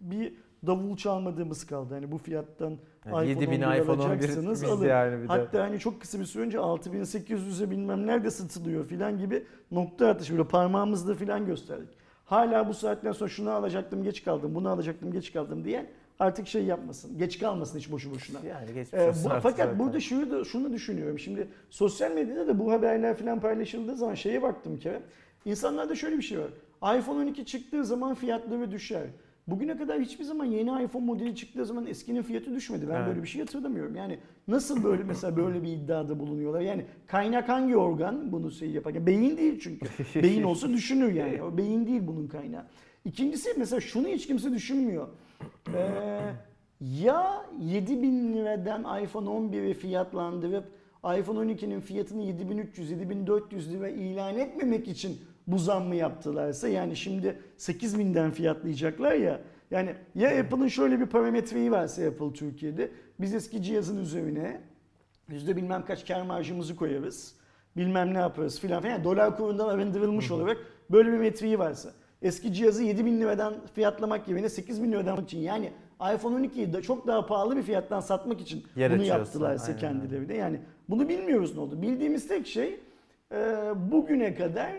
bir 0.00 0.32
davul 0.66 0.96
çalmadığımız 0.96 1.66
kaldı. 1.66 1.94
Hani 1.94 2.12
bu 2.12 2.18
fiyattan 2.18 2.70
Yani 2.70 2.78
iPhone 3.06 3.28
7000 3.28 3.62
11 3.62 3.76
iPhone 3.80 4.02
11 4.02 4.04
alacaksınız, 4.14 4.62
biz 4.62 4.70
alın. 4.70 4.86
yani 4.86 5.16
bir 5.18 5.22
de. 5.22 5.26
Hatta 5.26 5.62
hani 5.62 5.78
çok 5.78 6.00
kısa 6.00 6.20
bir 6.20 6.24
süre 6.24 6.42
önce 6.42 6.58
6800'e 6.58 7.70
bilmem 7.70 8.06
nerede 8.06 8.30
satılıyor 8.30 8.86
filan 8.86 9.18
gibi 9.18 9.44
nokta 9.70 10.08
atışı 10.08 10.32
böyle 10.32 10.48
parmağımızla 10.48 11.14
filan 11.14 11.46
gösterdik. 11.46 11.88
Hala 12.24 12.68
bu 12.68 12.74
saatten 12.74 13.12
sonra 13.12 13.30
şunu 13.30 13.50
alacaktım 13.50 14.02
geç 14.02 14.24
kaldım, 14.24 14.54
bunu 14.54 14.68
alacaktım 14.68 15.12
geç 15.12 15.32
kaldım 15.32 15.64
diye 15.64 15.86
artık 16.18 16.46
şey 16.48 16.64
yapmasın. 16.64 17.18
Geç 17.18 17.38
kalmasın 17.38 17.78
hiç 17.78 17.92
boşu 17.92 18.10
boşuna. 18.14 18.38
Yani 18.48 18.66
geçmiş 18.74 19.00
Ee, 19.00 19.12
bu- 19.24 19.28
fakat 19.28 19.42
zaten. 19.56 19.78
burada 19.78 20.00
şunu 20.00 20.30
da 20.30 20.44
şunu 20.44 20.72
düşünüyorum. 20.72 21.18
Şimdi 21.18 21.48
sosyal 21.70 22.12
medyada 22.12 22.46
da 22.48 22.58
bu 22.58 22.72
haberler 22.72 23.14
falan 23.16 23.40
paylaşıldığı 23.40 23.96
zaman 23.96 24.14
şeye 24.14 24.42
baktım 24.42 24.78
ki 24.78 24.92
insanlarda 25.44 25.94
şöyle 25.94 26.16
bir 26.16 26.22
şey 26.22 26.38
var. 26.38 26.50
iPhone 26.98 27.18
12 27.22 27.44
çıktığı 27.46 27.84
zaman 27.84 28.14
fiyatları 28.14 28.70
düşer. 28.70 29.02
Bugüne 29.50 29.76
kadar 29.76 30.00
hiçbir 30.00 30.24
zaman 30.24 30.44
yeni 30.44 30.84
iPhone 30.84 31.04
modeli 31.04 31.36
çıktığı 31.36 31.64
zaman 31.66 31.86
eskinin 31.86 32.22
fiyatı 32.22 32.54
düşmedi. 32.54 32.88
Ben 32.88 32.94
Evet. 32.94 33.06
böyle 33.08 33.22
bir 33.22 33.28
şey 33.28 33.40
hatırlamıyorum. 33.40 33.96
Yani 33.96 34.18
nasıl 34.48 34.84
böyle 34.84 35.02
mesela 35.04 35.36
böyle 35.36 35.62
bir 35.62 35.68
iddiada 35.68 36.18
bulunuyorlar? 36.18 36.60
Yani 36.60 36.84
kaynak 37.06 37.48
hangi 37.48 37.76
organ 37.76 38.32
bunu 38.32 38.50
şey 38.50 38.70
yaparken? 38.70 39.06
Beyin 39.06 39.36
değil 39.36 39.60
çünkü. 39.62 39.86
Beyin 40.22 40.42
olsa 40.42 40.68
düşünür 40.68 41.12
yani. 41.12 41.42
O 41.42 41.56
beyin 41.56 41.86
değil 41.86 42.02
bunun 42.06 42.28
kaynağı. 42.28 42.64
İkincisi 43.04 43.48
mesela 43.58 43.80
şunu 43.80 44.08
hiç 44.08 44.26
kimse 44.26 44.52
düşünmüyor. 44.52 45.08
Ee, 45.74 46.20
ya 46.80 47.46
7000 47.60 48.32
liradan 48.34 49.02
iPhone 49.04 49.28
11'i 49.28 49.74
fiyatlandırıp 49.74 50.64
iPhone 51.18 51.52
12'nin 51.52 51.80
fiyatını 51.80 52.22
7300-7400 52.22 53.70
lira 53.72 53.88
ilan 53.88 54.38
etmemek 54.38 54.88
için 54.88 55.18
bu 55.52 55.58
zammı 55.58 55.94
yaptılarsa 55.94 56.68
yani 56.68 56.96
şimdi 56.96 57.38
8000'den 57.58 58.30
fiyatlayacaklar 58.30 59.12
ya 59.12 59.40
yani 59.70 59.94
ya 60.14 60.40
Apple'ın 60.40 60.68
şöyle 60.68 61.00
bir 61.00 61.06
parametreyi 61.06 61.70
varsa 61.70 62.02
Apple 62.02 62.32
Türkiye'de 62.32 62.90
biz 63.20 63.34
eski 63.34 63.62
cihazın 63.62 63.98
üzerine 64.02 64.60
yüzde 65.28 65.56
bilmem 65.56 65.84
kaç 65.84 66.06
kar 66.06 66.22
marjımızı 66.22 66.76
koyarız 66.76 67.34
bilmem 67.76 68.14
ne 68.14 68.18
yaparız 68.18 68.60
filan 68.60 68.82
filan 68.82 68.94
Yani 68.94 69.04
dolar 69.04 69.36
kurundan 69.36 69.68
arındırılmış 69.68 70.30
olarak 70.30 70.56
böyle 70.90 71.12
bir 71.12 71.18
metreyi 71.18 71.58
varsa 71.58 71.90
eski 72.22 72.52
cihazı 72.52 72.82
7000 72.82 73.20
liradan 73.20 73.54
fiyatlamak 73.74 74.28
yerine 74.28 74.48
8000 74.48 74.92
liradan 74.92 75.12
almak 75.12 75.24
için 75.24 75.38
yani 75.38 75.72
iPhone 76.14 76.46
12'yi 76.46 76.72
de 76.72 76.82
çok 76.82 77.06
daha 77.06 77.26
pahalı 77.26 77.56
bir 77.56 77.62
fiyattan 77.62 78.00
satmak 78.00 78.40
için 78.40 78.64
Yer 78.76 78.92
bunu 78.92 79.02
yaptılarsa 79.02 79.76
kendileri 79.76 80.28
de. 80.28 80.34
Yani 80.34 80.60
bunu 80.88 81.08
bilmiyoruz 81.08 81.54
ne 81.54 81.60
oldu. 81.60 81.82
Bildiğimiz 81.82 82.28
tek 82.28 82.46
şey 82.46 82.80
e, 83.32 83.36
bugüne 83.76 84.34
kadar 84.34 84.70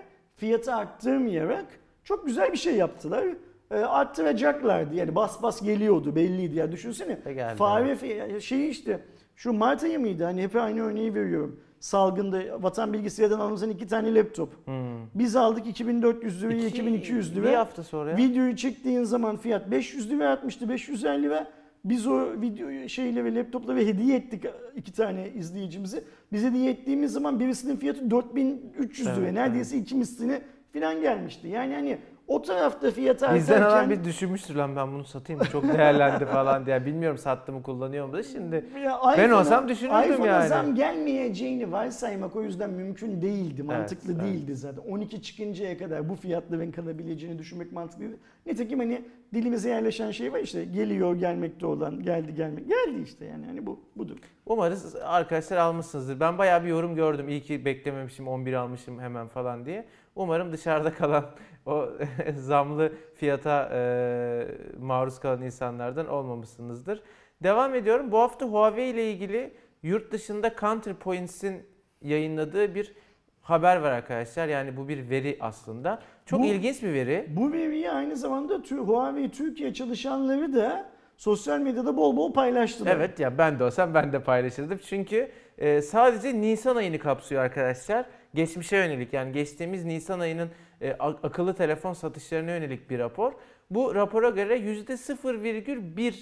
fiyatı 0.42 0.76
arttırmayarak 0.76 1.66
çok 2.04 2.26
güzel 2.26 2.52
bir 2.52 2.58
şey 2.58 2.76
yaptılar. 2.76 3.26
E, 3.72 3.76
arttıracaklardı 3.76 4.96
yani 4.96 5.16
bas 5.16 5.44
bas 5.44 5.62
geliyordu 5.62 6.16
belliydi 6.16 6.56
ya 6.56 6.72
düşünsene. 6.72 7.18
Ve 7.26 7.34
geldi, 7.34 7.56
Fare 7.56 7.94
fi- 7.94 8.42
şeyi 8.42 8.70
işte 8.70 9.00
şu 9.36 9.54
Mart 9.54 9.84
ayı 9.84 10.00
mıydı 10.00 10.24
hani 10.24 10.42
hep 10.42 10.56
aynı 10.56 10.82
örneği 10.82 11.16
veriyorum. 11.16 11.60
Salgında 11.80 12.42
vatan 12.64 12.94
bilgisayardan 12.94 13.40
aldığımız 13.40 13.64
iki 13.64 13.88
tane 13.88 14.16
laptop. 14.16 14.68
Hmm. 14.68 14.74
Biz 15.16 15.36
aldık 15.36 15.68
2400 15.68 16.44
liraya 16.44 16.58
İki- 16.58 16.68
2200 16.68 17.36
lira. 17.36 17.48
Bir 17.50 17.54
hafta 17.54 17.84
sonra. 17.84 18.18
Videoyu 18.18 18.56
çektiğin 18.56 19.04
zaman 19.04 19.38
fiyat 19.38 19.72
500 19.72 20.10
lira 20.12 20.30
artmıştı 20.30 20.70
550 20.70 21.24
lira. 21.24 21.48
Biz 21.86 22.08
o 22.08 22.42
video 22.42 22.88
şeyle 22.88 23.24
ve 23.26 23.36
laptopla 23.36 23.76
ve 23.76 23.88
hediye 23.88 24.18
ettik 24.18 24.44
iki 24.76 24.94
tane 24.94 25.30
izleyicimizi. 25.30 26.04
Biz 26.34 26.44
hediye 26.44 26.72
ettiğimiz 26.72 27.12
zaman 27.12 27.40
birisinin 27.40 27.76
fiyatı 27.78 28.12
4300 28.12 29.08
lira. 29.08 29.16
Evet, 29.20 29.34
Neredeyse 29.34 29.78
iki 29.78 29.96
mislini 29.96 30.42
falan 30.74 31.02
gelmişti. 31.02 31.48
Yani 31.48 31.74
hani 31.74 31.98
o 32.32 32.42
tarafta 32.42 32.92
fiyat 32.92 33.36
Bizden 33.36 33.62
alan 33.62 33.66
artarken 33.66 33.90
bir 33.90 34.04
düşünmüştür 34.04 34.56
lan 34.56 34.76
ben 34.76 34.92
bunu 34.92 35.04
satayım 35.04 35.42
çok 35.52 35.64
değerlendi 35.64 36.26
falan 36.26 36.66
diye. 36.66 36.86
Bilmiyorum 36.86 37.18
sattı 37.18 37.52
mı 37.52 37.64
kullanıyor 37.64 38.08
mu 38.08 38.14
da 38.14 38.24
şimdi. 38.24 38.66
Ya 38.84 39.00
Ben 39.18 39.30
olsam 39.30 39.68
düşünürdüm 39.68 40.14
iPhone'a 40.14 40.28
yani. 40.28 40.48
zam 40.48 40.76
gelmeyeceğini 40.76 41.72
varsaymak 41.72 42.36
o 42.36 42.44
yüzden 42.44 42.70
mümkün 42.70 43.22
değildi. 43.22 43.64
Mantıklı 43.64 44.14
evet. 44.14 44.24
değildi 44.24 44.56
zaten. 44.56 44.82
12 44.92 45.22
çıkıncaya 45.22 45.78
kadar 45.78 46.10
bu 46.10 46.16
fiyatların 46.16 46.72
kalabileceğini 46.72 47.40
düşünmek 47.40 47.72
mantıklıydı. 47.72 48.18
Nitekim 48.46 48.80
hani 48.80 49.02
dilimize 49.34 49.70
yerleşen 49.70 50.12
şey 50.12 50.34
var 50.34 50.40
işte 50.40 50.66
geliyor 50.66 51.16
gelmekte 51.16 51.66
olan 51.66 52.04
geldi 52.04 52.36
gelmek 52.36 52.68
geldi 52.68 53.02
işte 53.04 53.26
yani 53.26 53.46
hani 53.46 53.66
bu 53.66 53.80
budur. 53.96 54.18
Umarız 54.46 54.96
arkadaşlar 54.96 55.58
almışsınızdır. 55.58 56.20
Ben 56.20 56.38
bayağı 56.38 56.64
bir 56.64 56.70
yorum 56.70 56.96
gördüm. 56.96 57.30
İyi 57.30 57.42
ki 57.42 57.66
beklememişim 57.66 58.28
11 58.28 58.54
almışım 58.54 59.00
hemen 59.00 59.28
falan 59.28 59.66
diye. 59.66 59.86
Umarım 60.16 60.52
dışarıda 60.52 60.94
kalan 60.94 61.26
o 61.66 61.90
zamlı 62.36 62.92
fiyata 63.16 63.70
e, 63.74 64.48
maruz 64.80 65.20
kalan 65.20 65.42
insanlardan 65.42 66.08
olmamışsınızdır. 66.08 67.04
Devam 67.44 67.76
ediyorum. 67.76 68.12
Bu 68.12 68.18
hafta 68.20 68.46
Huawei 68.46 68.90
ile 68.90 69.12
ilgili 69.12 69.54
yurt 69.84 70.12
dışında 70.12 70.56
Counterpoints'in 70.60 71.64
yayınladığı 72.02 72.76
bir 72.76 72.94
haber 73.42 73.78
var 73.78 73.92
arkadaşlar. 73.92 74.48
Yani 74.48 74.78
bu 74.78 74.88
bir 74.88 75.10
veri 75.10 75.38
aslında. 75.40 76.00
Çok 76.26 76.40
Bu- 76.42 76.46
ilginç 76.46 76.84
bir 76.84 76.94
veri. 76.94 77.28
Bu 77.30 77.52
veriyi 77.54 77.92
aynı 77.92 78.16
zamanda 78.16 78.56
Tü- 78.56 78.78
Huawei 78.80 79.32
Türkiye 79.32 79.74
çalışanları 79.74 80.54
da 80.54 80.90
sosyal 81.18 81.60
medyada 81.60 81.98
bol 81.98 82.18
bol 82.18 82.34
paylaştılar. 82.34 82.96
Evet 82.96 83.20
ya 83.20 83.38
ben 83.38 83.60
de 83.60 83.64
olsam 83.64 83.94
ben 83.94 84.14
de 84.14 84.24
paylaşırdım. 84.24 84.80
Çünkü 84.86 85.32
e, 85.58 85.82
sadece 85.82 86.42
Nisan 86.42 86.76
ayını 86.76 87.00
kapsıyor 87.00 87.42
arkadaşlar. 87.44 88.06
Geçmişe 88.34 88.78
yönelik 88.78 89.14
yani 89.14 89.32
geçtiğimiz 89.32 89.86
Nisan 89.86 90.20
ayının 90.20 90.50
e, 90.82 90.92
akıllı 91.00 91.54
telefon 91.54 91.94
satışlarına 91.94 92.52
yönelik 92.52 92.90
bir 92.90 93.00
rapor. 93.00 93.34
Bu 93.70 93.96
rapora 93.96 94.30
göre 94.30 94.58
%0,1 94.58 96.14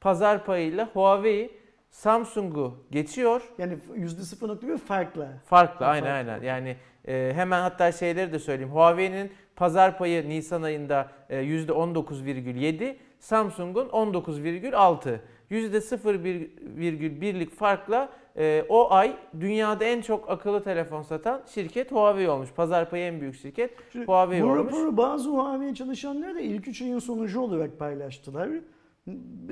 pazar 0.00 0.44
payıyla 0.44 0.88
Huawei 0.92 1.50
Samsung'u 1.90 2.84
geçiyor. 2.90 3.42
Yani 3.58 3.78
%0.1 3.96 4.78
farkla. 4.78 5.28
Farklı 5.46 5.86
aynen 5.86 6.06
Farklı. 6.06 6.32
aynen. 6.32 6.42
Yani 6.42 6.76
e, 7.08 7.32
hemen 7.34 7.60
hatta 7.60 7.92
şeyleri 7.92 8.32
de 8.32 8.38
söyleyeyim. 8.38 8.72
Huawei'nin 8.72 9.32
pazar 9.56 9.98
payı 9.98 10.28
Nisan 10.28 10.62
ayında 10.62 11.10
e, 11.30 11.36
%19,7, 11.36 12.96
Samsung'un 13.18 13.88
19,6. 13.88 15.18
%0,1'lik 15.54 17.50
farkla 17.50 18.08
e, 18.36 18.64
o 18.68 18.92
ay 18.92 19.16
dünyada 19.40 19.84
en 19.84 20.00
çok 20.00 20.30
akıllı 20.30 20.62
telefon 20.64 21.02
satan 21.02 21.42
şirket 21.54 21.92
Huawei 21.92 22.28
olmuş. 22.28 22.52
Pazar 22.56 22.90
payı 22.90 23.04
en 23.04 23.20
büyük 23.20 23.34
şirket 23.34 23.70
Şimdi 23.92 24.06
Huawei 24.06 24.42
bu 24.42 24.46
olmuş. 24.46 24.58
raporu 24.72 24.96
bazı 24.96 25.30
Huawei 25.30 25.74
çalışanları 25.74 26.34
da 26.34 26.40
ilk 26.40 26.68
3 26.68 26.82
ayın 26.82 26.98
sonucu 26.98 27.40
olarak 27.40 27.78
paylaştılar. 27.78 28.48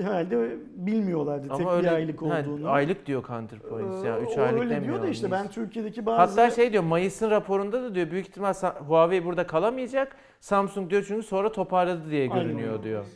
Herhalde 0.00 0.56
bilmiyorlardı 0.76 1.48
tek 1.48 1.60
Ama 1.60 1.74
öyle 1.76 1.88
bir 1.88 1.92
aylık 1.92 2.22
olduğunu. 2.22 2.70
aylık 2.70 3.06
diyor 3.06 3.26
Counterpoints 3.26 4.04
ya. 4.04 4.20
3 4.20 4.36
Ee, 4.36 4.40
aylık 4.40 4.60
öyle 4.60 4.70
demiyor. 4.74 4.92
diyor 4.94 5.02
da 5.06 5.08
işte 5.08 5.30
ben 5.30 5.48
Türkiye'deki 5.50 6.06
bazı... 6.06 6.20
Hatta 6.40 6.50
şey 6.54 6.72
diyor 6.72 6.82
Mayıs'ın 6.82 7.30
raporunda 7.30 7.82
da 7.82 7.94
diyor 7.94 8.10
büyük 8.10 8.28
ihtimal 8.28 8.52
Huawei 8.88 9.24
burada 9.24 9.46
kalamayacak. 9.46 10.16
Samsung 10.40 10.90
diyor 10.90 11.04
çünkü 11.08 11.22
sonra 11.26 11.52
toparladı 11.52 12.10
diye 12.10 12.22
Aynen. 12.30 12.34
görünüyor 12.46 12.82
diyor. 12.82 13.00
Ama 13.00 13.08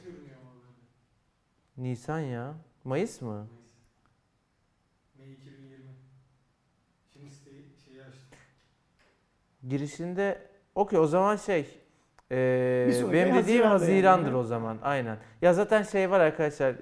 böyle. 1.77 1.89
Nisan 1.91 2.21
ya. 2.21 2.55
Mayıs 2.87 3.23
mı? 3.23 3.29
Mayıs. 3.29 3.49
May 5.19 5.33
2020. 5.33 5.85
Şimdi 7.13 7.31
siteyi 7.31 7.63
şeyi 7.85 8.03
açtım. 8.03 8.39
Girişinde 9.69 10.39
okey 10.75 10.99
o 10.99 11.07
zaman 11.07 11.37
şey 11.37 11.67
ee, 12.33 12.85
Bir 12.89 12.93
sonraki 12.93 13.13
benim 13.13 13.35
dediğim 13.35 13.63
Haziran'da 13.63 13.71
Haziran'dır 13.73 14.27
yani. 14.27 14.37
o 14.37 14.45
zaman 14.45 14.79
aynen. 14.83 15.19
Ya 15.43 15.53
zaten 15.55 15.83
şey 15.83 16.11
var 16.11 16.21
arkadaşlar 16.21 16.77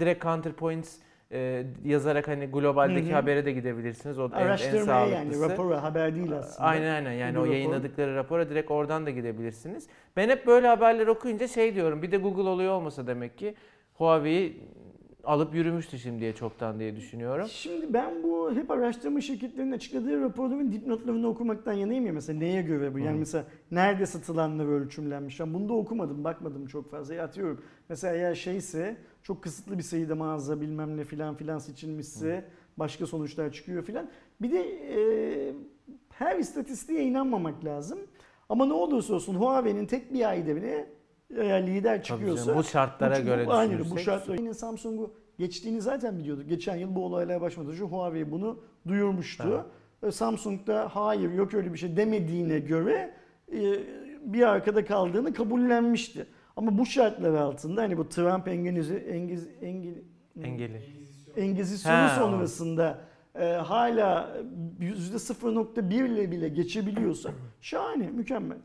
direkt 0.00 0.22
counterpoints 0.22 0.96
e, 1.32 1.66
yazarak 1.84 2.28
hani 2.28 2.46
globaldeki 2.46 3.08
Hı 3.08 3.12
hı. 3.12 3.14
habere 3.14 3.44
de 3.44 3.52
gidebilirsiniz. 3.52 4.18
O 4.18 4.24
en, 4.24 4.30
en 4.30 4.36
Araştırmaya 4.36 5.06
yani 5.06 5.32
sağlıklısı. 5.32 5.50
rapora 5.50 5.82
haber 5.82 6.16
değil 6.16 6.32
aslında. 6.38 6.68
Aynen 6.68 6.94
aynen 6.94 7.12
yani 7.12 7.34
Bir 7.34 7.38
o 7.38 7.42
rapor. 7.42 7.52
yayınladıkları 7.54 8.14
rapora 8.16 8.48
direkt 8.50 8.70
oradan 8.70 9.06
da 9.06 9.10
gidebilirsiniz. 9.10 9.86
Ben 10.16 10.28
hep 10.28 10.46
böyle 10.46 10.66
haberler 10.66 11.06
okuyunca 11.06 11.48
şey 11.48 11.74
diyorum 11.74 12.02
bir 12.02 12.12
de 12.12 12.16
Google 12.16 12.48
oluyor 12.48 12.72
olmasa 12.72 13.06
demek 13.06 13.38
ki 13.38 13.54
Huawei 13.94 14.56
alıp 15.24 15.54
yürümüştü 15.54 15.98
şimdiye 15.98 16.34
çoktan 16.34 16.78
diye 16.78 16.96
düşünüyorum. 16.96 17.46
Şimdi 17.48 17.92
ben 17.92 18.22
bu 18.22 18.54
hep 18.54 18.70
araştırma 18.70 19.20
şirketlerinin 19.20 19.72
açıkladığı 19.72 20.20
raporların 20.20 20.72
dipnotlarını 20.72 21.28
okumaktan 21.28 21.72
yanayım 21.72 22.06
ya 22.06 22.12
mesela 22.12 22.38
neye 22.38 22.62
göre 22.62 22.94
bu? 22.94 22.98
Yani 22.98 23.14
Hı. 23.14 23.18
mesela 23.18 23.44
nerede 23.70 24.06
satılanlar 24.06 24.66
ölçümlenmiş? 24.66 25.40
Ben 25.40 25.54
bunu 25.54 25.68
da 25.68 25.72
okumadım, 25.72 26.24
bakmadım 26.24 26.66
çok 26.66 26.90
fazla. 26.90 27.14
Ya 27.14 27.24
atıyorum 27.24 27.62
mesela 27.88 28.14
eğer 28.14 28.34
şeyse 28.34 28.96
çok 29.22 29.42
kısıtlı 29.42 29.78
bir 29.78 29.82
sayıda 29.82 30.14
mağaza 30.14 30.60
bilmem 30.60 30.96
ne 30.96 31.04
filan 31.04 31.34
filan 31.34 31.58
seçilmişse 31.58 32.44
başka 32.76 33.06
sonuçlar 33.06 33.52
çıkıyor 33.52 33.82
filan. 33.82 34.10
Bir 34.42 34.52
de 34.52 34.60
e, 34.94 35.00
her 36.10 36.38
istatistiğe 36.38 37.04
inanmamak 37.04 37.64
lazım. 37.64 37.98
Ama 38.48 38.66
ne 38.66 38.72
olursa 38.72 39.14
olsun 39.14 39.34
Huawei'nin 39.34 39.86
tek 39.86 40.14
bir 40.14 40.28
ayda 40.28 40.56
bile 40.56 40.86
eğer 41.36 41.66
lider 41.66 42.02
çıkıyorsa 42.02 42.44
canım, 42.44 42.58
bu 42.58 42.64
şartlara 42.64 43.20
bu- 43.20 43.24
göre 43.24 43.46
aynen, 43.48 43.78
bu 43.78 43.82
düşünürsek- 43.84 44.04
şartlar. 44.04 44.38
Yine 44.38 44.54
Samsung'u 44.54 45.14
geçtiğini 45.38 45.80
zaten 45.80 46.18
biliyorduk. 46.18 46.48
Geçen 46.48 46.76
yıl 46.76 46.94
bu 46.94 47.04
olaylar 47.04 47.40
başlamadan 47.40 47.72
önce 47.74 47.84
Huawei 47.84 48.30
bunu 48.30 48.60
duyurmuştu. 48.88 49.66
E, 50.02 50.10
Samsung 50.10 50.66
da 50.66 50.88
hayır 50.92 51.32
yok 51.32 51.54
öyle 51.54 51.72
bir 51.72 51.78
şey 51.78 51.96
demediğine 51.96 52.58
göre 52.58 53.14
e, 53.52 53.58
bir 54.24 54.42
arkada 54.42 54.84
kaldığını 54.84 55.32
kabullenmişti. 55.34 56.26
Ama 56.56 56.78
bu 56.78 56.86
şartlar 56.86 57.34
altında 57.34 57.82
hani 57.82 57.98
bu 57.98 58.08
Trump 58.08 58.48
engenizi, 58.48 58.94
engiz, 58.94 59.48
engel, 59.62 59.94
Engeli. 60.44 60.82
Engizisyonu 61.36 62.08
sonrasında 62.18 62.98
e, 63.34 63.44
hala 63.44 64.36
%0.1 64.80 66.06
ile 66.06 66.30
bile 66.30 66.48
geçebiliyorsa 66.48 67.30
şahane, 67.60 68.06
mükemmel. 68.10 68.58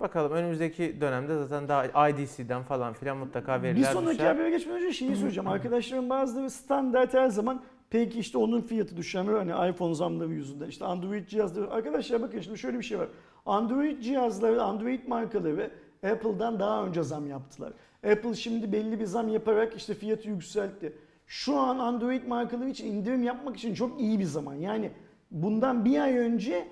Bakalım 0.00 0.32
önümüzdeki 0.32 1.00
dönemde 1.00 1.38
zaten 1.38 1.68
daha 1.68 2.08
IDC'den 2.08 2.62
falan 2.62 2.92
filan 2.92 3.16
mutlaka 3.16 3.58
Bir 3.58 3.62
veriler 3.62 3.92
sonraki 3.92 4.18
düşer. 4.18 4.26
habere 4.26 4.50
geçmeden 4.50 4.82
önce 4.82 4.92
şeyi 4.92 5.16
söyleyeceğim. 5.16 5.48
Arkadaşlarım 5.48 6.10
bazıları 6.10 6.50
standart 6.50 7.14
her 7.14 7.28
zaman 7.28 7.62
peki 7.90 8.18
işte 8.18 8.38
onun 8.38 8.60
fiyatı 8.60 8.96
düşemiyor 8.96 9.46
hani 9.46 9.70
iPhone 9.70 9.94
zamları 9.94 10.32
yüzünden. 10.32 10.68
İşte 10.68 10.84
Android 10.84 11.26
cihazları. 11.26 11.70
Arkadaşlar 11.70 12.22
bakın 12.22 12.40
şimdi 12.40 12.58
şöyle 12.58 12.78
bir 12.78 12.82
şey 12.84 12.98
var. 12.98 13.08
Android 13.46 14.00
cihazları, 14.00 14.62
Android 14.62 15.08
markaları 15.08 15.70
Apple'dan 16.12 16.60
daha 16.60 16.86
önce 16.86 17.02
zam 17.02 17.26
yaptılar. 17.26 17.72
Apple 18.10 18.34
şimdi 18.34 18.72
belli 18.72 19.00
bir 19.00 19.04
zam 19.04 19.28
yaparak 19.28 19.76
işte 19.76 19.94
fiyatı 19.94 20.28
yükseltti. 20.28 20.92
Şu 21.26 21.56
an 21.56 21.78
Android 21.78 22.26
markaları 22.26 22.68
için 22.68 22.86
indirim 22.86 23.22
yapmak 23.22 23.56
için 23.56 23.74
çok 23.74 24.00
iyi 24.00 24.18
bir 24.18 24.24
zaman. 24.24 24.54
Yani 24.54 24.90
bundan 25.30 25.84
bir 25.84 26.00
ay 26.00 26.18
önce 26.18 26.68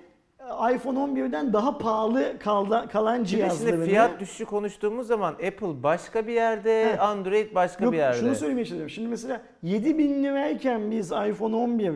iPhone 0.75 0.99
11'den 0.99 1.53
daha 1.53 1.77
pahalı 1.77 2.33
kalda- 2.39 2.87
kalan 2.87 3.23
cihazlarını... 3.23 3.75
şimdi 3.75 3.89
fiyat 3.89 4.19
düşüşü 4.19 4.45
konuştuğumuz 4.45 5.07
zaman 5.07 5.33
Apple 5.33 5.83
başka 5.83 6.27
bir 6.27 6.33
yerde, 6.33 6.81
Evet. 6.81 6.99
Android 6.99 7.55
başka 7.55 7.83
Yok 7.83 7.93
bir 7.93 7.97
yerde. 7.97 8.17
şunu 8.19 8.35
söylemeye 8.35 8.65
çalışıyorum. 8.65 8.89
Şimdi 8.89 9.07
mesela 9.07 9.41
7000 9.63 10.23
lirayken 10.23 10.91
biz 10.91 11.11
iPhone 11.11 11.55
11 11.55 11.93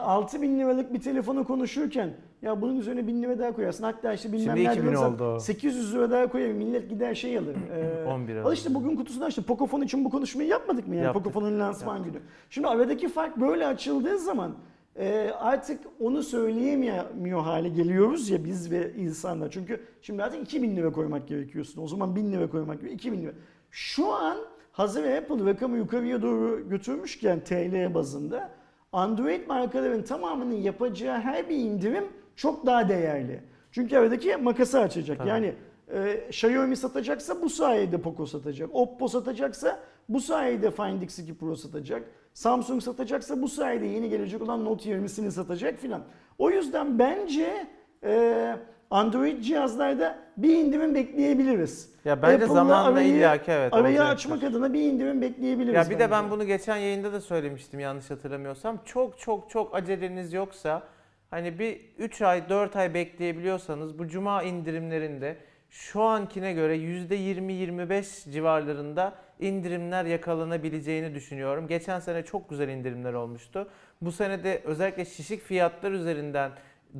6000 0.00 0.58
liralık 0.58 0.94
bir 0.94 1.00
telefonu 1.00 1.44
konuşurken 1.44 2.10
ya 2.42 2.60
bunun 2.60 2.76
üzerine 2.76 3.06
1000 3.06 3.22
lira 3.22 3.38
daha 3.38 3.52
koyarsın. 3.52 3.84
Hatta 3.84 4.12
işte 4.12 4.32
bilmem 4.32 4.56
Şimdi 4.56 4.68
nereden 4.68 4.72
2000 4.72 4.88
alırsan 4.88 5.14
oldu. 5.14 5.40
800 5.40 5.94
lira 5.94 6.10
daha 6.10 6.26
koyayım. 6.26 6.56
Millet 6.56 6.90
gider 6.90 7.14
şey 7.14 7.38
alır. 7.38 7.56
Ee, 8.06 8.08
11 8.08 8.36
Al 8.36 8.52
işte 8.52 8.74
bugün 8.74 8.96
kutusunu 8.96 9.24
açtı. 9.24 9.42
Pocophone 9.42 9.84
için 9.84 10.04
bu 10.04 10.10
konuşmayı 10.10 10.48
yapmadık 10.48 10.88
mı 10.88 10.94
yani? 10.94 11.04
Yaptık. 11.04 11.24
Pocophone'un 11.24 11.60
lansman 11.60 12.04
günü. 12.04 12.18
Şimdi 12.50 12.68
aradaki 12.68 13.08
fark 13.08 13.36
böyle 13.36 13.66
açıldığı 13.66 14.18
zaman 14.18 14.54
e, 14.98 15.30
artık 15.38 15.80
onu 16.00 16.22
söyleyemiyor 16.22 17.40
hale 17.40 17.68
geliyoruz 17.68 18.30
ya 18.30 18.44
biz 18.44 18.70
ve 18.70 18.94
insanlar. 18.94 19.50
Çünkü 19.50 19.80
şimdi 20.02 20.22
artık 20.22 20.42
2000 20.42 20.76
lira 20.76 20.92
koymak 20.92 21.28
gerekiyorsun. 21.28 21.82
O 21.82 21.88
zaman 21.88 22.16
1000 22.16 22.32
lira 22.32 22.50
koymak 22.50 22.80
gerekiyor. 22.80 22.94
2000 22.94 23.22
lira. 23.22 23.32
Şu 23.70 24.12
an 24.12 24.38
hazır 24.72 25.04
Apple 25.04 25.46
rakamı 25.46 25.76
yukarıya 25.76 26.22
doğru 26.22 26.68
götürmüşken 26.68 27.40
TL 27.40 27.94
bazında 27.94 28.50
Android 28.92 29.46
markaların 29.46 30.02
tamamının 30.02 30.54
yapacağı 30.54 31.20
her 31.20 31.48
bir 31.48 31.56
indirim 31.56 32.04
çok 32.36 32.66
daha 32.66 32.88
değerli. 32.88 33.40
Çünkü 33.72 33.96
aradaki 33.96 34.36
makası 34.36 34.80
açacak. 34.80 35.18
Tabii. 35.18 35.28
Yani 35.28 35.54
e, 35.92 36.26
Xiaomi 36.30 36.76
satacaksa 36.76 37.42
bu 37.42 37.50
sayede 37.50 37.98
Poco 38.00 38.26
satacak. 38.26 38.68
Oppo 38.72 39.08
satacaksa 39.08 39.80
bu 40.08 40.20
sayede 40.20 40.70
Find 40.70 41.02
X2 41.02 41.34
Pro 41.34 41.56
satacak. 41.56 42.02
Samsung 42.34 42.82
satacaksa 42.82 43.42
bu 43.42 43.48
sayede 43.48 43.86
yeni 43.86 44.08
gelecek 44.08 44.42
olan 44.42 44.64
Note 44.64 44.90
20'sini 44.90 45.30
satacak 45.30 45.78
filan. 45.78 46.02
O 46.38 46.50
yüzden 46.50 46.98
bence 46.98 47.66
e, 48.04 48.56
Android 48.90 49.40
cihazlarda 49.42 50.18
bir 50.36 50.56
indirim 50.56 50.94
bekleyebiliriz. 50.94 51.94
Ya 52.04 52.22
bence 52.22 52.46
zamanla 52.46 52.84
arayı- 52.84 53.14
illaki 53.16 53.50
evet 53.50 53.74
Arayı 53.74 53.94
olacaktır. 53.96 54.14
açmak 54.14 54.42
adına 54.44 54.72
bir 54.72 54.80
indirim 54.82 55.20
bekleyebiliriz. 55.22 55.74
Ya 55.74 55.84
bir 55.84 55.94
de 55.94 55.98
bence. 55.98 56.10
ben 56.10 56.30
bunu 56.30 56.44
geçen 56.44 56.76
yayında 56.76 57.12
da 57.12 57.20
söylemiştim 57.20 57.80
yanlış 57.80 58.10
hatırlamıyorsam. 58.10 58.78
Çok 58.84 59.18
çok 59.18 59.50
çok 59.50 59.74
aceleniz 59.74 60.32
yoksa 60.32 60.82
hani 61.30 61.58
bir 61.58 61.80
3 61.98 62.22
ay 62.22 62.48
4 62.48 62.76
ay 62.76 62.94
bekleyebiliyorsanız 62.94 63.98
bu 63.98 64.08
cuma 64.08 64.42
indirimlerinde 64.42 65.36
şu 65.74 66.02
ankine 66.02 66.52
göre 66.52 66.76
%20-25 66.76 68.30
civarlarında 68.32 69.14
indirimler 69.40 70.04
yakalanabileceğini 70.04 71.14
düşünüyorum. 71.14 71.66
Geçen 71.66 72.00
sene 72.00 72.22
çok 72.24 72.50
güzel 72.50 72.68
indirimler 72.68 73.12
olmuştu. 73.12 73.68
Bu 74.00 74.12
sene 74.12 74.44
de 74.44 74.62
özellikle 74.64 75.04
şişik 75.04 75.42
fiyatlar 75.42 75.92
üzerinden 75.92 76.50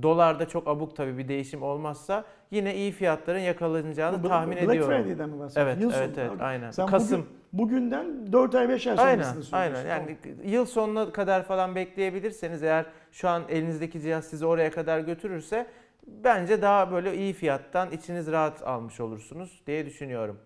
dolarda 0.03 0.49
çok 0.49 0.69
abuk 0.69 0.97
tabii 0.97 1.19
bir 1.19 1.29
değişim 1.29 1.63
olmazsa 1.63 2.25
yine 2.51 2.75
iyi 2.75 2.93
fiyatların 2.93 3.39
yakalanacağını 3.39 4.23
Bu- 4.23 4.29
tahmin 4.29 4.57
Black 4.57 4.69
ediyorum. 4.69 5.03
Friday'den 5.03 5.29
mi 5.29 5.39
bahsediyorsun? 5.39 5.61
Evet, 5.73 5.83
Yıl 5.83 5.93
evet, 5.95 6.19
evet, 6.19 6.41
aynen. 6.41 6.71
Sen 6.71 6.87
Kasım. 6.87 7.27
Bugün, 7.53 7.69
bugünden 7.69 8.33
4 8.33 8.55
ay 8.55 8.69
5 8.69 8.87
ay 8.87 8.97
Aynen, 8.99 9.23
sonrasını 9.23 9.59
aynen. 9.59 9.75
söylüyorsun. 9.75 9.89
Yani 10.09 10.17
yıl 10.55 10.67
sonuna 10.67 11.13
kadar 11.13 11.43
falan 11.43 11.75
bekleyebilirseniz 11.75 12.63
eğer 12.63 12.87
şu 13.13 13.29
an 13.29 13.43
elinizdeki 13.49 14.01
cihaz 14.01 14.25
sizi 14.25 14.47
oraya 14.47 14.71
kadar 14.71 15.01
götürürse 15.01 15.67
bence 16.07 16.63
daha 16.63 16.93
böyle 16.93 17.17
iyi 17.17 17.33
fiyattan 17.33 17.91
içiniz 17.91 18.33
rahat 18.33 18.63
almış 18.63 19.01
olursunuz 19.01 19.63
diye 19.67 19.87
düşünüyorum. 19.87 20.39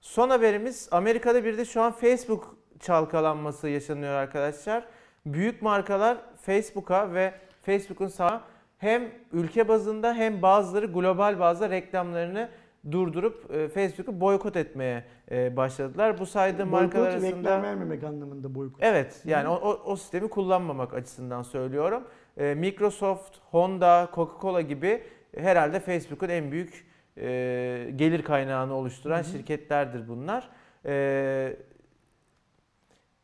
Son 0.00 0.30
haberimiz 0.30 0.88
Amerika'da 0.90 1.44
bir 1.44 1.58
de 1.58 1.64
şu 1.64 1.82
an 1.82 1.92
Facebook 1.92 2.56
çalkalanması 2.80 3.68
yaşanıyor 3.68 4.12
arkadaşlar. 4.12 4.84
Büyük 5.26 5.62
markalar 5.62 6.18
Facebook'a 6.36 7.14
ve 7.14 7.34
Facebook'un 7.62 8.08
sağ 8.08 8.44
hem 8.78 9.02
ülke 9.32 9.68
bazında 9.68 10.14
hem 10.14 10.42
bazıları 10.42 10.86
global 10.86 11.40
bazda 11.40 11.70
reklamlarını 11.70 12.48
durdurup 12.90 13.54
e, 13.54 13.68
Facebook'u 13.68 14.20
boykot 14.20 14.56
etmeye 14.56 15.04
e, 15.30 15.56
başladılar. 15.56 16.18
Bu 16.18 16.26
Boykot, 16.72 16.80
markalar 16.94 17.12
reklam 17.12 17.28
arasında 17.28 17.62
vermemek 17.62 18.04
anlamında 18.04 18.54
boykot. 18.54 18.82
Evet 18.82 19.22
yani 19.24 19.48
o, 19.48 19.80
o 19.84 19.96
sistemi 19.96 20.28
kullanmamak 20.28 20.94
açısından 20.94 21.42
söylüyorum. 21.42 22.02
Ee, 22.38 22.54
Microsoft, 22.54 23.36
Honda, 23.50 24.10
Coca-Cola 24.14 24.60
gibi 24.60 25.02
herhalde 25.36 25.80
Facebook'un 25.80 26.28
en 26.28 26.52
büyük 26.52 26.86
e, 27.16 27.92
gelir 27.96 28.22
kaynağını 28.22 28.74
oluşturan 28.74 29.18
Hı 29.18 29.26
hı. 29.26 29.32
şirketlerdir 29.32 30.08
bunlar. 30.08 30.50
Ee, 30.86 31.56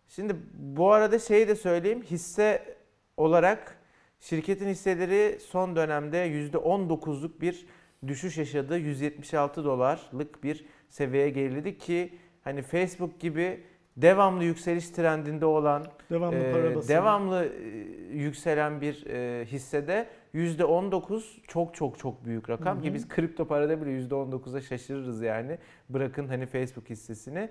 şimdi 0.09 0.37
bu 0.55 0.93
arada 0.93 1.19
şeyi 1.19 1.49
de 1.49 1.55
söyleyeyim 1.55 2.03
hisse 2.03 2.77
olarak 3.17 3.79
şirketin 4.21 4.69
hisseleri 4.69 5.41
son 5.41 5.77
dönemde 5.77 6.17
%19'luk 6.27 7.41
bir 7.41 7.67
düşüş 8.07 8.39
yaşadı. 8.39 8.79
176 8.79 9.65
dolarlık 9.65 10.45
bir 10.45 10.67
seviyeye 10.89 11.31
geriledi 11.31 11.79
ki 11.79 12.19
hani 12.45 12.63
Facebook 12.63 13.21
gibi 13.21 13.65
devamlı 13.97 14.45
yükseliş 14.45 14.91
trendinde 14.91 15.47
olan 15.47 15.85
Devamlı 16.11 16.75
basan. 16.75 16.89
devamlı 16.97 17.45
e, 17.45 17.69
yükselen 18.17 18.81
bir 18.81 19.07
e, 19.07 19.45
hissede 19.45 20.07
%19 20.35 21.23
çok 21.49 21.75
çok 21.75 21.99
çok 21.99 22.25
büyük 22.25 22.51
rakam 22.51 22.77
Hı 22.77 22.79
hı. 22.81 22.83
ki 22.85 22.95
biz 22.95 23.09
kripto 23.09 23.45
parada 23.45 23.83
bile 23.83 23.91
%19'a 24.01 24.61
şaşırırız 24.61 25.23
yani. 25.23 25.59
Bırakın 25.89 26.29
hani 26.29 26.47
Facebook 26.47 26.91
hissesini. 26.91 27.49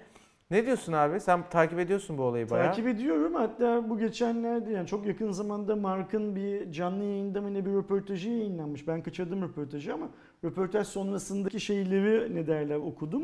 Ne 0.51 0.65
diyorsun 0.65 0.93
abi? 0.93 1.19
Sen 1.19 1.49
takip 1.49 1.79
ediyorsun 1.79 2.17
bu 2.17 2.23
olayı 2.23 2.49
bayağı. 2.49 2.67
Takip 2.67 2.87
ediyorum. 2.87 3.33
Hatta 3.35 3.89
bu 3.89 3.99
geçenlerde 3.99 4.71
yani 4.71 4.87
çok 4.87 5.05
yakın 5.05 5.31
zamanda 5.31 5.75
Mark'ın 5.75 6.35
bir 6.35 6.71
canlı 6.71 7.03
yayında 7.03 7.41
mı 7.41 7.53
ne 7.53 7.65
bir 7.65 7.71
röportajı 7.71 8.29
yayınlanmış. 8.29 8.87
Ben 8.87 9.03
kaçırdım 9.03 9.41
röportajı 9.41 9.93
ama 9.93 10.09
röportaj 10.43 10.87
sonrasındaki 10.87 11.59
şeyleri 11.59 12.35
ne 12.35 12.47
derler 12.47 12.75
okudum. 12.75 13.23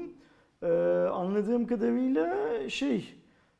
Ee, 0.63 0.67
anladığım 1.11 1.67
kadarıyla 1.67 2.35
şey 2.69 3.13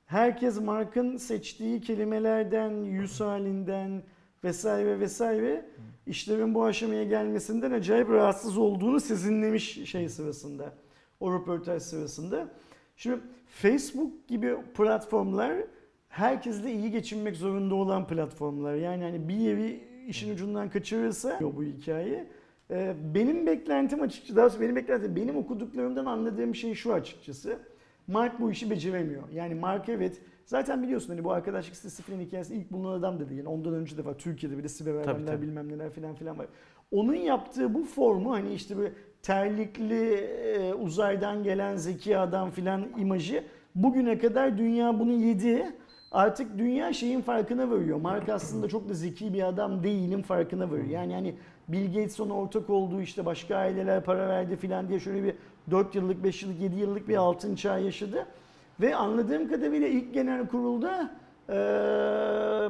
herkes 0.06 0.62
Mark'ın 0.62 1.18
seçtiği 1.18 1.82
kelimelerden, 1.82 2.72
yüz 2.72 3.20
halinden 3.20 4.04
vesaire 4.44 5.00
vesaire 5.00 5.66
işlerin 6.08 6.56
bu 6.56 6.64
aşamaya 6.66 7.04
gelmesinden 7.04 7.72
acayip 7.72 8.10
rahatsız 8.10 8.58
olduğunu 8.58 9.00
sezinlemiş 9.00 9.90
şey 9.90 10.10
sırasında. 10.10 10.74
O 11.20 11.34
röportaj 11.34 11.82
sırasında. 11.84 12.48
Şimdi 12.96 13.20
Facebook 13.48 14.28
gibi 14.28 14.56
platformlar 14.78 15.54
herkesle 16.10 16.72
iyi 16.72 16.92
geçinmek 16.92 17.36
zorunda 17.36 17.76
olan 17.76 18.08
platformlar. 18.08 18.76
Yani 18.76 19.04
hani 19.04 19.30
bir 19.30 19.36
yeri 19.36 19.84
işin 20.08 20.34
ucundan 20.34 20.70
kaçırırsa 20.70 21.40
bu 21.42 21.64
hikaye. 21.64 22.28
Ee, 22.72 22.96
Benim 23.14 23.46
beklentim 23.46 24.02
açıkçası, 24.02 24.36
daha 24.36 24.62
benim 24.62 24.76
beklentim, 24.76 25.16
benim 25.16 25.38
okuduklarımdan 25.38 26.06
anladığım 26.06 26.56
şey 26.56 26.74
şu 26.74 26.94
açıkçası. 26.94 27.58
Mark 28.08 28.40
bu 28.40 28.52
işi 28.52 28.70
beceremiyor. 28.70 29.24
Yani 29.34 29.56
Mark 29.56 29.90
evet, 29.90 30.22
zaten 30.46 30.84
biliyorsun 30.84 31.10
hani 31.10 31.24
bu 31.24 31.32
arkadaşlık 31.32 31.76
sitesi 31.76 32.04
filan 32.04 32.20
hikayesi 32.20 32.56
ilk 32.56 32.72
bulunan 32.72 33.00
adam 33.00 33.20
dedi. 33.20 33.36
Yani 33.36 33.48
ondan 33.48 33.74
önce 33.74 33.98
de 33.98 34.06
var 34.06 34.14
Türkiye'de 34.18 34.58
bir 34.58 34.64
de 34.64 34.70
siber 34.70 35.42
bilmem 35.42 35.70
neler 35.70 35.90
filan 35.90 36.16
filan 36.16 36.38
var. 36.38 36.48
Onun 36.92 37.16
yaptığı 37.16 37.74
bu 37.74 37.84
formu 37.84 38.32
hani 38.32 38.54
işte 38.54 38.78
böyle 38.78 38.94
terlikli 39.24 40.14
e, 40.14 40.74
uzaydan 40.74 41.44
gelen 41.44 41.76
zeki 41.76 42.18
adam 42.18 42.52
filan 42.52 42.88
imajı 42.98 43.44
bugüne 43.76 44.18
kadar 44.18 44.58
dünya 44.58 45.00
bunu 45.00 45.12
yedi. 45.12 45.76
Artık 46.12 46.58
dünya 46.58 46.94
şeyin 46.94 47.22
farkına 47.22 47.70
varıyor. 47.70 47.98
Mark 48.02 48.30
aslında 48.30 48.68
çok 48.68 48.90
da 48.90 48.94
zeki 48.94 49.34
bir 49.34 49.44
adam 49.48 49.84
değilim 49.84 50.22
farkına 50.22 50.72
varıyor. 50.72 50.88
Yani 50.88 51.14
hani 51.14 51.36
Bill 51.72 51.86
Gates 51.86 52.20
ona 52.20 52.34
ortak 52.34 52.70
olduğu 52.70 53.02
işte 53.02 53.26
başka 53.26 53.56
aileler 53.56 54.04
para 54.04 54.30
verdi 54.30 54.56
filan 54.56 54.90
diye 54.90 55.00
şöyle 55.00 55.24
bir 55.24 55.34
4 55.72 55.96
yıllık, 55.96 56.24
5 56.24 56.44
yıllık, 56.44 56.62
7 56.62 56.76
yıllık 56.76 57.08
bir 57.08 57.16
altın 57.16 57.56
çağ 57.56 57.78
yaşadı. 57.78 58.26
Ve 58.82 58.96
anladığım 58.96 59.50
kadarıyla 59.50 59.88
ilk 59.88 60.14
genel 60.14 60.48
kurulda 60.48 61.12
e, 61.50 61.54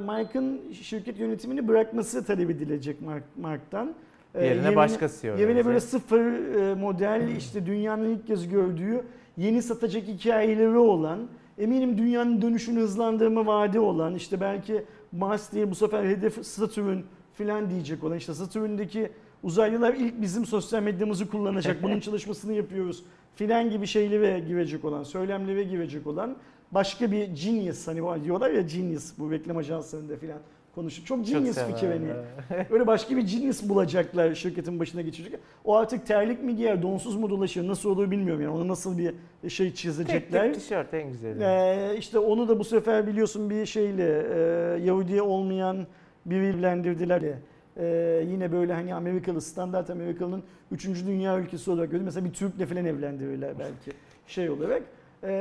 Mark'ın 0.05 0.61
şirket 0.81 1.19
yönetimini 1.19 1.67
bırakması 1.67 2.25
talep 2.25 2.49
edilecek 2.49 3.01
Mark, 3.01 3.23
Mark'tan. 3.37 3.93
E, 4.35 4.45
Yerine 4.45 4.75
başkası 4.75 5.27
Yerine 5.27 5.65
böyle 5.65 5.79
sıfır 5.79 6.55
e, 6.55 6.75
model 6.75 7.27
işte 7.37 7.65
dünyanın 7.65 8.09
ilk 8.09 8.27
kez 8.27 8.49
gördüğü 8.49 9.01
yeni 9.37 9.61
satacak 9.61 10.03
hikayeleri 10.03 10.77
olan, 10.77 11.19
eminim 11.57 11.97
dünyanın 11.97 12.41
dönüşünü 12.41 12.79
hızlandırma 12.79 13.45
vaadi 13.45 13.79
olan, 13.79 14.15
işte 14.15 14.41
belki 14.41 14.83
Mars 15.11 15.53
değil 15.53 15.67
bu 15.69 15.75
sefer 15.75 16.03
hedef 16.03 16.45
Satürn 16.45 16.99
filan 17.33 17.69
diyecek 17.69 18.03
olan, 18.03 18.17
işte 18.17 18.33
Satürn'deki 18.33 19.11
uzaylılar 19.43 19.93
ilk 19.93 20.21
bizim 20.21 20.45
sosyal 20.45 20.83
medyamızı 20.83 21.29
kullanacak, 21.29 21.83
bunun 21.83 21.99
çalışmasını 22.09 22.53
yapıyoruz 22.53 23.03
filan 23.35 23.69
gibi 23.69 23.87
şeylere 23.87 24.39
girecek 24.39 24.85
olan, 24.85 25.03
söylemlere 25.03 25.63
girecek 25.63 26.07
olan 26.07 26.35
başka 26.71 27.11
bir 27.11 27.27
genius 27.27 27.87
hani 27.87 28.23
diyorlar 28.23 28.51
ya 28.51 28.61
genius 28.61 29.11
bu 29.17 29.31
reklam 29.31 29.57
ajanslarında 29.57 30.17
filan 30.17 30.39
konuşup 30.75 31.05
çok 31.05 31.25
genius 31.25 31.55
Çok 31.55 31.67
fikir 31.67 31.87
hani. 31.87 32.07
Öyle 32.71 32.87
başka 32.87 33.17
bir 33.17 33.21
genius 33.21 33.69
bulacaklar 33.69 34.35
şirketin 34.35 34.79
başına 34.79 35.01
geçecek. 35.01 35.33
O 35.65 35.75
artık 35.75 36.07
terlik 36.07 36.43
mi 36.43 36.55
giyer, 36.55 36.81
donsuz 36.81 37.15
mu 37.15 37.29
dolaşır, 37.29 37.67
nasıl 37.67 37.89
olur 37.89 38.11
bilmiyorum 38.11 38.43
yani. 38.43 38.55
Ona 38.55 38.67
nasıl 38.67 38.97
bir 38.97 39.13
şey 39.49 39.67
Tek 39.67 39.77
çizecekler. 39.77 40.43
tek 40.43 40.55
tişört 40.55 40.93
en 40.93 41.11
güzeli. 41.11 41.43
Ee, 41.43 41.95
işte 41.97 42.19
onu 42.19 42.47
da 42.47 42.59
bu 42.59 42.63
sefer 42.63 43.07
biliyorsun 43.07 43.49
bir 43.49 43.65
şeyle 43.65 44.25
e, 44.33 44.39
Yahudi 44.83 45.21
olmayan 45.21 45.87
ya. 47.21 47.37
Ee, 47.77 48.23
yine 48.27 48.51
böyle 48.51 48.73
hani 48.73 48.93
Amerikalı, 48.95 49.41
standart 49.41 49.89
Amerikalı'nın 49.89 50.43
3. 50.71 50.85
dünya 50.85 51.39
ülkesi 51.39 51.71
olarak 51.71 51.91
görüyor. 51.91 52.05
Mesela 52.05 52.25
bir 52.25 52.33
Türk'le 52.33 52.65
falan 52.69 52.85
evlendirirler 52.85 53.59
belki 53.59 53.97
şey 54.27 54.49
olarak. 54.49 54.81
Ee, 55.23 55.31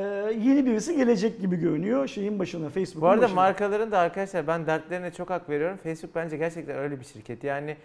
yeni 0.41 0.67
birisi 0.67 0.97
gelecek 0.97 1.41
gibi 1.41 1.57
görünüyor 1.57 2.07
şeyin 2.07 2.39
başına, 2.39 2.69
Facebook'un 2.69 3.03
Bu 3.03 3.09
arada 3.09 3.23
başına. 3.23 3.35
markaların 3.35 3.91
da 3.91 3.99
arkadaşlar 3.99 4.47
ben 4.47 4.67
dertlerine 4.67 5.13
çok 5.13 5.31
hak 5.31 5.49
veriyorum. 5.49 5.77
Facebook 5.77 6.15
bence 6.15 6.37
gerçekten 6.37 6.79
öyle 6.79 7.01
bir 7.01 7.05
şirket. 7.05 7.45
Yani 7.45 7.77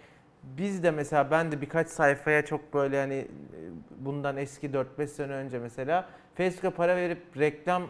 biz 0.42 0.82
de 0.82 0.90
mesela 0.90 1.30
ben 1.30 1.52
de 1.52 1.60
birkaç 1.60 1.88
sayfaya 1.88 2.44
çok 2.44 2.74
böyle 2.74 3.00
hani 3.00 3.14
e, 3.14 3.26
bundan 3.98 4.36
eski 4.36 4.70
4-5 4.70 5.06
sene 5.06 5.32
önce 5.32 5.58
mesela 5.58 6.08
Facebook'a 6.34 6.70
para 6.70 6.96
verip 6.96 7.18
reklam 7.38 7.82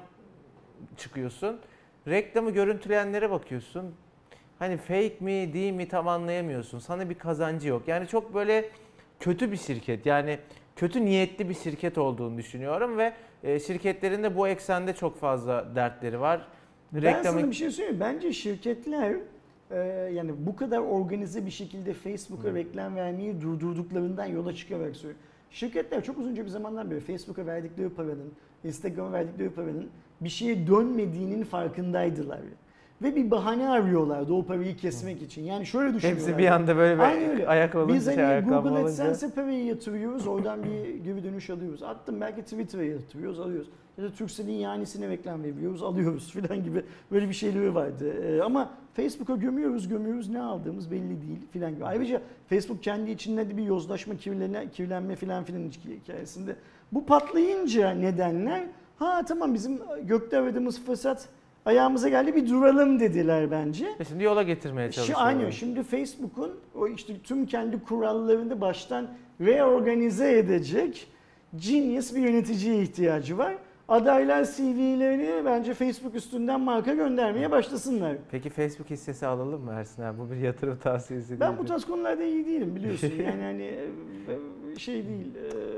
çıkıyorsun. 0.97 1.61
Reklamı 2.09 2.51
görüntüleyenlere 2.51 3.31
bakıyorsun. 3.31 3.95
Hani 4.59 4.77
fake 4.77 5.17
mi 5.21 5.53
değil 5.53 5.73
mi 5.73 5.89
tam 5.89 6.09
anlayamıyorsun. 6.09 6.79
Sana 6.79 7.11
bir 7.11 7.15
kazancı 7.15 7.69
yok. 7.69 7.83
Yani 7.87 8.09
çok 8.09 8.35
böyle 8.35 8.69
kötü 9.21 9.53
bir 9.53 9.57
şirket. 9.57 10.07
Yani 10.07 10.39
kötü 10.77 11.05
niyetli 11.05 11.49
bir 11.49 11.55
şirket 11.55 11.99
olduğunu 11.99 12.39
düşünüyorum 12.39 12.99
ve 12.99 13.13
e, 13.43 13.61
şirketlerin 13.61 14.23
de 14.23 14.37
bu 14.37 14.49
eksende 14.49 14.95
çok 14.95 15.19
fazla 15.19 15.75
dertleri 15.75 16.21
var. 16.21 16.47
Ben 16.93 17.23
sana 17.23 17.51
bir 17.51 17.55
şey 17.55 17.71
söyleyeyim. 17.71 18.01
Bence 18.01 18.33
şirketler 18.33 19.17
e, 19.71 19.79
yani 20.15 20.33
bu 20.39 20.57
kadar 20.57 20.79
organize 20.79 21.47
bir 21.47 21.51
şekilde 21.51 21.93
Facebook'a 21.93 22.49
Hı. 22.49 22.55
reklam 22.55 22.97
vermeyi 22.97 23.41
durdurduklarından 23.41 24.27
yola 24.27 24.55
çıkarak 24.55 24.97
söylüyorum. 24.97 25.27
Şirketler 25.51 26.05
çok 26.05 26.19
uzunca 26.19 26.45
bir 26.45 26.49
zamandan 26.49 26.91
beri 26.91 27.01
Facebook'a 27.01 27.47
verdikleri 27.47 27.89
paranın, 27.89 28.33
Instagram'a 28.65 29.13
verdikleri 29.13 29.51
paranın 29.51 29.89
bir 30.21 30.29
şeye 30.29 30.67
dönmediğinin 30.67 31.45
farkındaydılar. 31.45 32.41
Ve 33.03 33.17
bir 33.17 33.31
bahane 33.31 33.69
arıyorlardı 33.69 34.33
o 34.33 34.47
parayı 34.47 34.77
kesmek 34.77 35.23
için. 35.23 35.45
Yani 35.45 35.67
şöyle 35.67 35.95
düşünüyorlar. 35.95 36.27
Hepsi 36.27 36.39
bir 36.39 36.47
anda 36.47 36.77
böyle 36.77 37.03
öyle. 37.03 37.37
bir 37.37 37.51
ayak 37.51 37.75
olunca, 37.75 37.95
Biz 37.95 38.07
hani 38.07 38.25
ayakkabı 38.25 38.69
Google. 38.69 38.85
AdSense'e 38.85 39.31
parayı 39.31 39.65
yatırıyoruz, 39.65 40.27
oradan 40.27 40.63
bir 40.65 41.05
geri 41.05 41.25
dönüş 41.25 41.51
alıyoruz. 41.51 41.83
Attım 41.83 42.21
belki 42.21 42.43
Twitter'a 42.43 42.83
yatırıyoruz, 42.85 43.41
alıyoruz. 43.41 43.69
Ya 43.99 44.05
da 44.05 44.11
Turkcell'in 44.11 44.53
yanisine 44.53 45.09
reklam 45.09 45.43
veriyoruz, 45.43 45.83
alıyoruz 45.83 46.33
filan 46.33 46.65
gibi 46.65 46.83
böyle 47.13 47.29
bir 47.29 47.35
şeyleri 47.35 47.75
vardı. 47.75 48.13
Ee, 48.23 48.43
ama 48.43 48.71
Facebook'a 48.95 49.37
gömüyoruz, 49.37 49.89
gömüyoruz 49.89 50.29
ne 50.29 50.41
aldığımız 50.41 50.91
belli 50.91 51.23
değil 51.23 51.39
filan 51.53 51.75
gibi. 51.75 51.85
Ayrıca 51.85 52.23
Facebook 52.49 52.83
kendi 52.83 53.11
içinde 53.11 53.51
de 53.51 53.57
bir 53.57 53.63
yozlaşma, 53.63 54.17
kirlenme, 54.17 54.71
kirlenme 54.71 55.17
filan 55.17 55.45
filan 55.45 55.71
hikayesinde. 56.03 56.57
Bu 56.93 57.07
patlayınca 57.07 57.91
nedenler, 57.91 58.65
ha 58.99 59.23
tamam 59.29 59.55
bizim 59.55 59.79
gökte 60.03 60.39
aradığımız 60.39 60.85
fırsat 60.85 61.29
ayağımıza 61.67 62.09
geldi 62.09 62.35
bir 62.35 62.49
duralım 62.51 63.01
dediler 63.01 63.51
bence. 63.51 63.87
Ve 64.01 64.05
Şimdi 64.05 64.25
yola 64.25 64.43
getirmeye 64.43 64.91
çalışıyorlar. 64.93 65.27
aynen. 65.27 65.51
Şimdi 65.51 65.83
Facebook'un 65.83 66.51
o 66.75 66.89
işte 66.89 67.13
tüm 67.25 67.47
kendi 67.47 67.85
kurallarını 67.85 68.61
baştan 68.61 69.09
reorganize 69.41 70.39
edecek 70.39 71.09
genius 71.57 72.15
bir 72.15 72.21
yöneticiye 72.21 72.83
ihtiyacı 72.83 73.39
var. 73.39 73.55
Adaylar 73.89 74.45
CV'lerini 74.45 75.45
bence 75.45 75.75
Facebook 75.75 76.15
üstünden 76.15 76.61
marka 76.61 76.95
göndermeye 76.95 77.51
başlasınlar. 77.51 78.17
Peki 78.31 78.51
Facebook 78.51 78.91
hissesi 78.91 79.27
alalım 79.27 79.63
mı 79.65 79.73
Ersin 79.73 80.03
abi? 80.03 80.19
Bu 80.19 80.31
bir 80.31 80.37
yatırım 80.37 80.79
tavsiyesi 80.79 81.41
Ben 81.41 81.49
değil 81.49 81.59
bu 81.59 81.63
mi? 81.63 81.69
tarz 81.69 81.85
konularda 81.85 82.25
iyi 82.25 82.47
değilim 82.47 82.77
biliyorsun. 82.77 83.13
Yani 83.27 83.43
hani 83.43 83.63
e, 83.63 84.79
şey 84.79 84.95
değil. 84.95 85.27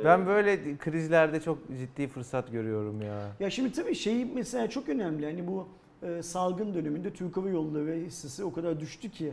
e, 0.01 0.05
Ben 0.05 0.27
böyle 0.27 0.77
krizlerde 0.77 1.41
çok 1.41 1.59
ciddi 1.79 2.09
fırsat 2.09 2.53
görüyorum 2.53 3.03
ya. 3.03 3.21
Ya 3.41 3.51
şimdi 3.51 3.73
tabii 3.73 3.95
şey 3.95 4.25
mesela 4.35 4.71
çok 4.71 4.89
önemli. 4.89 5.27
Hani 5.27 5.47
bu 5.47 5.69
e, 6.03 6.23
salgın 6.23 6.75
döneminde 6.75 7.13
Türk 7.13 7.37
Hava 7.37 7.49
Yolları 7.49 7.93
hissesi 7.95 8.45
o 8.45 8.53
kadar 8.53 8.81
düştü 8.81 9.11
ki, 9.11 9.33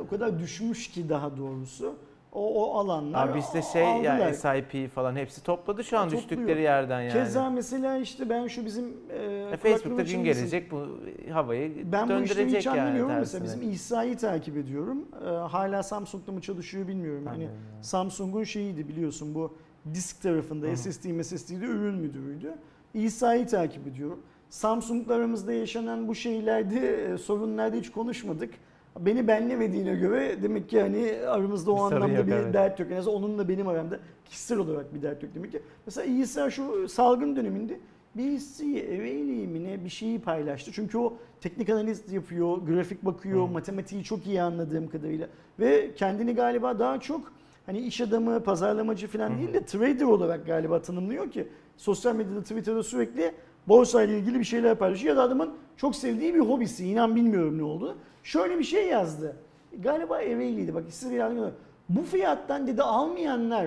o 0.00 0.06
kadar 0.08 0.38
düşmüş 0.38 0.90
ki 0.90 1.08
daha 1.08 1.36
doğrusu. 1.36 1.94
O, 2.32 2.64
o 2.64 2.78
alanlar 2.78 3.28
Abi 3.28 3.38
işte 3.38 3.62
şey 3.62 3.86
aldılar. 3.86 4.18
ya 4.18 4.34
SIP 4.34 4.90
falan 4.94 5.16
hepsi 5.16 5.42
topladı 5.42 5.84
şu 5.84 5.98
an 5.98 6.04
Topluyor. 6.04 6.22
düştükleri 6.22 6.62
yerden 6.62 7.00
yani. 7.00 7.12
Keza 7.12 7.50
mesela 7.50 7.96
işte 7.98 8.30
ben 8.30 8.46
şu 8.46 8.64
bizim 8.66 8.84
e, 9.10 9.48
E, 9.52 9.56
Facebook'ta 9.56 10.02
gün 10.02 10.24
gelecek 10.24 10.70
bu 10.70 10.86
havayı 11.32 11.92
Ben 11.92 12.08
bu 12.08 12.12
işleri 12.12 12.38
döndürecek 12.38 12.58
hiç 12.60 12.66
yani 12.66 12.98
tersine. 12.98 13.18
Mesela 13.18 13.44
bizim 13.44 13.70
İsa'yı 13.70 14.16
takip 14.16 14.56
ediyorum. 14.56 15.08
E, 15.26 15.28
hala 15.28 15.82
Samsung'da 15.82 16.32
mı 16.32 16.40
çalışıyor 16.40 16.88
bilmiyorum. 16.88 17.22
Ben 17.26 17.30
Hani. 17.30 17.48
Samsung'un 17.82 18.44
şeyiydi 18.44 18.88
biliyorsun 18.88 19.34
bu 19.34 19.54
disk 19.94 20.22
tarafında 20.22 20.66
hı. 20.66 20.76
SSD 20.76 21.22
SSD'de 21.22 21.64
ürün 21.64 21.94
müdürüydü. 21.94 22.54
İsa'yı 22.94 23.46
takip 23.46 23.86
ediyorum. 23.86 24.20
Samsung'la 24.54 25.14
aramızda 25.14 25.52
yaşanan 25.52 26.08
bu 26.08 26.14
şeylerde 26.14 27.12
e, 27.12 27.18
sorunlarda 27.18 27.76
hiç 27.76 27.90
konuşmadık. 27.90 28.54
Beni 29.00 29.28
benlemediğine 29.28 29.94
göre 29.94 30.42
demek 30.42 30.68
ki 30.68 30.80
hani 30.80 31.12
aramızda 31.26 31.72
o 31.72 31.90
Bir 31.90 31.94
anlamda 31.94 32.18
yok, 32.18 32.26
bir 32.26 32.32
evet. 32.32 32.54
dert 32.54 32.80
yok. 32.80 32.90
En 32.92 32.96
azından 32.96 33.22
onunla 33.22 33.48
benim 33.48 33.68
aramda 33.68 33.98
kişisel 34.24 34.58
olarak 34.58 34.94
bir 34.94 35.02
dert 35.02 35.22
yok 35.22 35.32
demek 35.34 35.52
ki. 35.52 35.62
Mesela 35.86 36.04
İsa 36.04 36.50
şu 36.50 36.88
salgın 36.88 37.36
döneminde 37.36 37.80
birisi 38.16 38.78
eveyleyimine 38.78 39.84
bir 39.84 39.90
şeyi 39.90 40.20
paylaştı. 40.20 40.70
Çünkü 40.74 40.98
o 40.98 41.16
teknik 41.40 41.68
analiz 41.70 42.12
yapıyor, 42.12 42.58
grafik 42.58 43.04
bakıyor, 43.04 43.48
Hı. 43.48 43.52
matematiği 43.52 44.04
çok 44.04 44.26
iyi 44.26 44.42
anladığım 44.42 44.88
kadarıyla. 44.88 45.28
Ve 45.60 45.94
kendini 45.94 46.34
galiba 46.34 46.78
daha 46.78 47.00
çok 47.00 47.32
hani 47.66 47.78
iş 47.78 48.00
adamı, 48.00 48.42
pazarlamacı 48.42 49.06
falan 49.08 49.38
değil 49.38 49.54
de 49.54 49.64
trader 49.64 50.04
olarak 50.04 50.46
galiba 50.46 50.82
tanımlıyor 50.82 51.30
ki 51.30 51.48
sosyal 51.76 52.14
medyada, 52.14 52.42
Twitter'da 52.42 52.82
sürekli 52.82 53.34
borsa 53.68 54.02
ile 54.02 54.18
ilgili 54.18 54.38
bir 54.38 54.44
şeyler 54.44 54.74
paylaşıyor 54.74 55.14
ya 55.14 55.16
da 55.16 55.22
adamın 55.22 55.50
çok 55.76 55.96
sevdiği 55.96 56.34
bir 56.34 56.40
hobisi. 56.40 56.86
İnan 56.86 57.16
bilmiyorum 57.16 57.58
ne 57.58 57.62
oldu. 57.62 57.96
Şöyle 58.22 58.58
bir 58.58 58.64
şey 58.64 58.88
yazdı. 58.88 59.36
Galiba 59.78 60.22
Ereğli'ydi. 60.22 60.74
Bak 60.74 60.84
size 60.90 61.14
bir. 61.14 61.52
Bu 61.88 62.02
fiyattan 62.02 62.66
dedi 62.66 62.82
almayanlar 62.82 63.66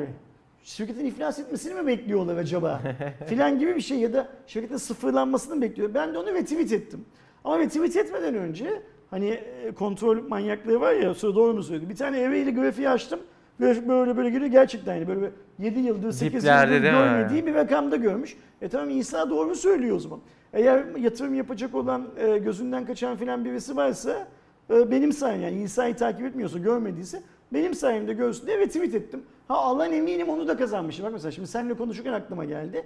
şirketin 0.64 1.06
iflas 1.06 1.40
etmesini 1.40 1.74
mi 1.74 1.88
bekliyorlar 1.88 2.38
acaba? 2.38 2.82
filan 3.28 3.60
gibi 3.60 3.76
bir 3.76 3.82
şey 3.82 4.00
ya 4.00 4.14
da 4.14 4.28
şirketin 4.48 4.78
sıfırlanmasını 4.78 5.56
mı 5.56 5.62
bekliyor? 5.62 5.94
Ben 5.94 6.14
de 6.14 6.18
onu 6.18 6.34
retweet 6.34 6.72
ettim. 6.72 7.06
Ama 7.44 7.60
retweet 7.60 7.96
etmeden 7.96 8.36
önce 8.36 8.82
hani 9.10 9.30
e, 9.30 9.72
kontrol 9.72 10.28
manyaklığı 10.28 10.80
var 10.80 10.94
ya 10.94 11.14
sonra 11.14 11.36
doğru 11.36 11.54
mu 11.54 11.64
söyledi? 11.64 11.90
Bir 11.90 11.96
tane 11.96 12.20
Ereğli 12.20 12.56
grafiği 12.56 12.90
açtım. 12.90 13.20
Böyle 13.60 14.18
böyle 14.18 14.30
geliyor 14.30 14.52
gerçekten 14.52 14.96
yani 14.96 15.08
böyle 15.08 15.32
7 15.60 15.80
yıldır 15.80 16.12
8 16.12 16.42
Diplerde 16.44 16.74
yıldır 16.74 16.84
değil 16.84 16.94
mi? 16.96 17.00
görmediği 17.00 17.46
bir 17.46 17.54
rakamda 17.56 17.96
görmüş. 17.96 18.38
E 18.62 18.70
tamam 18.70 18.90
İsa 18.90 19.30
doğru 19.30 19.56
söylüyor 19.56 19.96
o 19.96 20.00
zaman. 20.00 20.20
Eğer 20.54 20.96
yatırım 21.00 21.34
yapacak 21.34 21.76
olan 21.76 22.08
e, 22.18 22.38
gözünden 22.38 22.86
kaçan 22.86 23.18
filan 23.18 23.46
birisi 23.46 23.76
varsa 23.76 24.28
e, 24.70 24.92
benim 24.92 25.12
sayem 25.14 25.42
yani 25.42 25.62
İsa'yı 25.64 25.96
takip 25.96 26.26
etmiyorsa 26.26 26.60
görmediyse 26.60 27.22
benim 27.54 27.74
sayemde 27.74 28.14
görsün 28.14 28.48
diye 28.48 28.58
retweet 28.58 28.96
ettim. 28.96 29.22
Ha 29.48 29.56
Allah'ın 29.56 29.92
eminim 29.92 30.30
onu 30.30 30.48
da 30.48 30.58
kazanmışım. 30.58 31.06
Bak 31.06 31.14
mesela 31.14 31.32
şimdi 31.32 31.48
seninle 31.48 31.74
konuşurken 31.74 32.14
aklıma 32.14 32.46
geldi. 32.46 32.84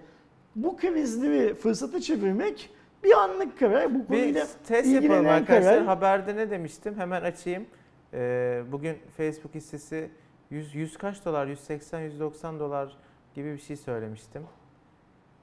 Bu 0.56 0.78
krizleri 0.78 1.54
fırsata 1.56 2.00
çevirmek 2.02 2.70
bir 3.04 3.12
anlık 3.12 3.60
karar. 3.60 3.96
Bu 3.96 4.00
Bir 4.00 4.06
konuyla 4.08 4.48
test 4.68 4.88
yapalım 5.04 5.28
arkadaşlar. 5.28 5.74
karar. 5.74 5.86
Haberde 5.86 6.36
ne 6.36 6.50
demiştim? 6.50 6.94
Hemen 6.98 7.22
açayım. 7.22 7.66
Ee, 8.14 8.62
bugün 8.72 8.96
Facebook 9.18 9.56
hissesi 9.56 10.10
100, 10.52 10.76
100 10.76 10.98
kaç 10.98 11.26
dolar? 11.26 11.48
180 11.48 12.00
190 12.02 12.60
dolar 12.60 12.98
gibi 13.36 13.54
bir 13.54 13.58
şey 13.58 13.76
söylemiştim. 13.76 14.44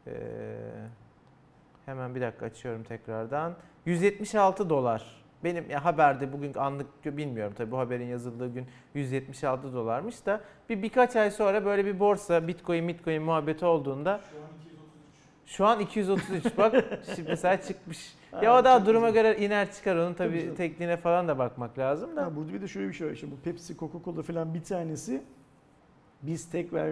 Ee, 0.07 0.13
hemen 1.87 2.15
bir 2.15 2.21
dakika 2.21 2.47
açıyorum 2.47 2.83
tekrardan. 2.83 3.57
176 3.87 4.71
dolar. 4.71 5.19
Benim 5.45 5.71
ya 5.71 5.85
haberde 5.85 6.33
bugün 6.33 6.55
anlık 6.55 7.17
bilmiyorum 7.17 7.55
tabii 7.57 7.71
bu 7.71 7.79
haberin 7.79 8.07
yazıldığı 8.07 8.55
gün 8.55 8.67
176 8.95 9.75
dolarmış 9.75 10.27
da 10.27 10.41
bir 10.69 10.83
birkaç 10.83 11.17
ay 11.17 11.31
sonra 11.31 11.65
böyle 11.65 11.85
bir 11.85 12.01
borsa 12.01 12.49
Bitcoin 12.49 12.89
Bitcoin 12.89 13.23
muhabbeti 13.23 13.65
olduğunda 13.65 14.21
Şu 14.31 14.37
an 14.37 14.43
233. 14.65 14.78
şu 15.49 15.67
an 15.67 15.81
233 15.81 16.45
bak 16.59 16.85
şimdi 17.17 17.29
mesela 17.29 17.61
çıkmış. 17.61 18.15
Ya 18.43 18.59
o 18.61 18.65
daha 18.65 18.87
duruma 18.87 19.09
güzel. 19.09 19.23
göre 19.35 19.45
iner 19.45 19.73
çıkar 19.73 19.97
onun 19.97 20.15
Tabii 20.15 20.41
tabii 20.47 20.55
tekniğine 20.55 20.97
falan 20.97 21.29
da 21.29 21.39
bakmak 21.39 21.79
lazım 21.79 22.17
da. 22.17 22.27
Ha, 22.27 22.37
burada 22.37 22.53
bir 22.53 22.61
de 22.63 22.69
şöyle 22.69 22.89
bir 22.89 22.93
şey 22.93 23.07
var. 23.07 23.13
İşte 23.13 23.27
bu 23.31 23.37
Pepsi, 23.45 23.75
Coca-Cola 23.77 24.23
falan 24.23 24.55
bir 24.55 24.63
tanesi 24.63 25.23
biz 26.23 26.51
tekrar 26.51 26.91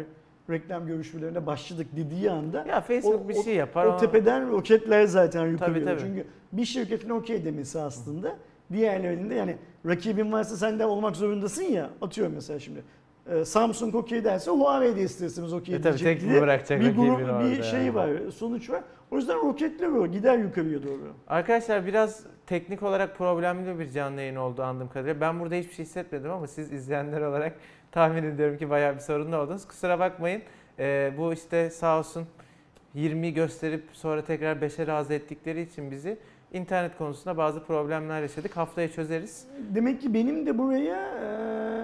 reklam 0.50 0.86
görüşmelerine 0.86 1.46
başladık 1.46 1.86
dediği 1.96 2.30
anda 2.30 2.64
Ya 2.68 2.80
Facebook 2.80 3.20
O- 3.24 3.28
bir 3.28 3.36
o- 3.36 3.42
şey 3.42 3.54
yapar. 3.54 3.86
o 3.86 3.96
tepeden 3.96 4.50
roketler 4.50 5.04
zaten 5.04 5.46
yukarı. 5.46 5.84
tabii. 5.84 6.00
Çünkü 6.00 6.26
bir 6.52 6.64
şirketin 6.64 7.10
okey 7.10 7.44
demesi 7.44 7.80
aslında 7.80 8.36
diğerlerinde 8.72 9.34
yani 9.34 9.56
rakibin 9.86 10.32
varsa 10.32 10.56
sen 10.56 10.78
de 10.78 10.86
olmak 10.86 11.16
zorundasın 11.16 11.62
ya 11.62 11.90
atıyorum 12.02 12.34
mesela 12.34 12.58
şimdi. 12.60 12.82
E, 13.30 13.44
Samsung 13.44 13.94
okey 13.94 14.24
derse 14.24 14.50
Huawei 14.50 14.96
de 14.96 15.02
isterseniz 15.02 15.52
okey 15.52 15.74
E 15.74 15.80
tabii 15.80 15.96
tek 15.98 16.20
diye 16.20 16.40
bırakacak 16.42 16.80
bir 16.80 16.96
grup 16.96 17.40
bir 17.40 17.62
şey 17.62 17.80
yani? 17.80 17.94
var 17.94 18.08
sonuç 18.36 18.70
var. 18.70 18.82
O 19.10 19.16
yüzden 19.16 19.36
roketler 19.36 19.88
o 19.88 20.06
gider 20.06 20.38
yukarıya 20.38 20.82
doğru. 20.82 21.00
Arkadaşlar 21.28 21.86
biraz 21.86 22.24
teknik 22.46 22.82
olarak 22.82 23.18
problemli 23.18 23.78
bir 23.78 23.90
canlı 23.90 24.20
yayın 24.20 24.36
oldu 24.36 24.62
anladığım 24.62 24.88
kadarıyla. 24.88 25.20
Ben 25.20 25.40
burada 25.40 25.54
hiçbir 25.54 25.74
şey 25.74 25.84
hissetmedim 25.84 26.30
ama 26.30 26.46
siz 26.46 26.72
izleyenler 26.72 27.20
olarak 27.20 27.52
tahmin 27.92 28.24
ediyorum 28.24 28.58
ki 28.58 28.70
bayağı 28.70 28.94
bir 28.94 29.00
sorunlu 29.00 29.36
oldunuz. 29.36 29.68
Kusura 29.68 29.98
bakmayın. 29.98 30.42
Ee, 30.78 31.12
bu 31.18 31.32
işte 31.32 31.70
sağ 31.70 31.98
olsun 31.98 32.26
20'yi 32.96 33.34
gösterip 33.34 33.84
sonra 33.92 34.24
tekrar 34.24 34.56
5'e 34.56 34.86
razı 34.86 35.14
ettikleri 35.14 35.60
için 35.60 35.90
bizi 35.90 36.18
internet 36.52 36.98
konusunda 36.98 37.36
bazı 37.36 37.64
problemler 37.64 38.22
yaşadık. 38.22 38.56
Haftaya 38.56 38.92
çözeriz. 38.92 39.46
Demek 39.74 40.00
ki 40.02 40.14
benim 40.14 40.46
de 40.46 40.58
buraya 40.58 40.96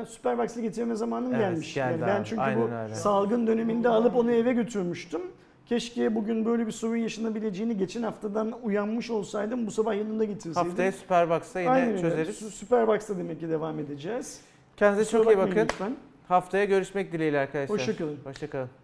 e, 0.02 0.06
Superbox'ı 0.06 0.60
getirme 0.60 0.94
zamanım 0.94 1.34
Evet, 1.34 1.40
gelmiş. 1.40 1.74
geldi 1.74 1.98
yani 2.00 2.10
ben 2.18 2.24
çünkü 2.24 2.42
aynen 2.42 2.62
bu 2.62 2.74
öyle. 2.74 2.94
salgın 2.94 3.46
döneminde 3.46 3.88
alıp 3.88 4.16
onu 4.16 4.32
eve 4.32 4.52
götürmüştüm. 4.52 5.20
Keşke 5.66 6.14
bugün 6.14 6.44
böyle 6.44 6.66
bir 6.66 6.72
sorun 6.72 6.96
yaşanabileceğini 6.96 7.76
geçen 7.76 8.02
haftadan 8.02 8.52
uyanmış 8.62 9.10
olsaydım 9.10 9.66
bu 9.66 9.70
sabah 9.70 9.94
yanında 9.94 10.24
getirseydim. 10.24 10.68
Haftaya 10.70 10.92
Superbox'ta 10.92 11.60
yine 11.60 11.70
Aynen 11.70 11.88
öyle. 11.88 12.00
çözeriz. 12.00 12.42
Sü- 12.42 12.50
Superbox'ta 12.50 13.18
demek 13.18 13.40
ki 13.40 13.48
devam 13.48 13.78
edeceğiz. 13.78 14.40
Kendinize 14.76 15.04
Kusura 15.04 15.22
çok 15.24 15.32
iyi 15.32 15.38
bakın. 15.38 15.56
Lütfen. 15.56 15.96
Haftaya 16.28 16.64
görüşmek 16.64 17.12
dileğiyle 17.12 17.38
arkadaşlar. 17.40 17.78
Hoşçakalın. 17.78 18.16
Hoşçakalın. 18.24 18.81